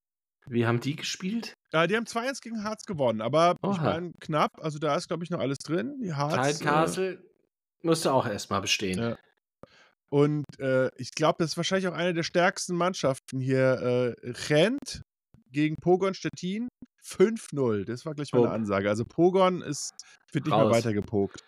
Wie 0.46 0.66
haben 0.66 0.80
die 0.80 0.96
gespielt? 0.96 1.54
Äh, 1.72 1.88
die 1.88 1.96
haben 1.96 2.06
2-1 2.06 2.40
gegen 2.40 2.64
Harz 2.64 2.84
gewonnen, 2.84 3.20
aber 3.20 3.56
ich 3.70 3.80
meine, 3.80 4.12
knapp. 4.20 4.52
Also 4.62 4.78
da 4.78 4.96
ist, 4.96 5.08
glaube 5.08 5.24
ich, 5.24 5.30
noch 5.30 5.40
alles 5.40 5.58
drin. 5.58 5.98
Die 6.02 6.14
Harz. 6.14 6.58
Tide 6.60 7.12
äh, 7.12 7.18
musste 7.82 8.12
auch 8.12 8.26
erstmal 8.26 8.60
bestehen. 8.62 8.98
Ja. 8.98 9.18
Und 10.10 10.44
äh, 10.58 10.90
ich 10.96 11.10
glaube, 11.12 11.36
das 11.38 11.50
ist 11.52 11.56
wahrscheinlich 11.56 11.88
auch 11.88 11.94
eine 11.94 12.14
der 12.14 12.22
stärksten 12.22 12.74
Mannschaften 12.76 13.40
hier. 13.40 14.14
Äh, 14.16 14.30
Rent 14.48 15.02
gegen 15.50 15.74
Pogon 15.76 16.14
Stettin 16.14 16.68
5-0. 17.04 17.84
Das 17.84 18.04
war 18.06 18.14
gleich 18.14 18.32
mal 18.32 18.40
eine 18.40 18.48
Oh. 18.50 18.52
Ansage. 18.54 18.88
Also 18.88 19.04
Pogon 19.04 19.62
ist, 19.62 19.90
wird 20.32 20.44
nicht 20.46 20.54
mehr 20.54 20.64
Raus. 20.64 20.76
weiter 20.76 20.92
gepokt. 20.92 21.40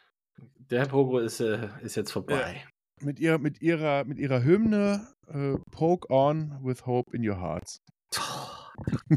Der 0.71 0.87
Pogo 0.87 1.19
ist, 1.19 1.41
äh, 1.41 1.69
ist 1.83 1.97
jetzt 1.97 2.13
vorbei. 2.13 2.65
Mit 3.03 3.19
ihrer, 3.19 3.39
mit 3.39 3.61
ihrer, 3.63 4.05
mit 4.05 4.19
ihrer 4.19 4.43
Hymne 4.45 5.09
äh, 5.29 5.57
Poke 5.71 6.09
on 6.11 6.59
with 6.63 6.85
hope 6.87 7.15
in 7.17 7.27
your 7.29 7.41
hearts. 7.41 7.79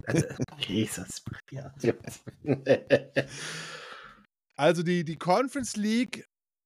Also, 0.08 0.26
Jesus. 0.60 1.24
Ja. 1.52 1.74
Also 4.56 4.84
die, 4.84 5.04
die 5.04 5.16
Conference 5.16 5.76
League, 5.78 6.26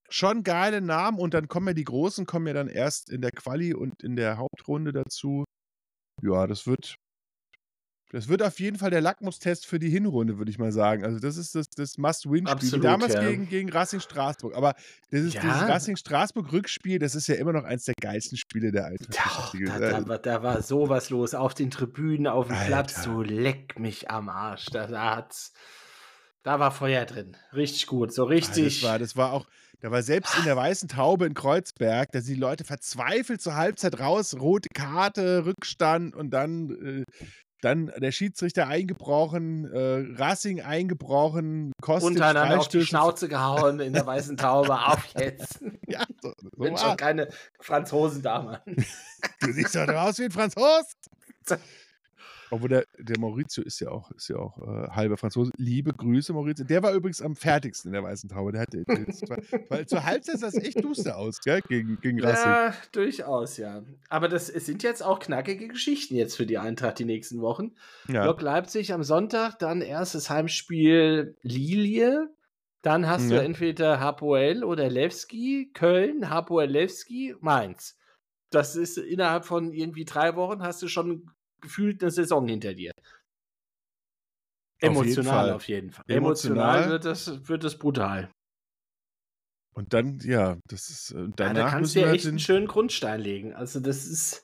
schon 0.10 0.44
geile 0.44 0.82
Namen 0.82 1.20
und 1.20 1.34
dann 1.34 1.48
kommen 1.48 1.68
ja 1.68 1.74
die 1.74 1.84
Großen, 1.84 2.26
kommen 2.26 2.48
ja 2.48 2.54
dann 2.54 2.68
erst 2.70 3.10
in 3.10 3.22
der 3.22 3.32
Quali 3.32 3.74
und 3.74 4.04
in 4.04 4.16
der 4.16 4.38
Hauptrunde 4.38 4.94
dazu. 4.94 5.44
Ja, 6.22 6.48
das 6.48 6.66
wird, 6.66 6.96
das 8.12 8.30
wird 8.30 8.42
auf 8.42 8.60
jeden 8.60 8.78
Fall 8.78 8.90
der 8.90 9.02
Lackmustest 9.02 9.66
für 9.66 9.80
die 9.80 9.90
Hinrunde, 9.90 10.38
würde 10.38 10.50
ich 10.50 10.58
mal 10.58 10.72
sagen. 10.72 11.04
Also 11.04 11.20
das 11.20 11.36
ist 11.36 11.54
das, 11.56 11.68
das 11.70 11.98
Must-Win-Spiel. 11.98 12.80
Damals 12.80 13.14
ja. 13.16 13.22
gegen, 13.30 13.50
gegen 13.50 13.70
Racing 13.70 14.00
Straßburg. 14.00 14.56
Aber 14.56 14.76
das 15.12 15.22
ist, 15.22 15.34
Ja. 15.34 15.42
dieses 15.42 15.62
Racing 15.64 15.98
Straßburg-Rückspiel, 15.98 17.00
das 17.00 17.14
ist 17.16 17.28
ja 17.28 17.36
immer 17.36 17.52
noch 17.52 17.66
eins 17.66 17.84
der 17.84 17.96
geilsten 18.02 18.38
Spiele 18.38 18.72
der 18.72 18.86
alten 18.86 19.12
Ja, 19.12 19.78
da, 19.78 19.90
da, 20.00 20.08
war- 20.08 20.20
da 20.20 20.42
war 20.42 20.62
sowas 20.62 21.10
los 21.10 21.36
auf 21.36 21.54
den 21.54 21.70
Tribünen, 21.70 22.28
auf 22.28 22.48
dem 22.48 22.56
Platz. 22.56 22.98
Alter. 23.00 23.12
Du 23.12 23.22
leck 23.24 23.78
mich 23.78 24.10
am 24.10 24.30
Arsch. 24.30 24.68
Da, 24.72 24.88
da, 24.88 25.18
hat's, 25.18 25.52
da 26.48 26.62
war 26.62 26.72
Feuer 26.72 27.04
drin. 27.04 27.36
Richtig 27.54 27.88
gut. 27.88 28.14
So 28.14 28.24
Ah, 28.24 28.28
richtig. 28.30 28.80
Das 28.82 28.90
war, 28.90 29.00
das 29.00 29.18
war 29.18 29.34
auch, 29.34 29.48
da 29.82 29.92
war 29.92 30.02
selbst 30.02 30.38
in 30.38 30.46
der 30.46 30.56
Weißen 30.56 30.88
Taube 30.88 31.26
in 31.26 31.34
Kreuzberg, 31.34 32.10
da 32.14 32.22
sind 32.22 32.36
die 32.36 32.40
Leute 32.40 32.64
verzweifelt 32.64 33.42
zur 33.42 33.56
Halbzeit 33.56 34.00
raus, 34.00 34.34
rote 34.40 34.70
Karte, 34.74 35.46
Rückstand 35.46 36.16
und 36.16 36.30
dann, 36.30 37.04
äh, 37.04 37.22
dann 37.60 37.92
der 37.98 38.14
Schiedsrichter 38.14 38.68
eingebrochen, 38.68 39.66
äh, 39.66 40.22
Racing 40.22 40.62
eingebrochen, 40.62 41.74
Kostic 41.82 42.12
untereinander 42.12 42.60
auf 42.60 42.70
die 42.70 42.86
Schnauze 42.86 43.28
gehauen 43.28 43.82
in 43.82 43.92
der 43.92 44.06
weißen 44.06 44.38
Taube. 44.38 44.74
Auf 44.74 45.06
jetzt. 45.20 45.60
Ja, 45.90 46.04
so, 46.22 46.34
so 46.42 46.50
Bin 46.64 46.78
schon 46.78 46.98
keine 46.98 47.28
Franzosendame. 47.60 48.62
Du 49.42 49.52
siehst 49.52 49.76
doch 49.76 49.88
aus 49.88 50.20
wie 50.20 50.26
ein 50.26 50.32
Franzos. 50.32 50.94
Obwohl 52.50 52.70
der, 52.70 52.86
der 52.98 53.20
Maurizio 53.20 53.64
ist 53.64 53.80
ja 53.82 53.90
auch, 53.90 54.10
ist 54.12 54.30
ja 54.30 54.38
auch 54.38 54.58
äh, 54.60 54.90
halber 54.90 55.18
Franzose. 55.18 55.52
Liebe 55.58 55.92
Grüße, 55.94 56.32
Maurizio. 56.34 56.66
Der 56.66 56.82
war 56.82 56.94
übrigens 56.94 57.22
am 57.22 57.36
fertigsten 57.36 57.90
in 57.90 57.94
der 57.94 58.04
Weißen 58.04 58.30
Taube. 58.30 58.54
Der 58.54 58.62
hatte, 58.62 58.84
das 58.86 59.22
weil 59.70 59.86
zur 59.86 60.06
Halbzeit 60.06 60.40
sah 60.40 60.48
es 60.48 60.56
echt 60.56 60.84
duster 60.84 61.18
aus, 61.18 61.40
gell? 61.42 61.62
Gegen, 61.68 62.00
gegen 62.00 62.22
Racing. 62.22 62.50
Ja, 62.52 62.74
durchaus, 62.94 63.58
ja. 63.58 63.84
Aber 64.10 64.30
das 64.30 64.50
es 64.50 64.66
sind 64.66 64.84
jetzt 64.84 65.04
auch 65.04 65.20
knackige 65.20 65.68
Geschichten 65.68 66.16
jetzt 66.16 66.36
für 66.38 66.46
die 66.46 66.58
Eintracht 66.58 67.00
die 67.00 67.06
nächsten 67.06 67.42
Wochen. 67.42 67.76
Ja. 68.08 68.26
Lok 68.26 68.42
Leipzig 68.42 68.94
am 68.94 69.04
Sonntag, 69.04 69.60
dann 69.60 69.82
erstes 69.82 70.30
Heimspiel 70.30 71.36
Lilie. 71.42 72.30
Dann 72.82 73.08
hast 73.08 73.30
Ja. 73.30 73.38
du 73.40 73.44
entweder 73.44 74.00
Hapoel 74.00 74.64
oder 74.64 74.90
Lewski, 74.90 75.72
Köln, 75.74 76.30
Hapoel 76.30 76.70
Lewski, 76.70 77.36
Mainz. 77.42 77.98
Das 78.52 78.78
ist 78.78 78.98
innerhalb 78.98 79.44
von 79.44 79.74
irgendwie 79.74 80.06
drei 80.06 80.36
Wochen 80.38 80.62
hast 80.64 80.82
du 80.82 80.88
schon 80.88 81.30
gefühlt 81.62 82.02
eine 82.02 82.12
Saison 82.12 82.48
hinter 82.48 82.74
dir. 82.74 82.92
jeden 84.82 84.96
Emotional 84.96 85.46
Fall. 85.46 85.52
auf 85.54 85.68
jeden 85.68 85.92
Fall. 85.92 86.06
Emotional. 86.08 86.78
Emotional 86.78 86.90
wird 86.92 87.06
das, 87.06 87.48
wird 87.48 87.64
das 87.64 87.78
brutal. 87.78 88.30
Und 89.74 89.94
dann, 89.94 90.20
ja, 90.24 90.58
das 90.68 90.90
ist, 90.90 91.12
äh, 91.12 91.20
Ja, 91.20 91.28
danach 91.36 91.66
da 91.66 91.70
kannst 91.70 91.96
du 91.96 92.00
ja 92.00 92.08
halt 92.08 92.16
echt 92.16 92.28
einen 92.28 92.40
schönen 92.40 92.68
Grundstein 92.68 93.22
legen. 93.22 93.54
Also 93.54 93.80
das 93.80 94.06
ist. 94.08 94.44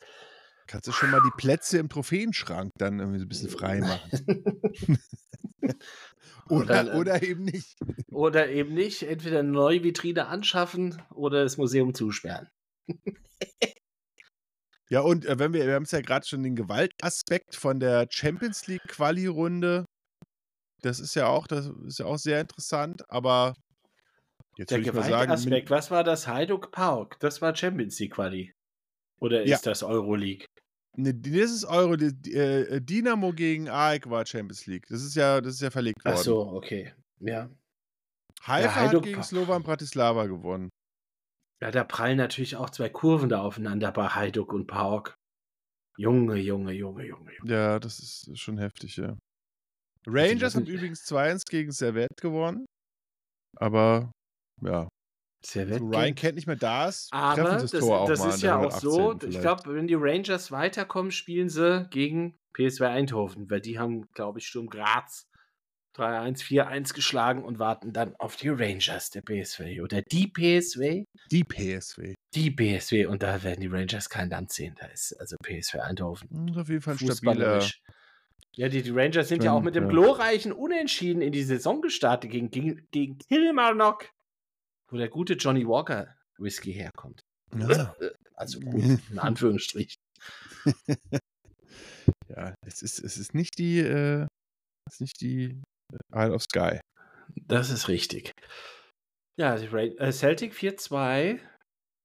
kannst 0.68 0.88
du 0.88 0.92
schon 0.92 1.10
mal 1.10 1.22
die 1.26 1.36
Plätze 1.38 1.80
im 1.80 1.90
Trophäenschrank 1.90 2.72
dann 2.78 3.00
irgendwie 3.00 3.20
so 3.20 3.26
ein 3.26 3.30
bisschen 3.30 3.50
frei 3.50 3.80
machen. 3.80 4.54
Oder, 6.50 6.84
Oder, 6.84 6.94
äh, 6.94 6.98
oder 6.98 7.24
eben 7.24 7.46
nicht. 7.46 7.78
Oder 8.12 8.50
eben 8.50 8.74
nicht. 8.74 9.04
Entweder 9.04 9.40
eine 9.40 9.50
neue 9.50 9.82
Vitrine 9.84 10.28
anschaffen 10.28 11.02
oder 11.16 11.42
das 11.44 11.58
Museum 11.58 11.94
zusperren. 11.94 12.50
Ja, 14.94 15.02
und 15.02 15.26
äh, 15.26 15.40
wenn 15.40 15.54
wir, 15.54 15.66
wir 15.66 15.74
haben 15.74 15.84
es 15.84 15.92
ja 15.92 16.02
gerade 16.02 16.24
schon 16.24 16.44
den 16.44 16.56
Gewaltaspekt 16.56 17.56
von 17.56 17.80
der 17.80 18.06
Champions 18.12 18.68
League 18.68 18.84
Quali-Runde. 18.88 19.86
Das 20.84 21.00
ist 21.00 21.16
ja 21.16 21.26
auch, 21.26 21.48
das 21.48 21.66
ist 21.88 21.98
ja 21.98 22.06
auch 22.06 22.20
sehr 22.20 22.40
interessant, 22.40 23.02
aber 23.10 23.56
jetzt 24.56 24.70
Der 24.70 24.82
Gewaltaspekt, 24.82 25.72
was 25.72 25.90
war 25.90 26.04
das? 26.04 26.28
Hajduk 26.28 26.72
Park. 26.72 27.18
Das 27.22 27.42
war 27.42 27.56
Champions 27.56 27.98
League 28.00 28.14
Quali. 28.14 28.54
Oder 29.20 29.44
Ja. 29.48 29.56
ist 29.56 29.66
das 29.66 29.82
Euroleague? 29.82 30.46
ne, 30.96 31.12
das 31.16 31.50
ist 31.50 31.66
Euro, 31.66 31.96
die, 31.96 32.32
äh, 32.32 32.80
Dynamo 32.80 33.34
gegen 33.34 33.70
AEK 33.70 34.12
war 34.12 34.28
Champions 34.28 34.68
League. 34.68 34.86
Das 34.90 35.02
ist 35.02 35.16
ja, 35.16 35.42
das 35.42 35.56
ist 35.56 35.62
ja 35.62 35.72
verlegt 35.72 36.06
worden. 36.06 36.18
Ach 36.20 36.22
so, 36.24 36.40
okay. 36.52 36.94
Ja. 37.20 37.50
Haifa 38.44 38.86
Ja, 38.86 38.92
hat 38.92 39.04
gegen. 39.04 39.24
Slovan 39.24 39.64
Bratislava 39.64 40.28
gewonnen. 40.28 40.70
Ja, 41.64 41.72
da 41.72 41.86
prallen 41.86 42.18
natürlich 42.18 42.58
auch 42.58 42.70
zwei 42.72 42.90
Kurven 42.90 43.30
da 43.30 43.42
aufeinander 43.42 43.90
bei 43.94 44.06
Hajduk 44.08 44.52
und 44.52 44.68
Park. 44.68 45.16
Junge, 45.98 46.36
Junge, 46.36 46.74
Junge, 46.74 47.06
Junge, 47.06 47.32
Junge. 47.38 47.50
Ja, 47.50 47.80
das 47.80 48.00
ist 48.00 48.38
schon 48.38 48.58
heftig, 48.58 48.98
ja. 48.98 49.18
Rangers 50.06 50.56
haben 50.56 50.66
übrigens 50.66 51.06
2-1 51.10 51.44
gegen 51.50 51.72
Servette 51.72 52.22
gewonnen. 52.22 52.66
Aber 53.56 54.12
ja, 54.62 54.90
Servette 55.46 55.80
so 55.80 55.86
Ryan 55.88 56.16
Kent 56.16 56.36
nicht 56.36 56.48
mehr 56.48 56.58
da 56.58 56.90
ist, 56.90 57.10
treffen 57.12 57.40
Aber 57.40 57.50
das, 57.52 57.72
das 57.72 57.80
Tor 57.80 58.02
auch 58.02 58.08
das 58.10 58.20
mal 58.20 58.30
ist 58.32 58.42
ja 58.42 58.58
auch 58.60 58.72
so. 58.72 58.98
118. 59.00 59.30
Ich 59.30 59.36
vielleicht. 59.38 59.42
glaube, 59.64 59.76
wenn 59.78 59.88
die 59.88 59.94
Rangers 59.94 60.52
weiterkommen, 60.52 61.14
spielen 61.14 61.48
sie 61.48 61.88
gegen 61.92 62.38
PSW 62.52 62.88
Eindhoven, 62.88 63.50
weil 63.50 63.62
die 63.62 63.80
haben, 63.80 64.12
glaube 64.12 64.40
ich, 64.40 64.48
Sturm 64.48 64.68
Graz 64.68 65.30
3-1, 65.96 66.44
4-1 66.44 66.94
geschlagen 66.94 67.44
und 67.44 67.60
warten 67.60 67.94
dann 67.94 68.16
auf 68.18 68.36
die 68.36 68.50
Rangers 68.50 69.10
der 69.10 69.22
PSW 69.22 69.82
oder 69.82 70.02
die 70.02 70.28
PSW. 70.28 71.06
Die 71.32 71.44
PSW. 71.44 72.16
Die 72.34 72.52
PSW 72.52 73.06
und 73.06 73.24
da 73.24 73.44
werden 73.44 73.62
die 73.62 73.68
Rangers 73.68 74.10
kein 74.10 74.30
Land 74.30 74.52
sehen. 74.52 74.76
Da 74.80 74.88
ist 74.88 75.14
also 75.20 75.36
PSW 75.44 75.80
Eindhoven. 75.80 76.28
Das 76.32 76.56
ist 76.56 76.62
auf 76.62 76.70
jeden 76.70 76.82
Fall 76.82 76.98
stabiler. 76.98 77.64
Ja, 78.56 78.70
die, 78.70 78.84
die 78.84 78.92
Rangers 78.92 79.30
sind 79.30 79.44
ja 79.44 79.52
auch 79.52 79.62
mit 79.62 79.76
dem 79.76 79.90
glorreichen 79.90 80.52
Unentschieden 80.52 81.22
in 81.24 81.32
die 81.32 81.42
Saison 81.42 81.82
gestartet 81.82 82.30
gegen, 82.30 82.52
gegen, 82.52 82.88
gegen 82.92 83.18
Kilmarnock, 83.18 84.10
wo 84.90 84.98
der 84.98 85.10
gute 85.10 85.34
Johnny 85.34 85.68
Walker 85.68 86.16
Whisky 86.38 86.72
herkommt. 86.74 87.22
Ja, 87.56 87.96
Also 88.36 88.60
gut, 88.60 89.00
in 89.10 89.20
Anführungsstrichen. 89.20 90.02
ja 92.30 92.54
es, 92.66 92.82
ist, 92.82 93.00
es 93.00 93.18
ist 93.18 93.34
nicht 93.34 93.58
die, 93.58 93.80
äh, 93.80 94.28
es 94.88 94.96
ist 94.96 95.02
nicht 95.02 95.22
die 95.22 95.62
Isle 96.14 96.34
of 96.34 96.44
Sky. 96.44 96.80
Das 97.48 97.70
ist 97.70 97.88
richtig. 97.88 98.32
Ja, 99.38 99.58
die 99.58 99.68
Ra 99.68 99.80
äh, 99.82 100.12
Celtic 100.12 100.54
4-2 100.54 101.40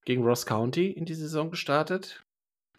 gegen 0.04 0.22
Ross 0.22 0.46
County 0.46 0.90
in 0.90 1.04
die 1.04 1.14
Saison 1.14 1.50
gestartet. 1.50 2.22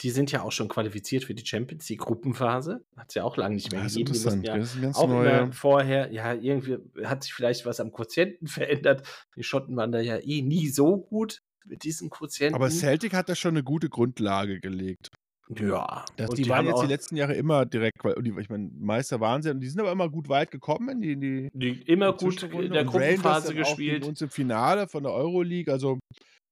Die 0.02 0.10
sind 0.12 0.32
ja 0.32 0.44
auch 0.44 0.52
schon 0.54 0.70
qualifiziert 0.70 1.26
für 1.26 1.36
die 1.36 1.46
Champions 1.46 1.90
League 1.90 2.00
Gruppenphase. 2.00 2.86
Hat 2.96 3.10
es 3.10 3.16
ja 3.16 3.24
auch 3.24 3.36
lange 3.36 3.56
nicht 3.56 3.72
mehr 3.72 3.84
Das 3.84 3.92
ist 3.92 3.98
gegeben. 3.98 4.14
Die 4.14 4.20
mussten 4.20 4.40
interessant. 4.40 4.48
ja 4.48 4.58
das 4.58 4.76
ist 4.76 4.82
ganz 4.82 4.98
auch 4.98 5.08
neuer. 5.10 5.40
immer 5.42 5.52
vorher, 5.52 6.12
ja, 6.12 6.34
irgendwie 6.34 6.78
hat 7.04 7.24
sich 7.24 7.34
vielleicht 7.34 7.66
was 7.66 7.80
am 7.80 7.92
Quotienten 7.92 8.48
verändert. 8.48 9.06
Die 9.36 9.44
Schotten 9.44 9.76
waren 9.76 9.92
da 9.92 10.00
ja 10.00 10.18
eh 10.18 10.42
nie 10.42 10.70
so 10.70 10.98
gut 10.98 11.42
mit 11.66 11.84
diesen 11.84 12.10
Quotienten. 12.10 12.56
Aber 12.56 12.70
Celtic 12.72 13.14
hat 13.14 13.30
da 13.30 13.36
schon 13.36 13.52
eine 13.52 13.64
gute 13.64 13.90
Grundlage 13.90 14.60
gelegt. 14.60 15.10
Ja. 15.58 16.06
Das, 16.16 16.30
und 16.30 16.38
die, 16.38 16.48
waren 16.48 16.68
jetzt 16.68 16.84
die 16.84 16.88
letzten 16.88 17.16
Jahre 17.16 17.34
immer 17.34 17.66
direkt, 17.66 18.04
weil 18.04 18.14
die, 18.22 18.34
ich 18.40 18.50
meine, 18.50 18.70
Meister 18.78 19.20
waren 19.20 19.42
sie 19.42 19.50
und 19.50 19.62
die 19.62 19.68
sind 19.68 19.80
aber 19.80 19.92
immer 19.92 20.10
gut 20.10 20.30
weit 20.30 20.52
gekommen 20.52 20.90
in 20.90 21.02
die, 21.02 21.12
in 21.14 21.22
die 21.22 21.50
die 21.54 21.82
immer 21.84 22.14
die 22.14 22.26
gut 22.26 22.44
in 22.44 22.72
der 22.72 22.82
Und 22.82 22.88
Gruppenphase 22.88 23.56
gespielt. 23.56 24.06
Uns 24.06 24.22
im 24.22 24.30
Finale 24.30 24.88
von 24.88 25.04
der 25.04 25.12
Euroleague, 25.12 25.72
also 25.74 25.98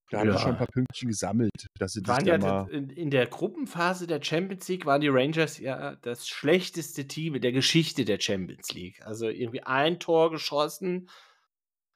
da 0.10 0.20
haben 0.20 0.30
Ja. 0.30 0.38
sie 0.38 0.43
schon 0.43 0.52
ein 0.54 0.58
paar 0.58 0.68
Pünktchen 0.68 1.10
gesammelt, 1.10 1.68
dass 1.78 1.91
sie 1.91 2.08
waren 2.08 2.26
ja 2.26 2.38
mal. 2.38 2.70
in, 2.70 2.89
in 2.89 3.12
der 3.12 3.28
Gruppenphase 3.28 4.08
der 4.08 4.24
Champions 4.24 4.68
League 4.68 4.86
waren 4.86 5.02
die 5.02 5.10
Rangers 5.10 5.60
ja 5.60 5.95
das 5.98 6.28
schlechteste 6.28 7.08
Team 7.08 7.36
in 7.36 7.41
der 7.41 7.52
Geschichte 7.52 8.06
der 8.06 8.20
Champions 8.20 8.74
League. 8.74 9.02
Also 9.06 9.28
irgendwie 9.28 9.64
ein 9.64 10.00
Tor 10.00 10.32
geschossen, 10.32 11.10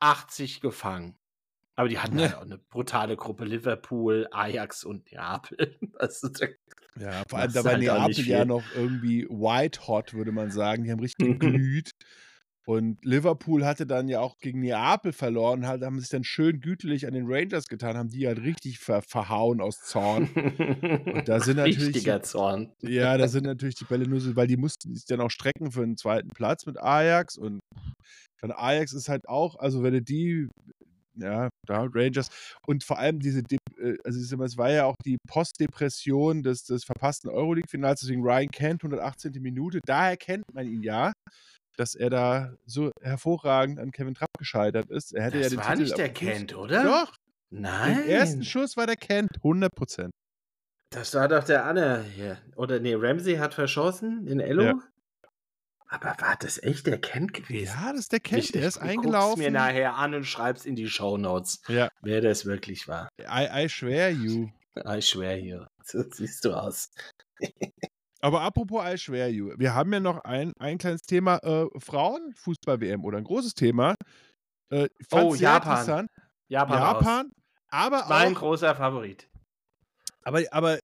80 0.01 0.61
gefangen. 0.61 1.15
Aber 1.81 1.89
die 1.89 1.97
hatten 1.97 2.19
Ja. 2.19 2.25
halt 2.25 2.35
auch 2.35 2.41
eine 2.43 2.59
brutale 2.59 3.17
Gruppe: 3.17 3.43
Liverpool, 3.43 4.27
Ajax 4.29 4.83
und 4.83 5.11
Neapel. 5.11 5.57
Also, 5.97 6.29
Ja, 6.99 7.23
vor 7.27 7.39
allem 7.39 7.47
machst 7.47 7.55
da 7.55 7.59
du 7.61 7.65
war 7.65 7.71
halt 7.71 7.81
Neapel 7.81 8.27
ja 8.27 8.45
noch 8.45 8.71
irgendwie 8.71 9.25
white 9.27 9.87
hot, 9.87 10.13
würde 10.13 10.31
man 10.31 10.51
sagen. 10.51 10.83
Die 10.83 10.91
haben 10.91 10.99
richtig 10.99 11.27
geglüht. 11.39 11.89
Und 12.67 13.03
Liverpool 13.03 13.65
hatte 13.65 13.87
dann 13.87 14.07
ja 14.09 14.19
auch 14.19 14.37
gegen 14.37 14.59
Neapel 14.59 15.11
verloren, 15.11 15.65
halt, 15.65 15.81
haben 15.81 15.99
sich 15.99 16.09
dann 16.09 16.23
schön 16.23 16.59
gütlich 16.59 17.07
an 17.07 17.13
den 17.13 17.25
Rangers 17.25 17.65
getan, 17.65 17.97
haben 17.97 18.09
die 18.09 18.27
halt 18.27 18.43
richtig 18.43 18.77
ver 18.77 19.01
verhauen 19.01 19.59
aus 19.59 19.79
Zorn. 19.81 20.29
Und 20.35 21.27
da 21.27 21.39
sind 21.39 21.57
natürlich 21.57 21.95
Richtiger 21.95 22.21
Zorn. 22.21 22.73
Ja, 22.81 23.17
da 23.17 23.27
sind 23.27 23.45
natürlich 23.45 23.73
die 23.73 23.85
Bälle 23.85 24.07
nur 24.07 24.19
so, 24.21 24.35
weil 24.35 24.45
die 24.45 24.57
mussten 24.57 24.93
sich 24.93 25.05
dann 25.05 25.19
auch 25.19 25.31
strecken 25.31 25.71
für 25.71 25.81
einen 25.81 25.97
zweiten 25.97 26.29
Platz 26.29 26.67
mit 26.67 26.79
Ajax 26.79 27.37
und 27.37 27.59
dann 28.39 28.51
Ajax 28.51 28.93
ist 28.93 29.09
halt 29.09 29.27
auch, 29.27 29.55
also 29.55 29.81
wenn 29.83 29.93
du 29.93 30.01
die, 30.03 30.47
ja, 31.15 31.49
da 31.65 31.87
Rangers 31.93 32.27
und 32.65 32.83
vor 32.83 32.97
allem 32.97 33.19
diese, 33.19 33.43
De 33.43 33.57
äh, 33.77 33.97
also 34.03 34.19
es 34.19 34.57
war 34.57 34.71
ja 34.71 34.85
auch 34.85 34.95
die 35.05 35.17
Postdepression 35.27 36.43
des, 36.43 36.63
des 36.63 36.83
verpassten 36.83 37.29
Euroleague-Finals, 37.29 38.01
deswegen 38.01 38.23
Ryan 38.23 38.49
Kent, 38.49 38.83
118. 38.83 39.33
Minute, 39.41 39.79
daher 39.85 40.17
kennt 40.17 40.45
man 40.53 40.67
ihn 40.67 40.83
ja, 40.83 41.11
dass 41.77 41.95
er 41.95 42.09
da 42.09 42.53
so 42.65 42.91
hervorragend 43.01 43.79
an 43.79 43.91
Kevin 43.91 44.13
Trapp 44.13 44.37
gescheitert 44.37 44.89
ist. 44.89 45.13
Er 45.13 45.23
hätte 45.23 45.37
ja 45.37 45.43
Das 45.43 45.51
den 45.51 45.59
war 45.59 45.67
Titel 45.67 45.81
nicht 45.81 45.97
der 45.97 46.09
Kent, 46.09 46.55
oder? 46.55 46.83
Doch, 46.83 47.15
Nein. 47.49 47.97
den 47.97 48.09
ersten 48.09 48.43
Schuss 48.43 48.77
war 48.77 48.87
der 48.87 48.97
Kent, 48.97 49.31
100 49.37 49.73
Prozent. 49.73 50.11
Das 50.93 51.15
war 51.15 51.27
doch 51.29 51.43
der 51.43 51.65
Anne 51.65 52.03
hier. 52.15 52.37
Oder 52.55 52.79
nee, 52.79 52.93
Ramsey 52.95 53.37
hat 53.37 53.53
verschossen 53.53 54.27
in 54.27 54.41
Ello. 54.41 54.63
Ja. 54.63 54.79
Aber 55.93 56.15
war 56.21 56.37
das 56.39 56.57
echt 56.63 56.87
der 56.87 56.99
Kent 57.01 57.33
gewesen? 57.33 57.73
Ja, 57.75 57.91
das 57.91 57.99
ist 58.01 58.11
der 58.13 58.21
Kent, 58.21 58.45
Ich- 58.45 58.51
der 58.53 58.61
ich 58.61 58.67
ist 58.69 58.79
guck's 58.79 58.89
eingelaufen. 58.89 59.39
mir 59.43 59.51
nachher 59.51 59.95
an 59.95 60.13
und 60.15 60.23
schreib's 60.23 60.65
in 60.65 60.75
die 60.77 60.87
Shownotes, 60.87 61.61
Ja, 61.67 61.89
wer 62.01 62.21
das 62.21 62.45
wirklich 62.45 62.87
war. 62.87 63.09
I, 63.19 63.65
I 63.65 63.67
swear 63.67 64.09
you. 64.09 64.47
I 64.85 65.01
swear 65.01 65.37
you. 65.37 65.65
So 65.83 66.01
siehst 66.09 66.45
du 66.45 66.53
aus. 66.53 66.91
Aber 68.21 68.41
apropos 68.41 68.85
I 68.85 68.97
swear 68.97 69.27
you, 69.27 69.53
wir 69.57 69.73
haben 69.73 69.91
ja 69.91 69.99
noch 69.99 70.23
ein, 70.23 70.53
ein 70.59 70.77
kleines 70.77 71.01
Thema 71.01 71.37
äh, 71.43 71.65
Frauenfußball-WM 71.77 73.03
oder 73.03 73.17
ein 73.17 73.23
großes 73.25 73.53
Thema. 73.55 73.95
Äh, 74.69 74.85
ich 74.99 75.07
Oh, 75.11 75.35
Japan. 75.35 75.85
Japan. 75.85 76.07
Japan, 76.47 77.31
aber 77.69 78.05
Mein 78.07 78.33
auch, 78.35 78.39
großer 78.39 78.75
Favorit. 78.75 79.27
aber, 80.23 80.41
aber 80.51 80.79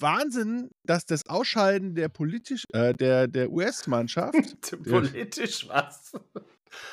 Wahnsinn, 0.00 0.70
dass 0.84 1.06
das 1.06 1.26
Ausscheiden 1.26 1.94
der 1.94 2.08
politisch, 2.08 2.64
äh, 2.72 2.92
der, 2.94 3.28
der 3.28 3.50
US-Mannschaft, 3.50 4.34
Politisch 4.84 5.68
was? 5.68 6.12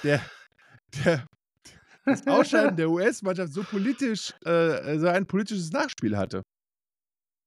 der, 0.03 0.21
der, 1.03 1.25
das 2.05 2.25
Ausscheiden 2.27 2.77
der 2.77 2.89
US-Mannschaft 2.89 3.53
so 3.53 3.63
politisch, 3.63 4.33
äh, 4.45 4.97
so 4.97 5.07
ein 5.07 5.25
politisches 5.25 5.71
Nachspiel 5.71 6.17
hatte. 6.17 6.43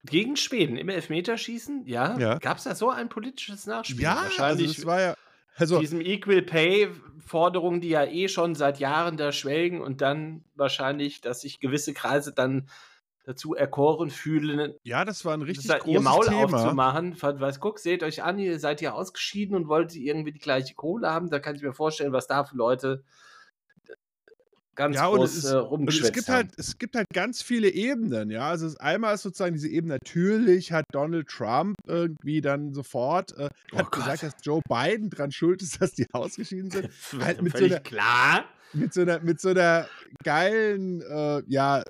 Gegen 0.05 0.37
Schweden 0.37 0.77
im 0.77 0.89
Elfmeterschießen? 0.89 1.85
Ja. 1.87 2.19
Ja. 2.19 2.39
Gab 2.39 2.57
es 2.57 2.65
da 2.65 2.75
so 2.75 2.91
ein 2.91 3.09
politisches 3.09 3.67
Nachspiel? 3.67 4.01
Ja, 4.01 4.13
also 4.13 4.25
Wahrscheinlich 4.25 4.77
das 4.77 4.87
war 4.87 5.01
ja, 5.01 5.15
also, 5.57 5.79
diesem 5.79 6.01
Equal 6.01 6.43
Pay 6.43 6.91
Forderungen, 7.19 7.81
die 7.81 7.91
ja 7.91 8.05
eh 8.05 8.29
schon 8.29 8.55
seit 8.55 8.79
Jahren 8.81 9.17
da 9.17 9.31
schwelgen 9.31 9.81
und 9.81 10.01
dann 10.01 10.45
wahrscheinlich, 10.55 11.21
dass 11.21 11.43
sich 11.43 11.61
gewisse 11.61 11.93
Kreise 11.93 12.33
dann 12.33 12.69
dazu 13.31 13.55
erkoren 13.55 14.11
fühlen, 14.11 14.75
ja, 14.85 15.05
das 15.05 15.25
war 15.25 15.35
ein 15.35 15.43
richtig 15.43 15.67
sa- 15.67 15.79
großes 15.79 15.93
ihr 15.95 16.01
Maul 16.01 16.27
Thema. 16.27 16.45
aufzumachen. 16.45 17.17
Was, 17.21 17.61
guck, 17.61 17.79
seht 17.79 18.03
euch 18.03 18.23
an, 18.23 18.39
ihr 18.39 18.59
seid 18.59 18.81
ja 18.81 18.93
ausgeschieden 18.93 19.57
und 19.57 19.69
wollt 19.69 19.95
irgendwie 19.95 20.33
die 20.33 20.39
gleiche 20.39 20.75
Kohle 20.75 21.11
haben. 21.11 21.31
Da 21.31 21.39
kann 21.39 21.55
ich 21.57 21.63
mir 21.63 21.73
vorstellen, 21.73 22.13
was 22.13 22.27
da 22.27 22.45
für 22.45 22.57
Leute 22.57 23.05
ganz 24.77 24.97
Ja, 24.97 25.09
groß 25.09 25.31
es 25.37 25.45
ist- 25.45 25.51
äh, 25.51 25.57
rumgeschwätzt 25.57 26.09
es 26.11 26.13
gibt 26.15 26.29
haben. 26.29 26.35
halt, 26.37 26.51
es 26.57 26.79
gibt 26.79 26.97
halt 26.97 27.07
ganz 27.13 27.43
viele 27.43 27.69
Ebenen, 27.69 28.31
ja. 28.31 28.49
Also 28.49 28.75
einmal 28.79 29.15
ist 29.15 29.23
sozusagen 29.23 29.55
diese 29.55 29.69
Ebene, 29.69 29.95
natürlich 29.95 30.73
hat 30.73 30.87
Donald 30.93 31.29
Trump 31.29 31.77
irgendwie 31.87 32.41
dann 32.41 32.73
sofort 32.73 33.33
äh, 33.37 33.49
Oh 33.73 33.79
hat 33.79 33.91
Gott. 33.91 34.05
gesagt, 34.05 34.23
dass 34.23 34.33
Joe 34.43 34.63
Biden 34.69 35.11
dran 35.11 35.33
schuld 35.33 35.61
ist, 35.63 35.81
dass 35.83 35.93
die 35.93 36.07
ausgeschieden 36.13 36.71
sind. 36.71 36.89
halt 37.21 37.43
mit 37.43 37.57
so 37.57 37.65
einer- 37.65 37.81
klar. 37.81 38.45
Mit 38.73 38.95
so 38.95 39.01
einer, 39.01 39.19
mit 39.19 39.41
so 39.41 39.49
einer 39.49 39.89
geilen, 40.23 41.01
äh, 41.03 41.43
ja, 41.49 41.83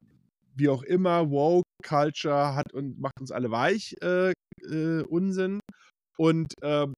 wie 0.54 0.68
auch 0.68 0.82
immer, 0.82 1.30
Woke-Culture 1.30 2.54
hat 2.54 2.72
und 2.72 2.98
macht 2.98 3.20
uns 3.20 3.30
alle 3.30 3.50
weich, 3.50 3.94
äh, 4.02 4.32
äh, 4.62 5.02
Unsinn. 5.02 5.60
Und, 6.18 6.52
ähm, 6.62 6.92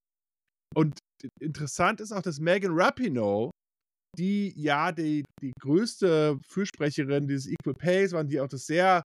und 0.74 0.98
interessant 1.40 2.00
ist 2.00 2.12
auch, 2.12 2.22
dass 2.22 2.40
Megan 2.40 2.72
Rapinoe, 2.74 3.50
die 4.18 4.52
ja 4.56 4.92
die, 4.92 5.24
die 5.40 5.52
größte 5.60 6.38
Fürsprecherin 6.48 7.28
dieses 7.28 7.46
Equal 7.46 7.74
Pays 7.74 8.12
war, 8.12 8.24
die 8.24 8.40
auch 8.40 8.48
das 8.48 8.66
sehr 8.66 9.02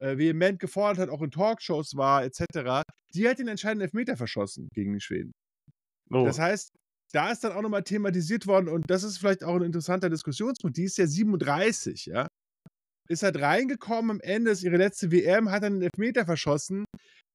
äh, 0.00 0.16
vehement 0.18 0.58
gefordert 0.58 0.98
hat, 0.98 1.08
auch 1.10 1.22
in 1.22 1.30
Talkshows 1.30 1.94
war, 1.96 2.24
etc., 2.24 2.82
die 3.14 3.28
hat 3.28 3.38
den 3.38 3.48
entscheidenden 3.48 3.84
Elfmeter 3.84 4.16
verschossen 4.16 4.68
gegen 4.74 4.92
die 4.94 5.00
Schweden. 5.00 5.32
Oh. 6.10 6.24
Das 6.24 6.38
heißt, 6.38 6.70
da 7.12 7.30
ist 7.30 7.44
dann 7.44 7.52
auch 7.52 7.62
nochmal 7.62 7.84
thematisiert 7.84 8.46
worden 8.46 8.68
und 8.68 8.90
das 8.90 9.04
ist 9.04 9.18
vielleicht 9.18 9.44
auch 9.44 9.54
ein 9.54 9.62
interessanter 9.62 10.10
Diskussionspunkt. 10.10 10.76
Die 10.76 10.84
ist 10.84 10.98
ja 10.98 11.06
37, 11.06 12.06
ja. 12.06 12.26
Ist 13.12 13.22
halt 13.22 13.40
reingekommen 13.40 14.10
am 14.10 14.20
Ende, 14.20 14.50
ist 14.50 14.62
ihre 14.62 14.78
letzte 14.78 15.10
WM, 15.10 15.50
hat 15.50 15.62
dann 15.62 15.74
einen 15.74 15.82
Elfmeter 15.82 16.24
verschossen. 16.24 16.84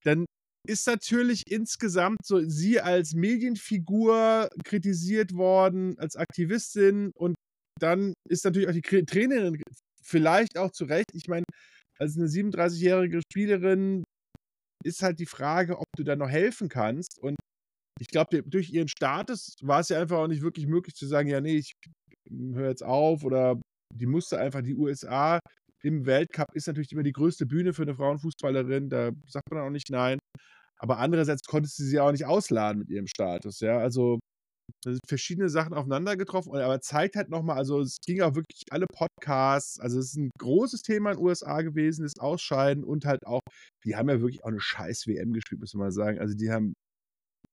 Dann 0.03 0.25
ist 0.67 0.87
natürlich 0.87 1.43
insgesamt 1.47 2.25
so 2.25 2.39
sie 2.41 2.81
als 2.81 3.13
Medienfigur 3.13 4.49
kritisiert 4.65 5.33
worden, 5.33 5.97
als 5.99 6.15
Aktivistin 6.15 7.11
und 7.15 7.35
dann 7.79 8.13
ist 8.27 8.43
natürlich 8.43 8.67
auch 8.67 8.73
die 8.73 9.05
Trainerin 9.05 9.61
vielleicht 10.03 10.57
auch 10.57 10.71
zu 10.71 10.85
Recht. 10.85 11.05
Ich 11.13 11.27
meine, 11.27 11.45
als 11.99 12.17
eine 12.17 12.27
37-jährige 12.27 13.21
Spielerin 13.31 14.03
ist 14.83 15.03
halt 15.03 15.19
die 15.19 15.25
Frage, 15.25 15.77
ob 15.77 15.85
du 15.95 16.03
da 16.03 16.15
noch 16.15 16.29
helfen 16.29 16.69
kannst 16.69 17.19
und 17.21 17.35
ich 17.99 18.07
glaube, 18.07 18.43
durch 18.43 18.71
ihren 18.71 18.87
Status 18.87 19.55
war 19.61 19.79
es 19.79 19.89
ja 19.89 19.99
einfach 19.99 20.17
auch 20.17 20.27
nicht 20.27 20.41
wirklich 20.41 20.67
möglich 20.67 20.95
zu 20.95 21.07
sagen, 21.07 21.29
ja, 21.29 21.41
nee, 21.41 21.57
ich 21.57 21.73
höre 22.29 22.69
jetzt 22.69 22.83
auf 22.83 23.23
oder 23.23 23.59
die 23.95 24.05
musste 24.05 24.39
einfach 24.39 24.61
die 24.61 24.75
USA 24.75 25.39
im 25.83 26.05
Weltcup 26.05 26.47
ist 26.55 26.67
natürlich 26.67 26.91
immer 26.91 27.03
die 27.03 27.11
größte 27.13 27.45
Bühne 27.45 27.73
für 27.73 27.83
eine 27.83 27.95
Frauenfußballerin, 27.95 28.89
da 28.89 29.11
sagt 29.27 29.51
man 29.51 29.61
auch 29.63 29.69
nicht 29.69 29.89
nein. 29.89 30.19
Aber 30.79 30.99
andererseits 30.99 31.43
konntest 31.43 31.79
du 31.79 31.83
sie 31.83 31.99
auch 31.99 32.11
nicht 32.11 32.25
ausladen 32.25 32.79
mit 32.81 32.89
ihrem 32.89 33.07
Status, 33.07 33.59
ja. 33.61 33.79
Also 33.79 34.19
da 34.83 34.91
sind 34.91 35.01
verschiedene 35.07 35.49
Sachen 35.49 35.73
aufeinander 35.73 36.17
getroffen, 36.17 36.55
aber 36.55 36.81
zeigt 36.81 37.15
halt 37.15 37.29
nochmal, 37.29 37.57
also 37.57 37.81
es 37.81 37.97
ging 38.05 38.21
auch 38.21 38.35
wirklich 38.35 38.63
alle 38.71 38.85
Podcasts, 38.87 39.79
also 39.79 39.99
es 39.99 40.07
ist 40.07 40.17
ein 40.17 40.29
großes 40.39 40.81
Thema 40.83 41.11
in 41.11 41.17
den 41.17 41.25
USA 41.25 41.61
gewesen, 41.61 42.03
das 42.03 42.19
Ausscheiden 42.19 42.83
und 42.83 43.05
halt 43.05 43.25
auch, 43.25 43.41
die 43.85 43.95
haben 43.95 44.09
ja 44.09 44.21
wirklich 44.21 44.43
auch 44.43 44.49
eine 44.49 44.59
scheiß 44.59 45.07
WM 45.07 45.33
gespielt, 45.33 45.61
muss 45.61 45.73
man 45.73 45.87
mal 45.87 45.91
sagen. 45.91 46.19
Also 46.19 46.35
die 46.35 46.51
haben 46.51 46.73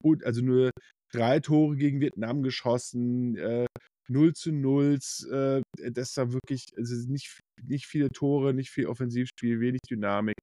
gut, 0.02 0.24
also 0.24 0.42
nur 0.42 0.70
drei 1.12 1.40
Tore 1.40 1.76
gegen 1.76 2.00
Vietnam 2.00 2.42
geschossen, 2.42 3.36
äh, 3.36 3.66
0 4.08 4.32
zu 4.34 4.52
0, 4.52 4.98
äh, 5.32 5.62
das 5.92 6.16
war 6.16 6.32
wirklich, 6.32 6.66
also 6.76 6.94
nicht, 7.10 7.40
nicht 7.62 7.86
viele 7.86 8.10
Tore, 8.10 8.54
nicht 8.54 8.70
viel 8.70 8.86
Offensivspiel, 8.86 9.60
wenig 9.60 9.80
Dynamik. 9.90 10.36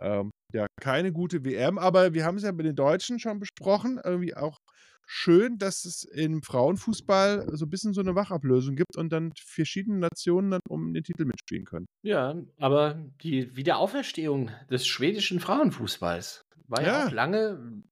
Ähm, 0.00 0.30
ja, 0.54 0.66
keine 0.80 1.12
gute 1.12 1.44
WM, 1.44 1.78
aber 1.78 2.14
wir 2.14 2.24
haben 2.24 2.36
es 2.36 2.44
ja 2.44 2.52
mit 2.52 2.66
den 2.66 2.76
Deutschen 2.76 3.18
schon 3.18 3.40
besprochen, 3.40 4.00
irgendwie 4.04 4.34
auch 4.36 4.58
schön, 5.06 5.58
dass 5.58 5.84
es 5.84 6.04
im 6.04 6.42
Frauenfußball 6.42 7.48
so 7.56 7.66
ein 7.66 7.70
bisschen 7.70 7.94
so 7.94 8.00
eine 8.00 8.14
Wachablösung 8.14 8.76
gibt 8.76 8.96
und 8.96 9.10
dann 9.12 9.32
verschiedene 9.36 9.98
Nationen 9.98 10.50
dann 10.52 10.60
um 10.68 10.94
den 10.94 11.02
Titel 11.04 11.24
mitspielen 11.24 11.64
können. 11.64 11.86
Ja, 12.02 12.36
aber 12.58 12.94
die 13.22 13.56
Wiederauferstehung 13.56 14.50
des 14.70 14.86
schwedischen 14.86 15.40
Frauenfußballs 15.40 16.42
war 16.68 16.82
ja, 16.82 16.88
Ja. 16.88 17.04
auch 17.06 17.10
lange 17.10 17.82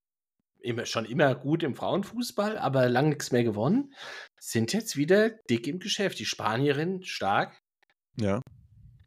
immer, 0.61 0.86
schon 0.86 1.07
immer 1.07 1.34
gut 1.34 1.62
im 1.62 1.74
Frauenfußball, 1.76 2.59
aber 2.59 2.88
lang 2.88 3.09
nichts 3.11 3.32
mehr 3.32 3.44
gewonnen. 3.44 3.94
Sind 4.39 4.72
jetzt 4.72 4.97
wieder 4.97 5.30
dick 5.51 5.66
im 5.66 5.78
Geschäft. 5.78 6.18
Die 6.18 6.24
Spanierin 6.26 7.03
stark. 7.03 7.59
Ja. 8.18 8.43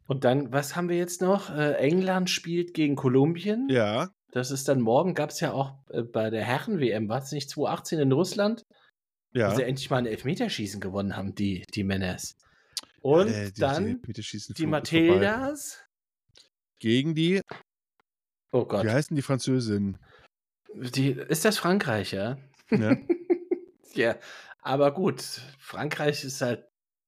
Und 0.06 0.24
dann, 0.24 0.52
was 0.52 0.74
haben 0.76 0.88
wir 0.88 0.96
jetzt 0.96 1.20
noch? 1.22 1.50
Äh, 1.50 1.74
England 1.74 2.30
spielt 2.30 2.74
gegen 2.74 2.96
Kolumbien. 2.96 3.68
Ja. 3.70 4.10
Das 4.32 4.50
ist 4.50 4.68
dann 4.68 4.80
morgen, 4.80 5.14
gab 5.14 5.30
es 5.30 5.40
ja 5.40 5.52
auch 5.52 5.74
äh, 5.90 6.02
bei 6.02 6.30
der 6.30 6.44
Herren-WM, 6.44 7.08
war 7.08 7.22
es 7.22 7.32
nicht 7.32 7.48
2018 7.50 7.98
in 8.00 8.12
Russland, 8.12 8.64
Ja. 9.32 9.50
wo 9.52 9.56
sie 9.56 9.62
endlich 9.64 9.88
mal 9.90 9.98
ein 9.98 10.06
Elfmeterschießen 10.06 10.80
gewonnen 10.80 11.16
haben, 11.16 11.34
die, 11.34 11.64
die 11.74 11.84
Männers. 11.84 12.36
Und 13.02 13.28
Äh, 13.28 13.46
die- 13.46 13.52
die 13.52 13.60
dann 13.60 14.02
die 14.02 14.22
vorbei. 14.54 14.66
Matildas 14.66 15.84
Gegen 16.80 17.14
die 17.14 17.40
Oh 18.52 18.64
Gott. 18.64 18.84
Wie 18.84 18.90
heißen 18.90 19.14
die 19.14 19.22
Französinnen? 19.22 19.98
Die, 20.74 21.10
ist 21.12 21.44
das 21.44 21.58
Frankreich, 21.58 22.12
ja? 22.12 22.36
Ja. 22.70 22.96
Ja, 23.92 24.14
aber 24.62 24.92
gut. 24.92 25.22
Frankreich 25.58 26.24
ist 26.24 26.40
halt 26.40 26.64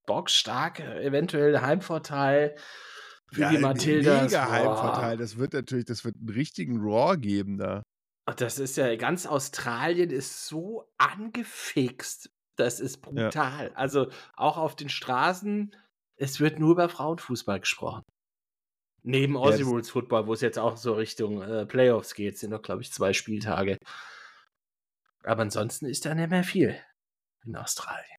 bockstark, 0.07 0.81
eventuell 0.81 1.61
Heimvorteil. 1.61 2.57
Für 3.33 3.49
die 3.49 3.59
Matildas. 3.59 4.31
Mega. 4.31 4.51
Heimvorteil. 4.51 5.17
Das 5.17 5.39
wird 5.39 5.55
natürlich, 5.55 5.87
das 5.87 6.05
wird 6.05 6.17
einen 6.17 6.29
richtigen 6.29 6.81
Raw 6.81 7.17
geben 7.17 7.57
da. 7.57 7.83
Das 8.37 8.59
ist 8.59 8.77
ja, 8.77 8.95
ganz 8.97 9.27
Australien 9.27 10.11
ist 10.11 10.47
so 10.47 10.87
angefixt. 10.99 12.31
Das 12.57 12.79
ist 12.79 12.99
brutal. 12.99 13.73
Also 13.75 14.09
auch 14.37 14.59
auf 14.59 14.77
den 14.77 14.91
Straßen, 14.91 15.75
es 16.17 16.41
wird 16.41 16.59
nur 16.59 16.73
über 16.73 16.89
Frauenfußball 16.89 17.61
gesprochen. 17.61 18.03
Neben 19.03 19.37
Aussie 19.37 19.63
Rules 19.63 19.91
Football, 19.91 20.27
wo 20.27 20.35
es 20.35 20.43
jetzt 20.43 20.59
auch 20.59 20.77
so 20.77 20.93
Richtung 20.93 21.43
äh, 21.43 21.67
Playoffs 21.67 22.15
geht, 22.15 22.39
sind 22.39 22.51
noch, 22.51 22.63
glaube 22.63 22.83
ich, 22.83 22.93
zwei 22.93 23.13
Spieltage. 23.13 23.79
Aber 25.25 25.43
ansonsten 25.43 25.87
ist 25.87 26.05
da 26.05 26.15
nicht 26.15 26.31
mehr 26.31 26.45
viel 26.45 26.79
in 27.45 27.57
Australien. 27.57 28.17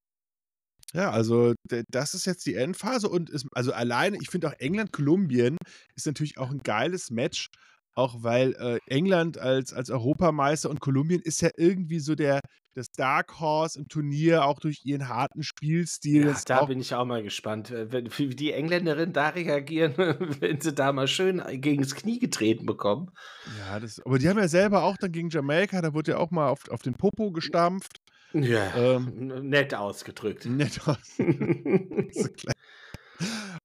Ja, 0.94 1.10
also 1.10 1.54
das 1.90 2.14
ist 2.14 2.26
jetzt 2.26 2.46
die 2.46 2.54
Endphase 2.54 3.10
und 3.10 3.30
ist, 3.30 3.48
also 3.54 3.74
alleine, 3.74 4.18
ich 4.22 4.30
finde 4.30 4.50
auch 4.50 4.60
England-Kolumbien 4.60 5.58
ist 5.96 6.06
natürlich 6.06 6.38
auch 6.38 6.52
ein 6.52 6.60
geiles 6.60 7.10
Match, 7.10 7.48
auch 7.96 8.22
weil 8.22 8.54
äh, 8.54 8.80
England 8.88 9.40
als, 9.40 9.74
als 9.74 9.90
Europameister 9.90 10.70
und 10.70 10.82
Kolumbien 10.82 11.22
ist 11.22 11.42
ja 11.42 11.50
irgendwie 11.58 12.00
so 12.00 12.14
der 12.14 12.42
das 12.76 12.92
Dark 12.92 13.40
Horse 13.40 13.78
im 13.80 13.88
Turnier, 13.88 14.46
auch 14.46 14.60
durch 14.60 14.82
ihren 14.84 15.08
harten 15.08 15.44
Spielstil. 15.44 16.26
Ja, 16.26 16.36
da 16.46 16.66
bin 16.66 16.80
ich 16.80 16.94
auch 16.96 17.06
mal 17.06 17.22
gespannt, 17.22 17.72
äh, 17.72 17.92
wenn, 17.92 18.10
wie 18.18 18.30
die 18.30 18.52
Engländerinnen 18.52 19.14
da 19.14 19.30
reagieren, 19.30 19.94
wenn 20.40 20.60
sie 20.60 20.74
da 20.74 20.92
mal 20.92 21.08
schön 21.08 21.42
gegen 21.62 21.84
das 21.84 21.96
Knie 21.96 22.20
getreten 22.20 22.66
bekommen. 22.66 23.12
ja, 23.60 23.80
das, 23.80 24.02
aber 24.06 24.18
die 24.18 24.30
haben 24.30 24.40
ja 24.40 24.48
selber 24.48 24.84
auch 24.84 24.98
dann 24.98 25.12
gegen 25.12 25.30
Jamaika, 25.30 25.82
da 25.82 25.94
wurde 25.94 26.12
ja 26.12 26.18
auch 26.18 26.32
mal 26.32 26.50
auf, 26.50 26.70
auf 26.70 26.82
den 26.82 26.94
Popo 26.94 27.32
gestampft. 27.32 28.00
Ja, 28.34 28.76
Ähm, 28.76 29.50
nett 29.50 29.74
ausgedrückt. 29.76 30.46
Nett 30.48 30.80
aus. 30.88 30.98
So 31.18 31.24
klein. 31.24 32.54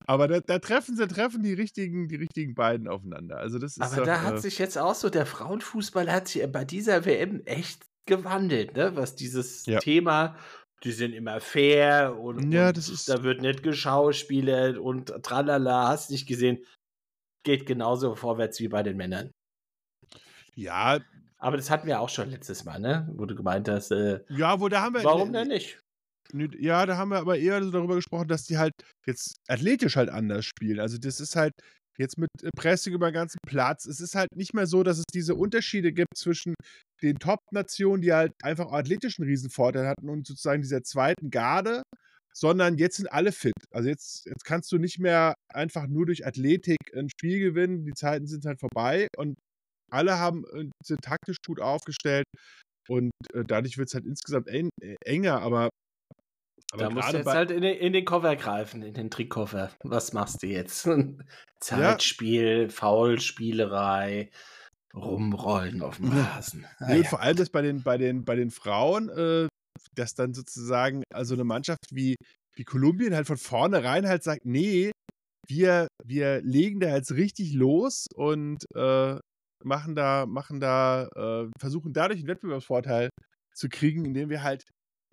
Aber 0.07 0.29
da, 0.29 0.41
da 0.41 0.59
treffen 0.59 0.97
sie, 0.97 1.07
treffen 1.09 1.43
die 1.43 1.53
richtigen, 1.55 2.09
die 2.09 2.17
richtigen 2.17 2.55
beiden 2.55 2.87
aufeinander. 2.89 3.39
Also 3.39 3.59
das 3.59 3.77
ist 3.77 3.83
Aber 3.83 3.97
doch, 3.97 4.05
da 4.05 4.23
hat 4.23 4.35
äh, 4.35 4.39
sich 4.41 4.59
jetzt 4.59 4.79
auch 4.79 4.95
so, 4.95 5.11
der 5.11 5.27
Frauenfußball 5.27 6.11
hat 6.13 6.29
sich 6.29 6.47
bei 6.53 6.65
dieser 6.65 7.05
WM 7.05 7.43
echt 7.47 7.87
gewandelt, 8.07 8.75
ne? 8.77 8.95
Was 8.97 9.17
dieses 9.17 9.67
Ja. 9.67 9.79
Thema, 9.81 10.37
die 10.85 10.93
sind 10.93 11.13
immer 11.13 11.41
fair 11.41 12.17
und, 12.19 12.53
Ja, 12.53 12.69
und 12.69 12.77
das 12.77 12.89
ist- 12.89 13.09
da 13.09 13.23
wird 13.23 13.41
nicht 13.43 13.63
geschauspielert 13.63 14.79
und 14.79 15.09
tralala, 15.23 15.89
hast 15.89 16.11
nicht 16.11 16.27
gesehen. 16.29 16.59
Geht 17.45 17.67
genauso 17.67 18.15
vorwärts 18.15 18.61
wie 18.61 18.69
bei 18.69 18.83
den 18.83 18.97
Männern. 18.97 19.31
ja, 20.55 21.01
Aber 21.39 21.57
das 21.57 21.71
hatten 21.71 21.87
wir 21.87 22.01
auch 22.01 22.09
schon 22.09 22.31
letztes 22.31 22.65
Mal, 22.65 22.81
ne? 22.81 23.09
Wo 23.15 23.25
du 23.25 23.35
gemeint 23.35 23.69
hast, 23.69 23.93
äh, 23.93 24.21
ja, 24.29 24.61
wo 24.61 24.69
da 24.69 24.83
haben 24.83 24.95
wir. 24.95 25.05
warum 25.05 25.33
denn 25.33 25.49
nicht? 25.49 25.81
Ja, 26.59 26.85
da 26.85 26.97
haben 26.97 27.11
wir 27.11 27.19
aber 27.19 27.39
eher 27.39 27.63
so 27.63 27.71
darüber 27.71 27.95
gesprochen, 27.95 28.29
dass 28.29 28.45
die 28.45 28.59
halt 28.59 28.75
jetzt 29.07 29.37
athletisch 29.49 29.97
halt 29.97 30.11
anders 30.11 30.45
spielen. 30.45 30.79
Also 30.79 30.99
das 30.99 31.21
ist 31.21 31.37
halt 31.37 31.55
jetzt 31.97 32.19
mit 32.19 32.29
Pressing 32.57 32.93
über 32.93 33.11
den 33.11 33.15
ganzen 33.15 33.39
Platz. 33.47 33.87
Es 33.87 34.01
ist 34.01 34.15
halt 34.15 34.29
nicht 34.35 34.53
mehr 34.53 34.67
so, 34.67 34.83
dass 34.83 34.99
es 34.99 35.05
diese 35.13 35.35
Unterschiede 35.35 35.93
gibt 35.93 36.17
zwischen 36.17 36.55
den 37.03 37.19
Top-Nationen, 37.19 38.03
die 38.03 38.13
halt 38.13 38.33
einfach 38.43 38.67
auch 38.67 38.73
athletischen 38.73 39.25
Riesenvorteil 39.25 39.87
hatten 39.87 40.09
und 40.09 40.27
sozusagen 40.27 40.61
dieser 40.61 40.83
zweiten 40.83 41.31
Garde, 41.31 41.83
sondern 42.35 42.77
jetzt 42.77 42.97
sind 42.97 43.11
alle 43.11 43.33
fit. 43.33 43.55
Also 43.73 43.89
jetzt, 43.89 44.27
jetzt 44.27 44.45
kannst 44.45 44.71
du 44.71 44.79
nicht 44.79 44.99
mehr 44.99 45.35
einfach 45.53 45.87
nur 45.87 46.07
durch 46.07 46.27
Athletik 46.27 46.79
ein 46.95 47.09
Spiel 47.09 47.41
gewinnen. 47.41 47.85
Die 47.85 47.95
Zeiten 47.95 48.27
sind 48.27 48.45
halt 48.45 48.61
vorbei 48.61 49.09
und 49.17 49.37
alle 49.91 50.19
haben 50.19 50.45
äh, 50.53 50.71
sind 50.85 51.01
taktisch 51.03 51.39
gut 51.47 51.61
aufgestellt 51.61 52.27
und 52.89 53.11
äh, 53.35 53.45
dadurch 53.47 53.79
wird 53.79 53.89
es 53.89 53.95
halt 53.95 54.07
insgesamt 54.07 54.49
en 54.49 54.71
äh, 54.83 54.97
enger, 55.05 55.41
aber 55.43 55.69
aber 56.73 56.83
da 56.83 56.91
musst 56.91 57.13
du 57.13 57.17
jetzt 57.17 57.27
halt 57.27 57.51
in 57.51 57.63
den, 57.63 57.79
in 57.79 57.93
den 57.95 58.05
Koffer 58.05 58.37
greifen, 58.37 58.83
in 58.83 58.93
den 58.93 59.11
Trickkoffer. 59.11 59.71
Was 59.85 60.13
machst 60.13 60.43
du 60.43 60.49
jetzt? 60.49 60.87
Zeitspiel, 61.61 62.69
Foulspielerei, 62.69 64.31
rumrollen 64.95 65.83
auf 65.83 65.97
dem 65.97 66.15
Ja. 66.15 66.25
Rasen. 66.25 66.67
Ah, 66.79 66.95
ja. 66.95 67.05
vor 67.05 67.21
allem 67.21 67.37
das 67.37 67.49
bei 67.49 67.63
den, 67.63 67.83
bei 67.83 67.97
den, 67.97 68.25
bei 68.25 68.37
den 68.37 68.51
Frauen, 68.51 69.09
äh, 69.09 69.49
dass 69.95 70.15
dann 70.15 70.35
sozusagen, 70.35 71.05
also 71.13 71.35
eine 71.35 71.45
Mannschaft 71.45 71.87
wie, 71.91 72.17
wie 72.55 72.65
Kolumbien 72.65 73.15
halt 73.15 73.27
von 73.27 73.39
vornherein 73.39 74.07
halt 74.07 74.23
sagt, 74.23 74.45
nee, 74.45 74.93
wir, 75.49 75.89
wir 76.05 76.43
legen 76.43 76.81
da 76.81 76.95
jetzt 76.95 77.13
richtig 77.13 77.55
los 77.55 78.07
und 78.15 78.65
äh, 78.75 79.19
machen 79.65 79.95
da, 79.95 80.27
machen 80.27 80.61
da, 80.61 81.09
äh, 81.17 81.49
versuchen 81.59 81.93
dadurch 81.93 82.21
einen 82.21 82.29
Wettbewerbsvorteil 82.29 83.09
zu 83.55 83.69
kriegen, 83.69 84.05
indem 84.05 84.31
wir 84.31 84.43
halt 84.43 84.65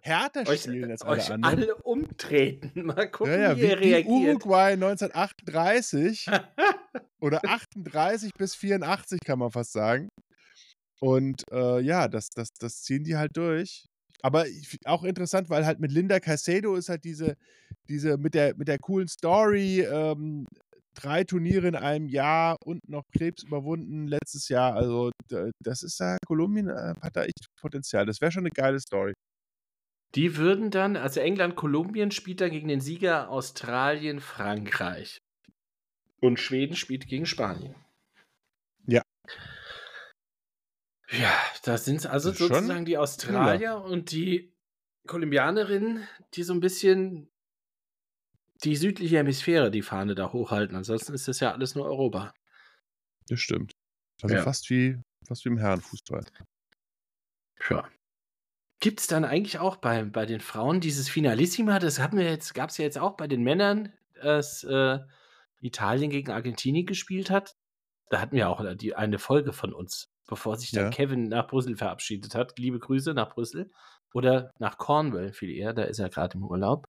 härter 0.02 0.48
euch, 0.48 0.62
spielen 0.64 0.92
als 0.92 1.02
alle 1.02 1.18
euch 1.22 1.32
anderen. 1.32 1.60
alle 1.60 1.76
umtreten. 1.78 2.72
Mal 2.86 3.10
gucken, 3.10 3.34
ja, 3.34 3.40
ja, 3.40 3.58
wie 3.58 3.62
wie, 3.62 3.66
ihr 3.68 3.80
reagiert. 3.80 4.08
Uruguay 4.08 4.74
1938 4.74 6.28
oder 7.22 7.42
38 7.44 8.32
bis 8.38 8.56
84 8.56 9.20
kann 9.26 9.40
man 9.40 9.52
fast 9.52 9.72
sagen. 9.72 10.10
Und 11.02 11.44
äh, 11.52 11.82
ja, 11.82 12.08
das, 12.08 12.30
das, 12.30 12.50
das 12.60 12.82
ziehen 12.82 13.04
die 13.04 13.18
halt 13.18 13.36
durch. 13.36 13.86
Aber 14.22 14.48
ich- 14.48 14.78
auch 14.86 15.04
interessant, 15.04 15.50
weil 15.50 15.66
halt 15.66 15.80
mit 15.80 15.92
Linda 15.92 16.20
Caicedo 16.20 16.76
ist 16.76 16.90
halt 16.90 17.04
diese, 17.04 17.36
diese 17.90 18.18
mit 18.18 18.34
der, 18.34 18.56
mit 18.56 18.68
der 18.68 18.80
coolen 18.80 19.08
Story, 19.08 19.82
ähm, 19.82 20.46
drei 20.96 21.24
Turniere 21.24 21.68
in 21.68 21.76
einem 21.76 22.08
Jahr 22.08 22.58
und 22.64 22.88
noch 22.90 23.04
Krebs 23.16 23.44
überwunden 23.44 24.08
letztes 24.08 24.50
Jahr. 24.50 24.74
Also 24.76 25.12
das 25.60 25.84
ist 25.84 26.00
da, 26.00 26.18
Kolumbien 26.26 26.70
äh, 26.70 26.94
hat 27.02 27.16
da 27.16 27.24
echt 27.24 27.48
Potenzial. 27.62 28.06
Das 28.06 28.22
wäre 28.22 28.32
schon 28.32 28.44
eine 28.44 28.52
geile 28.52 28.80
Story. 28.80 29.14
Die 30.16 30.38
würden 30.38 30.72
dann, 30.72 30.96
also 30.96 31.20
England, 31.20 31.56
Kolumbien 31.56 32.12
spielt 32.12 32.40
dann 32.42 32.52
gegen 32.52 32.70
den 32.70 32.80
Sieger 32.80 33.30
Australien, 33.30 34.22
Frankreich. 34.22 35.18
Und 36.22 36.40
Schweden 36.40 36.76
spielt 36.76 37.08
gegen 37.08 37.26
Spanien. 37.26 37.76
Ja. 38.88 39.02
Ja, 41.12 41.34
da 41.64 41.78
sind 41.78 42.06
also 42.06 42.30
Das 42.30 42.40
ist 42.40 42.48
schon 42.48 42.56
sozusagen 42.56 42.86
die 42.86 42.98
Australier 42.98 43.84
und 43.84 44.12
die 44.12 44.54
Kolumbianerinnen, 45.08 46.08
die 46.34 46.44
so 46.44 46.54
ein 46.54 46.62
bisschen 46.62 47.30
die 48.64 48.76
südliche 48.76 49.18
Hemisphäre 49.18 49.70
die 49.72 49.82
Fahne 49.82 50.16
da 50.16 50.32
hochhalten. 50.32 50.76
Ansonsten 50.76 51.14
ist 51.14 51.28
das 51.28 51.40
ja 51.40 51.52
alles 51.52 51.76
nur 51.76 51.86
Europa. 51.86 52.34
Das 53.28 53.40
stimmt. 53.40 53.74
Also 54.22 54.36
Ja. 54.36 54.44
fast 54.44 54.70
wie 54.70 54.98
fast 55.28 55.44
wie 55.46 55.50
im 55.50 55.58
Herrenfußball. 55.58 56.24
Ja. 57.70 57.88
Gibt 58.80 59.00
es 59.00 59.08
dann 59.08 59.26
eigentlich 59.26 59.58
auch 59.60 59.78
bei, 59.78 60.04
bei 60.04 60.26
den 60.26 60.42
Frauen 60.42 60.80
dieses 60.82 61.10
Finalissima? 61.10 61.80
Das 61.80 62.00
haben 62.00 62.18
wir 62.18 62.26
jetzt, 62.30 62.54
gab 62.54 62.70
es 62.70 62.78
ja 62.78 62.86
jetzt 62.86 62.98
auch 63.00 63.18
bei 63.18 63.28
den 63.28 63.42
Männern, 63.44 63.92
dass 64.22 64.64
äh, 64.64 65.00
Italien 65.62 66.12
gegen 66.12 66.32
Argentinien 66.32 66.86
gespielt 66.86 67.30
hat. 67.30 67.56
Da 68.10 68.22
hatten 68.22 68.36
wir 68.36 68.50
auch 68.50 68.64
die, 68.76 68.96
eine 68.96 69.18
Folge 69.18 69.54
von 69.54 69.74
uns, 69.74 70.12
bevor 70.28 70.58
sich 70.58 70.72
dann 70.72 70.86
Ja. 70.86 70.90
Kevin 70.92 71.30
nach 71.30 71.48
Brüssel 71.48 71.76
verabschiedet 71.76 72.36
hat. 72.36 72.60
Liebe 72.60 72.78
Grüße 72.80 73.14
nach 73.14 73.30
Brüssel. 73.34 73.72
Oder 74.14 74.52
nach 74.60 74.78
Cornwall 74.78 75.34
viel 75.34 75.50
eher, 75.50 75.74
da 75.74 75.84
ist 75.84 76.00
er 76.00 76.10
gerade 76.10 76.38
im 76.38 76.44
Urlaub. 76.46 76.86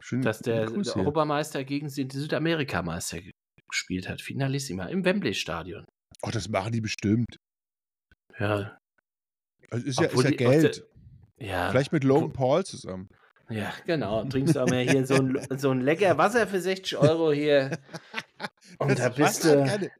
Schön, 0.00 0.22
Dass 0.22 0.40
der, 0.40 0.66
der. 0.66 0.96
Europameister 0.96 1.64
gegen 1.64 1.88
den 1.88 2.10
Südamerikameister 2.10 3.20
ge- 3.22 3.32
gespielt 3.68 4.08
hat. 4.08 4.20
Finalissima 4.20 4.86
im 4.86 5.04
Wembley-Stadion. 5.04 5.84
Oh, 6.22 6.30
das 6.30 6.48
machen 6.48 6.72
die 6.72 6.80
bestimmt. 6.80 7.36
Ja, 8.38 8.78
Also 9.70 9.86
ist, 9.86 9.98
ja, 10.00 10.06
ist 10.06 10.22
ja 10.22 10.30
die- 10.30 10.36
Geld. 10.36 10.86
ja. 11.38 11.70
Vielleicht 11.70 11.92
mit 11.92 12.04
Logan 12.04 12.32
Paul 12.32 12.64
zusammen. 12.64 13.08
Ja, 13.48 13.72
genau. 13.86 14.24
Trinkst 14.24 14.56
du 14.56 14.60
auch 14.60 14.68
mal 14.68 14.82
hier 14.88 15.06
so 15.06 15.14
ein, 15.14 15.38
so 15.58 15.70
ein 15.70 15.80
lecker 15.80 16.18
Wasser 16.18 16.46
für 16.46 16.60
60 16.60 16.96
Euro 16.98 17.32
hier. 17.32 17.78
Und 18.78 18.90
Das 18.90 18.98
da 18.98 19.08
bist 19.08 19.44
du. 19.44 19.90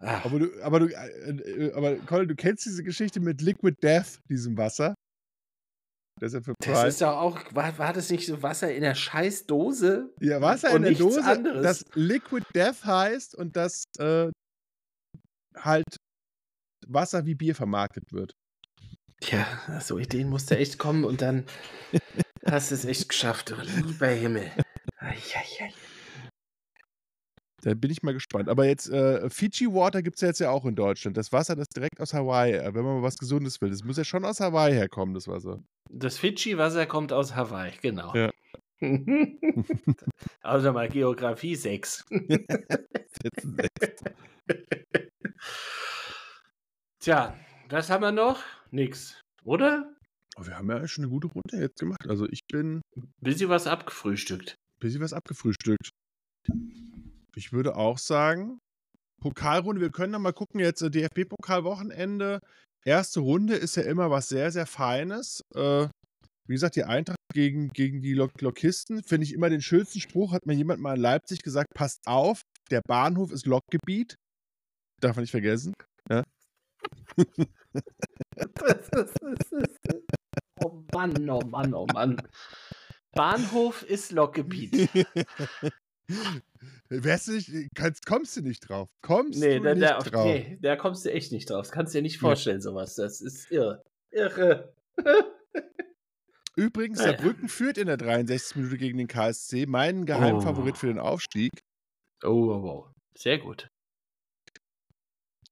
Ach, 0.00 0.24
Aber 0.26 0.38
du, 0.38 0.62
aber 0.62 0.80
du, 0.80 0.86
äh, 0.88 1.30
äh, 1.30 1.72
aber 1.72 1.96
Colin, 1.96 2.28
du 2.28 2.34
kennst 2.36 2.66
diese 2.66 2.82
Geschichte 2.84 3.18
mit 3.20 3.40
Liquid 3.40 3.76
Death, 3.82 4.20
diesem 4.28 4.56
Wasser? 4.56 4.94
Das 6.18 6.32
ist 6.32 6.34
ja 6.34 6.40
für 6.40 6.54
das 6.64 6.94
ist 6.94 7.02
doch 7.02 7.16
auch. 7.16 7.38
War, 7.52 7.76
war 7.78 7.92
das 7.92 8.10
nicht 8.10 8.26
so 8.26 8.42
Wasser 8.42 8.72
in 8.74 8.82
der 8.82 8.94
Scheißdose? 8.94 10.14
ja, 10.20 10.40
Wasser 10.40 10.74
in 10.74 10.82
der 10.82 10.92
Dose, 10.92 11.22
anderes. 11.22 11.62
das 11.62 11.84
Liquid 11.94 12.44
Death 12.54 12.84
heißt 12.84 13.34
und 13.34 13.56
das 13.56 13.84
äh, 13.98 14.30
halt 15.56 15.96
Wasser 16.86 17.26
wie 17.26 17.34
Bier 17.34 17.54
vermarktet 17.54 18.12
wird. 18.12 18.32
Ja, 19.24 19.46
so 19.80 19.98
Ideen 19.98 20.28
musste 20.28 20.56
echt 20.56 20.78
kommen 20.78 21.04
und 21.04 21.20
dann 21.20 21.44
hast 22.46 22.70
du 22.70 22.74
es 22.74 22.84
echt 22.84 23.08
geschafft. 23.08 23.54
Lieber 23.84 24.08
Himmel. 24.08 24.50
Eieiei. 24.98 25.72
Da 27.66 27.74
bin 27.74 27.90
ich 27.90 28.04
mal 28.04 28.14
gespannt. 28.14 28.48
Aber 28.48 28.64
jetzt, 28.64 28.88
äh, 28.90 29.28
Fiji 29.28 29.66
Water 29.66 30.00
gibt 30.00 30.18
es 30.18 30.20
ja 30.20 30.28
jetzt 30.28 30.38
ja 30.38 30.50
auch 30.50 30.64
in 30.66 30.76
Deutschland. 30.76 31.16
Das 31.16 31.32
Wasser, 31.32 31.56
das 31.56 31.66
direkt 31.68 32.00
aus 32.00 32.14
Hawaii, 32.14 32.52
äh, 32.52 32.72
wenn 32.72 32.84
man 32.84 32.98
mal 32.98 33.02
was 33.02 33.18
Gesundes 33.18 33.60
will. 33.60 33.70
Das 33.70 33.82
muss 33.82 33.96
ja 33.96 34.04
schon 34.04 34.24
aus 34.24 34.38
Hawaii 34.38 34.72
herkommen, 34.72 35.14
das 35.14 35.26
Wasser. 35.26 35.60
Das 35.90 36.16
Fidschi-Wasser 36.16 36.86
kommt 36.86 37.12
aus 37.12 37.34
Hawaii, 37.34 37.72
genau. 37.82 38.14
Ja. 38.14 38.30
also 40.42 40.72
mal 40.72 40.88
Geografie 40.88 41.56
6. 41.56 42.04
Setzen 42.08 43.56
sechs. 43.56 44.04
Tja, 47.00 47.36
was 47.68 47.90
haben 47.90 48.02
wir 48.02 48.12
noch? 48.12 48.44
Nix, 48.70 49.20
oder? 49.42 49.92
Oh, 50.38 50.46
wir 50.46 50.56
haben 50.56 50.70
ja 50.70 50.86
schon 50.86 51.02
eine 51.02 51.10
gute 51.10 51.26
Runde 51.26 51.56
jetzt 51.56 51.80
gemacht. 51.80 52.06
Also 52.08 52.28
ich 52.28 52.46
bin 52.46 52.82
Bisschen 53.20 53.48
was 53.48 53.66
abgefrühstückt. 53.66 54.54
bisschen 54.78 55.00
was 55.00 55.12
abgefrühstückt. 55.12 55.90
Ich 57.36 57.52
würde 57.52 57.76
auch 57.76 57.98
sagen, 57.98 58.60
Pokalrunde, 59.20 59.82
wir 59.82 59.90
können 59.90 60.12
noch 60.12 60.18
mal 60.18 60.32
gucken, 60.32 60.58
jetzt 60.58 60.80
äh, 60.82 60.90
DFB-Pokal-Wochenende. 60.90 62.40
Erste 62.84 63.20
Runde 63.20 63.56
ist 63.56 63.76
ja 63.76 63.82
immer 63.82 64.10
was 64.10 64.28
sehr, 64.28 64.50
sehr 64.50 64.66
Feines. 64.66 65.42
Äh, 65.54 65.88
wie 66.48 66.54
gesagt, 66.54 66.76
die 66.76 66.84
Eintracht 66.84 67.18
gegen, 67.34 67.68
gegen 67.70 68.00
die 68.00 68.14
Lok 68.14 68.40
Lokisten, 68.40 69.02
finde 69.02 69.24
ich 69.24 69.34
immer 69.34 69.50
den 69.50 69.60
schönsten 69.60 70.00
Spruch, 70.00 70.32
hat 70.32 70.46
mir 70.46 70.54
jemand 70.54 70.80
mal 70.80 70.94
in 70.94 71.00
Leipzig 71.02 71.42
gesagt, 71.42 71.74
passt 71.74 72.00
auf, 72.06 72.40
der 72.70 72.80
Bahnhof 72.86 73.32
ist 73.32 73.46
Lokgebiet. 73.46 74.14
Darf 75.00 75.16
man 75.16 75.24
nicht 75.24 75.32
vergessen. 75.32 75.74
oh 80.62 80.82
Mann, 80.94 81.28
oh 81.28 81.40
Mann, 81.40 81.74
oh 81.74 81.86
Mann. 81.92 82.22
Bahnhof 83.12 83.82
ist 83.82 84.12
Lokgebiet. 84.12 84.88
Wärst 86.88 87.28
du 87.28 87.32
nicht, 87.32 87.50
kannst, 87.74 88.06
kommst 88.06 88.36
du 88.36 88.42
nicht 88.42 88.68
drauf. 88.68 88.88
Kommst 89.02 89.40
Nee, 89.40 89.58
du 89.58 89.64
da, 89.64 89.74
nicht 89.74 89.86
da, 89.90 89.98
drauf. 89.98 90.24
nee, 90.26 90.58
da 90.62 90.76
kommst 90.76 91.04
du 91.04 91.12
echt 91.12 91.32
nicht 91.32 91.50
drauf. 91.50 91.62
Das 91.66 91.72
kannst 91.72 91.94
du 91.94 91.98
dir 91.98 92.02
nicht 92.02 92.18
vorstellen, 92.18 92.60
sowas. 92.60 92.94
Das 92.94 93.20
ist 93.20 93.50
irre. 93.50 93.82
Irre. 94.10 94.72
Übrigens, 96.56 96.98
Naja. 96.98 97.12
Saarbrücken 97.12 97.48
führt 97.48 97.76
in 97.76 97.86
der 97.86 97.96
63. 97.98 98.56
Minute 98.56 98.78
gegen 98.78 98.98
den 98.98 99.08
KSC. 99.08 99.66
Mein 99.66 100.06
Geheimfavorit 100.06 100.74
Oh. 100.76 100.78
für 100.78 100.86
den 100.86 100.98
Aufstieg. 100.98 101.50
Oh, 102.24 102.28
oh, 102.28 102.64
oh. 102.64 102.86
Sehr 103.16 103.38
gut. 103.38 103.68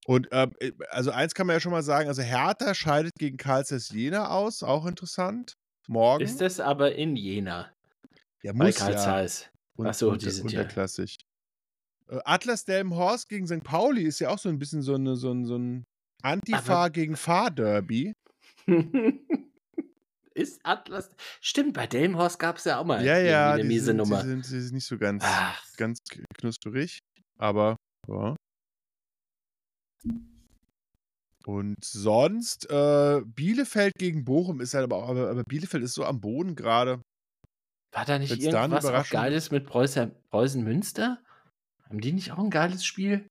Und 0.07 0.27
ähm, 0.31 0.53
äh, 0.59 0.71
also 0.89 1.11
eins 1.11 1.33
kann 1.33 1.47
man 1.47 1.55
ja 1.55 1.59
schon 1.59 1.71
mal 1.71 1.83
sagen, 1.83 2.07
also 2.09 2.21
Hertha 2.21 2.73
scheidet 2.75 3.13
gegen 3.19 3.37
Karlsruhe 3.37 3.79
Jena 3.99 4.29
aus, 4.29 4.61
auch 4.63 4.85
interessant. 4.85 5.53
Morgen. 5.87 6.23
Ist 6.23 6.41
das 6.41 6.59
aber 6.59 6.95
in 6.95 7.15
Jena 7.15 7.71
ja, 8.43 8.53
bei 8.53 8.65
muss 8.67 8.75
Karl 8.75 8.93
ja. 8.93 8.97
Zeiss? 8.97 9.49
Und, 9.77 9.87
Ach 9.87 9.93
so, 9.93 10.11
unter, 10.11 10.25
die 10.25 10.31
sind 10.31 10.51
ja- 10.51 10.61
unterklassig. 10.61 11.17
Äh, 12.07 12.19
Atlas 12.23 12.65
Delmenhorst 12.65 13.29
gegen 13.29 13.47
St. 13.47 13.63
Pauli 13.63 14.03
ist 14.03 14.19
ja 14.19 14.29
auch 14.29 14.39
so 14.39 14.49
ein 14.49 14.59
bisschen 14.59 14.81
so, 14.81 14.95
eine, 14.95 15.15
so 15.15 15.31
ein, 15.31 15.45
so 15.45 15.57
ein 15.57 15.83
Antifa 16.21 16.89
gegen 16.89 17.15
Fahr-Derby. 17.15 18.13
ist 20.33 20.59
Atlas. 20.63 21.09
Stimmt, 21.41 21.73
bei 21.73 21.87
Delmhorst 21.87 22.39
gab 22.39 22.57
es 22.57 22.65
ja 22.65 22.79
auch 22.79 22.85
mal 22.85 23.03
Ja, 23.03 23.17
ja, 23.19 23.53
eine 23.53 23.63
miese 23.63 23.85
sind, 23.85 23.97
Nummer. 23.97 24.21
Die 24.21 24.27
sind, 24.29 24.45
die 24.45 24.59
sind 24.59 24.73
nicht 24.73 24.85
so 24.85 24.97
ganz, 24.97 25.23
Ach, 25.25 25.61
ganz 25.77 25.99
knusperig, 26.37 26.99
aber 27.37 27.75
ja. 28.07 28.35
Und 31.45 31.83
sonst, 31.83 32.69
äh, 32.69 33.21
Bielefeld 33.25 33.93
gegen 33.97 34.25
Bochum 34.25 34.61
ist 34.61 34.73
halt 34.73 34.83
aber 34.83 34.97
auch, 34.97 35.09
aber, 35.09 35.29
aber 35.29 35.43
Bielefeld 35.43 35.83
ist 35.83 35.93
so 35.93 36.03
am 36.03 36.19
Boden 36.19 36.55
gerade. 36.55 37.01
War 37.95 38.05
da 38.05 38.19
nicht 38.19 38.29
Wenn's 38.31 38.43
da 38.45 38.61
irgendwas 38.61 38.83
Überraschung 38.83 39.11
Geiles 39.19 39.51
mit 39.51 39.65
Preußen, 39.65 40.11
Preußen 40.29 40.63
Münster? 40.63 41.21
Haben 41.83 42.01
die 42.01 42.11
nicht 42.13 42.31
auch 42.31 42.39
ein 42.39 42.49
geiles 42.49 42.85
Spiel? 42.85 43.27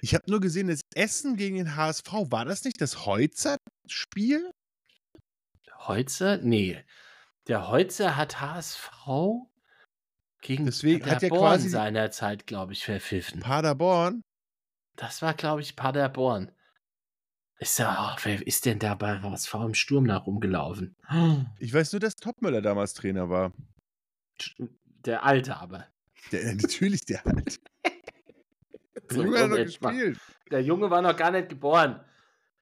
Ich 0.00 0.14
habe 0.14 0.30
nur 0.30 0.40
gesehen, 0.40 0.68
das 0.68 0.80
Essen 0.94 1.36
gegen 1.36 1.56
den 1.56 1.76
HSV, 1.76 2.12
war 2.30 2.44
das 2.44 2.64
nicht 2.64 2.80
das 2.80 3.06
Heutzer-Spiel? 3.06 4.50
Heutzer? 5.86 6.38
Nee. 6.38 6.82
Der 7.46 7.68
Heutzer 7.68 8.16
hat 8.16 8.40
HSV 8.40 8.90
gegen 10.40 10.66
Deswegen 10.66 11.02
hat 11.04 11.22
ja 11.22 11.28
Paderborn 11.28 11.52
quasi- 11.52 11.68
seinerzeit, 11.68 12.46
glaube 12.46 12.72
ich, 12.72 12.84
verpfiffen. 12.84 13.40
Paderborn? 13.40 14.22
Das 14.96 15.22
war, 15.22 15.34
glaube 15.34 15.60
ich, 15.62 15.76
Paderborn. 15.76 16.52
Ist 17.64 17.78
da, 17.78 17.94
ach, 17.96 18.22
wer 18.26 18.46
ist 18.46 18.66
denn 18.66 18.78
da 18.78 18.94
bei 18.94 19.22
HSV 19.22 19.54
im 19.54 19.72
Sturm 19.72 20.04
nach 20.04 20.26
rumgelaufen? 20.26 20.94
Ich 21.58 21.72
weiß 21.72 21.92
nur, 21.92 22.00
dass 22.00 22.14
Topmöller 22.14 22.60
damals 22.60 22.92
Trainer 22.92 23.30
war. 23.30 23.54
Der 25.06 25.24
Alte 25.24 25.56
aber. 25.56 25.86
Der, 26.30 26.54
natürlich, 26.56 27.06
der 27.06 27.24
halt. 27.24 27.58
Der 29.10 29.16
Junge 29.16 29.38
hat 29.38 29.48
noch 29.48 29.56
gespielt. 29.56 30.20
Der 30.50 30.62
Junge 30.62 30.90
war 30.90 31.00
noch 31.00 31.16
gar 31.16 31.30
nicht 31.30 31.48
geboren. 31.48 32.04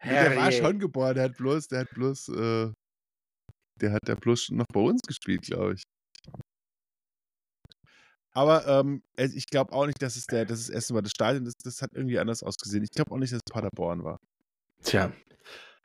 Der 0.04 0.36
war 0.36 0.44
Herrje. 0.44 0.62
schon 0.62 0.78
geboren, 0.78 1.16
der 1.16 1.24
hat 1.24 1.36
bloß, 1.36 1.66
der 1.66 1.80
hat 1.80 1.90
bloß, 1.90 2.28
äh, 2.28 2.72
der 3.80 3.92
hat 3.92 4.06
ja 4.06 4.14
bloß 4.14 4.50
noch 4.50 4.66
bei 4.72 4.80
uns 4.80 5.02
gespielt, 5.02 5.42
glaube 5.42 5.74
ich. 5.74 5.82
Aber 8.34 8.68
ähm, 8.68 9.02
ich 9.16 9.46
glaube 9.46 9.72
auch 9.72 9.86
nicht, 9.86 10.00
dass 10.00 10.14
es 10.14 10.26
der, 10.26 10.44
dass 10.44 10.60
es 10.60 10.70
Essen 10.70 10.94
war. 10.94 11.02
Das 11.02 11.10
Stadion, 11.10 11.44
das, 11.44 11.54
das 11.56 11.82
hat 11.82 11.90
irgendwie 11.92 12.20
anders 12.20 12.44
ausgesehen. 12.44 12.84
Ich 12.84 12.90
glaube 12.90 13.10
auch 13.10 13.18
nicht, 13.18 13.32
dass 13.32 13.40
es 13.44 13.52
Paderborn 13.52 14.04
war. 14.04 14.18
Tja, 14.82 15.12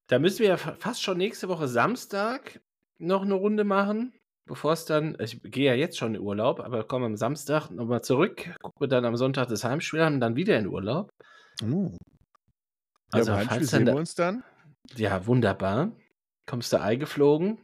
da 0.07 0.19
müssen 0.19 0.39
wir 0.39 0.49
ja 0.49 0.57
fa- 0.57 0.75
fast 0.79 1.01
schon 1.03 1.17
nächste 1.17 1.49
Woche 1.49 1.67
Samstag 1.67 2.59
noch 2.97 3.21
eine 3.23 3.33
Runde 3.35 3.63
machen, 3.63 4.13
bevor 4.47 4.73
es 4.73 4.85
dann, 4.85 5.15
ich 5.19 5.41
gehe 5.43 5.65
ja 5.65 5.73
jetzt 5.75 5.97
schon 5.97 6.15
in 6.15 6.21
Urlaub, 6.21 6.59
aber 6.59 6.83
komme 6.87 7.05
am 7.05 7.15
Samstag 7.15 7.69
nochmal 7.69 8.01
zurück, 8.03 8.49
gucke 8.61 8.87
dann 8.87 9.05
am 9.05 9.17
Sonntag 9.17 9.47
das 9.49 9.63
Heimspiel 9.63 10.01
an 10.01 10.15
und 10.15 10.19
dann 10.21 10.35
wieder 10.35 10.57
in 10.57 10.67
Urlaub. 10.67 11.09
Oh. 11.63 11.95
Also 13.11 13.31
ja, 13.31 13.39
falls 13.39 13.69
dann 13.71 13.85
sehen 13.85 13.85
wir 13.87 13.95
uns 13.95 14.15
dann. 14.15 14.43
ja, 14.95 15.25
wunderbar. 15.27 15.91
Kommst 16.49 16.71
du 16.73 16.79
eingeflogen? 16.81 17.59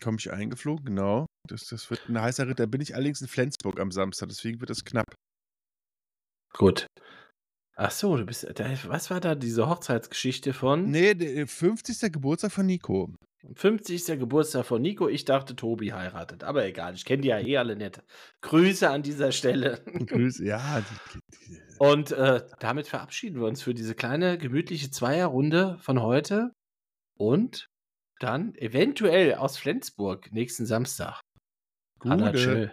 Komme 0.00 0.16
ich 0.18 0.32
eingeflogen, 0.32 0.84
genau. 0.86 1.26
Das, 1.48 1.66
das 1.66 1.90
wird 1.90 2.08
ein 2.08 2.20
heißer 2.20 2.48
Ritt. 2.48 2.58
Da 2.58 2.66
bin 2.66 2.80
ich 2.80 2.94
allerdings 2.94 3.20
in 3.20 3.28
Flensburg 3.28 3.78
am 3.78 3.90
Samstag, 3.90 4.28
deswegen 4.28 4.60
wird 4.60 4.70
das 4.70 4.84
knapp. 4.84 5.04
Gut. 6.56 6.86
Ach 7.76 7.90
so, 7.90 8.16
du 8.16 8.24
bist, 8.24 8.46
was 8.86 9.10
war 9.10 9.20
da 9.20 9.34
diese 9.34 9.68
Hochzeitsgeschichte 9.68 10.52
von? 10.52 10.90
Nee, 10.90 11.14
der 11.14 11.46
50. 11.46 12.12
Geburtstag 12.12 12.52
von 12.52 12.66
Nico. 12.66 13.10
50. 13.54 14.18
Geburtstag 14.18 14.64
von 14.64 14.80
Nico. 14.80 15.08
Ich 15.08 15.24
dachte, 15.24 15.56
Tobi 15.56 15.92
heiratet. 15.92 16.44
Aber 16.44 16.64
egal, 16.64 16.94
ich 16.94 17.04
kenne 17.04 17.22
die 17.22 17.28
ja 17.28 17.38
eh 17.40 17.58
alle 17.58 17.76
nicht. 17.76 18.02
Grüße 18.42 18.88
an 18.88 19.02
dieser 19.02 19.32
Stelle. 19.32 19.82
Grüße, 20.06 20.44
ja. 20.44 20.82
Und 21.78 22.12
äh, 22.12 22.42
damit 22.60 22.86
verabschieden 22.86 23.40
wir 23.40 23.46
uns 23.46 23.62
für 23.62 23.74
diese 23.74 23.94
kleine, 23.94 24.38
gemütliche 24.38 24.90
Zweierrunde 24.90 25.76
von 25.80 26.00
heute. 26.00 26.52
Und 27.16 27.66
dann 28.20 28.54
eventuell 28.54 29.34
aus 29.34 29.58
Flensburg 29.58 30.32
nächsten 30.32 30.64
Samstag. 30.64 31.20
Gute. 31.98 32.32
Tschö. 32.32 32.68